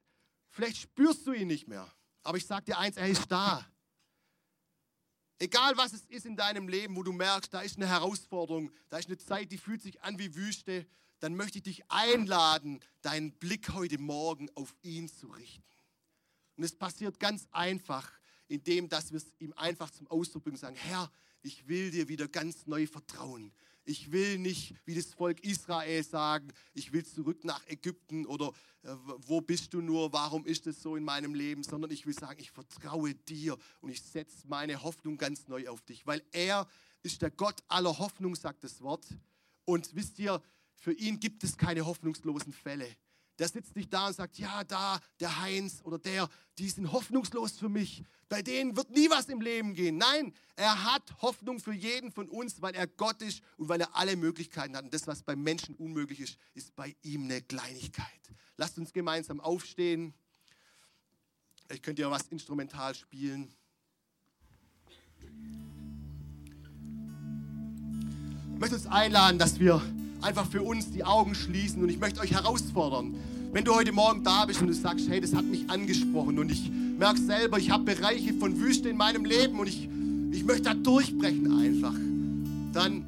vielleicht 0.50 0.78
spürst 0.78 1.26
du 1.26 1.32
ihn 1.32 1.46
nicht 1.46 1.68
mehr. 1.68 1.90
Aber 2.24 2.36
ich 2.36 2.44
sage 2.44 2.64
dir 2.66 2.78
eins, 2.78 2.96
er 2.96 3.08
ist 3.08 3.30
da. 3.30 3.64
Egal 5.39 5.76
was 5.76 5.93
es 5.93 6.05
ist 6.07 6.26
in 6.26 6.36
deinem 6.36 6.68
Leben, 6.68 6.97
wo 6.97 7.03
du 7.03 7.12
merkst, 7.12 7.55
da 7.55 7.61
ist 7.61 7.76
eine 7.76 7.86
Herausforderung, 7.86 8.72
da 8.89 8.99
ist 8.99 9.07
eine 9.07 9.18
Zeit, 9.18 9.53
die 9.53 9.59
fühlt 9.59 9.82
sich 9.82 10.03
an 10.03 10.18
wie 10.18 10.34
Wüste, 10.34 10.86
dann 11.20 11.36
möchte 11.36 11.59
ich 11.59 11.64
dich 11.64 11.91
einladen, 11.91 12.80
deinen 13.03 13.32
Blick 13.32 13.72
heute 13.72 13.99
Morgen 13.99 14.51
auf 14.55 14.74
ihn 14.82 15.09
zu 15.09 15.28
richten. 15.28 15.64
Und 16.57 16.64
es 16.64 16.76
passiert 16.76 17.20
ganz 17.20 17.47
einfach, 17.53 18.11
indem 18.49 18.89
dass 18.89 19.12
wir 19.12 19.18
es 19.18 19.32
ihm 19.39 19.53
einfach 19.55 19.91
zum 19.91 20.09
Ausdruck 20.09 20.45
bringen 20.45 20.57
und 20.57 20.61
sagen, 20.61 20.76
Herr, 20.76 21.11
ich 21.43 21.68
will 21.68 21.93
dir 21.93 22.09
wieder 22.09 22.26
ganz 22.26 22.66
neu 22.66 22.86
vertrauen. 22.86 23.53
Ich 23.89 24.12
will 24.12 24.36
nicht 24.36 24.74
wie 24.84 24.95
das 24.95 25.14
Volk 25.14 25.43
Israel 25.43 26.05
sagen, 26.05 26.53
ich 26.74 26.93
will 26.93 27.07
zurück 27.07 27.43
nach 27.45 27.66
Ägypten 27.68 28.26
oder 28.26 28.53
äh, 28.82 28.91
wo 29.20 29.41
bist 29.41 29.72
du 29.72 29.80
nur, 29.80 30.12
warum 30.12 30.45
ist 30.45 30.66
es 30.66 30.82
so 30.82 30.95
in 30.95 31.05
meinem 31.05 31.34
Leben, 31.34 31.62
sondern 31.62 31.91
ich 31.91 32.05
will 32.05 32.12
sagen, 32.12 32.39
ich 32.39 32.51
vertraue 32.51 33.14
dir 33.14 33.57
und 33.80 33.89
ich 33.89 34.03
setze 34.03 34.47
meine 34.47 34.82
Hoffnung 34.82 35.16
ganz 35.16 35.49
neu 35.49 35.66
auf 35.68 35.80
dich, 35.80 36.07
weil 36.07 36.22
er 36.32 36.68
ist 37.03 37.22
der 37.22 37.30
Gott 37.30 37.62
aller 37.68 37.99
Hoffnung, 37.99 38.34
sagt 38.34 38.62
das 38.62 38.82
Wort. 38.82 39.07
Und 39.64 39.95
wisst 39.95 40.18
ihr, 40.18 40.43
für 40.74 40.93
ihn 40.93 41.18
gibt 41.18 41.43
es 41.43 41.57
keine 41.57 41.86
hoffnungslosen 41.86 42.53
Fälle. 42.53 42.95
Der 43.39 43.49
sitzt 43.49 43.76
nicht 43.76 43.93
da 43.93 44.09
und 44.09 44.14
sagt, 44.14 44.39
ja, 44.39 44.64
da, 44.64 45.01
der 45.20 45.41
Heinz 45.41 45.80
oder 45.84 45.99
der, 45.99 46.28
die 46.59 46.68
sind 46.68 46.91
hoffnungslos 46.91 47.53
für 47.53 47.68
mich. 47.68 48.03
Bei 48.28 48.43
denen 48.43 48.76
wird 48.76 48.91
nie 48.91 49.09
was 49.11 49.26
im 49.26 49.41
Leben 49.41 49.74
gehen. 49.74 49.97
Nein, 49.97 50.34
er 50.57 50.84
hat 50.84 51.22
Hoffnung 51.22 51.61
für 51.61 51.72
jeden 51.72 52.11
von 52.11 52.28
uns, 52.28 52.61
weil 52.61 52.74
er 52.74 52.86
Gott 52.86 53.22
ist 53.22 53.43
und 53.57 53.68
weil 53.68 53.80
er 53.80 53.95
alle 53.97 54.16
Möglichkeiten 54.16 54.76
hat. 54.76 54.84
Und 54.84 54.93
das, 54.93 55.07
was 55.07 55.22
beim 55.22 55.43
Menschen 55.43 55.76
unmöglich 55.76 56.20
ist, 56.20 56.36
ist 56.55 56.74
bei 56.74 56.97
ihm 57.03 57.24
eine 57.24 57.41
Kleinigkeit. 57.41 58.07
Lasst 58.57 58.76
uns 58.76 58.93
gemeinsam 58.93 59.41
aufstehen. 59.41 60.12
Ich 61.70 61.80
könnte 61.80 62.03
ja 62.03 62.11
was 62.11 62.26
instrumental 62.28 62.95
spielen. 62.95 63.55
Ich 68.55 68.61
möchte 68.61 68.74
uns 68.74 68.86
einladen, 68.86 69.39
dass 69.39 69.61
wir 69.61 69.80
einfach 70.20 70.46
für 70.46 70.62
uns 70.62 70.90
die 70.90 71.04
Augen 71.04 71.34
schließen 71.34 71.82
und 71.82 71.88
ich 71.88 71.98
möchte 71.98 72.20
euch 72.20 72.32
herausfordern, 72.32 73.14
wenn 73.52 73.64
du 73.64 73.74
heute 73.74 73.92
Morgen 73.92 74.24
da 74.24 74.44
bist 74.44 74.60
und 74.60 74.68
du 74.68 74.74
sagst, 74.74 75.08
hey, 75.08 75.20
das 75.20 75.34
hat 75.34 75.44
mich 75.44 75.68
angesprochen 75.70 76.38
und 76.38 76.50
ich 76.50 76.70
merke 76.98 77.20
selber, 77.20 77.58
ich 77.58 77.70
habe 77.70 77.94
Bereiche 77.94 78.34
von 78.34 78.58
Wüste 78.58 78.88
in 78.88 78.96
meinem 78.96 79.24
Leben 79.24 79.58
und 79.58 79.66
ich, 79.66 79.88
ich 80.32 80.44
möchte 80.44 80.62
da 80.64 80.74
durchbrechen 80.74 81.58
einfach, 81.58 81.94
dann 82.72 83.04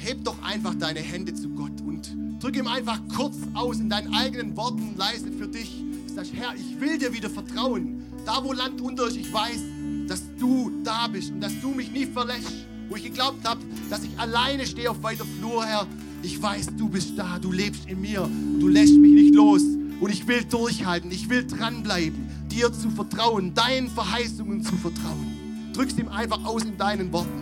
heb 0.00 0.24
doch 0.24 0.42
einfach 0.42 0.74
deine 0.74 1.00
Hände 1.00 1.34
zu 1.34 1.48
Gott 1.50 1.80
und 1.86 2.16
drück 2.40 2.56
ihm 2.56 2.66
einfach 2.66 3.00
kurz 3.14 3.36
aus 3.54 3.78
in 3.78 3.88
deinen 3.88 4.14
eigenen 4.14 4.56
Worten 4.56 4.94
leise 4.96 5.30
für 5.30 5.46
dich. 5.46 5.84
Sag, 6.14 6.26
Herr, 6.32 6.54
ich 6.54 6.80
will 6.80 6.98
dir 6.98 7.12
wieder 7.12 7.30
vertrauen. 7.30 8.02
Da, 8.26 8.42
wo 8.44 8.52
Land 8.52 8.80
unter 8.80 9.06
ist, 9.06 9.16
ich 9.16 9.32
weiß, 9.32 9.60
dass 10.08 10.22
du 10.38 10.70
da 10.84 11.06
bist 11.06 11.30
und 11.30 11.40
dass 11.40 11.52
du 11.60 11.70
mich 11.70 11.90
nie 11.90 12.06
verlässt. 12.06 12.66
Wo 12.88 12.96
ich 12.96 13.04
geglaubt 13.04 13.46
habe, 13.48 13.60
dass 13.88 14.04
ich 14.04 14.18
alleine 14.18 14.66
stehe 14.66 14.90
auf 14.90 15.02
weiter 15.02 15.24
Flur, 15.38 15.64
Herr, 15.64 15.86
ich 16.22 16.40
weiß, 16.40 16.68
du 16.76 16.88
bist 16.88 17.18
da, 17.18 17.38
du 17.38 17.52
lebst 17.52 17.88
in 17.88 18.00
mir, 18.00 18.28
du 18.58 18.68
lässt 18.68 18.94
mich 18.94 19.12
nicht 19.12 19.34
los. 19.34 19.62
Und 20.00 20.10
ich 20.10 20.26
will 20.26 20.44
durchhalten, 20.44 21.10
ich 21.12 21.28
will 21.28 21.46
dranbleiben, 21.46 22.26
dir 22.50 22.72
zu 22.72 22.90
vertrauen, 22.90 23.54
deinen 23.54 23.88
Verheißungen 23.88 24.62
zu 24.62 24.76
vertrauen. 24.76 25.72
Drückst 25.74 25.98
ihm 25.98 26.08
einfach 26.08 26.44
aus 26.44 26.64
in 26.64 26.76
deinen 26.76 27.12
Worten. 27.12 27.41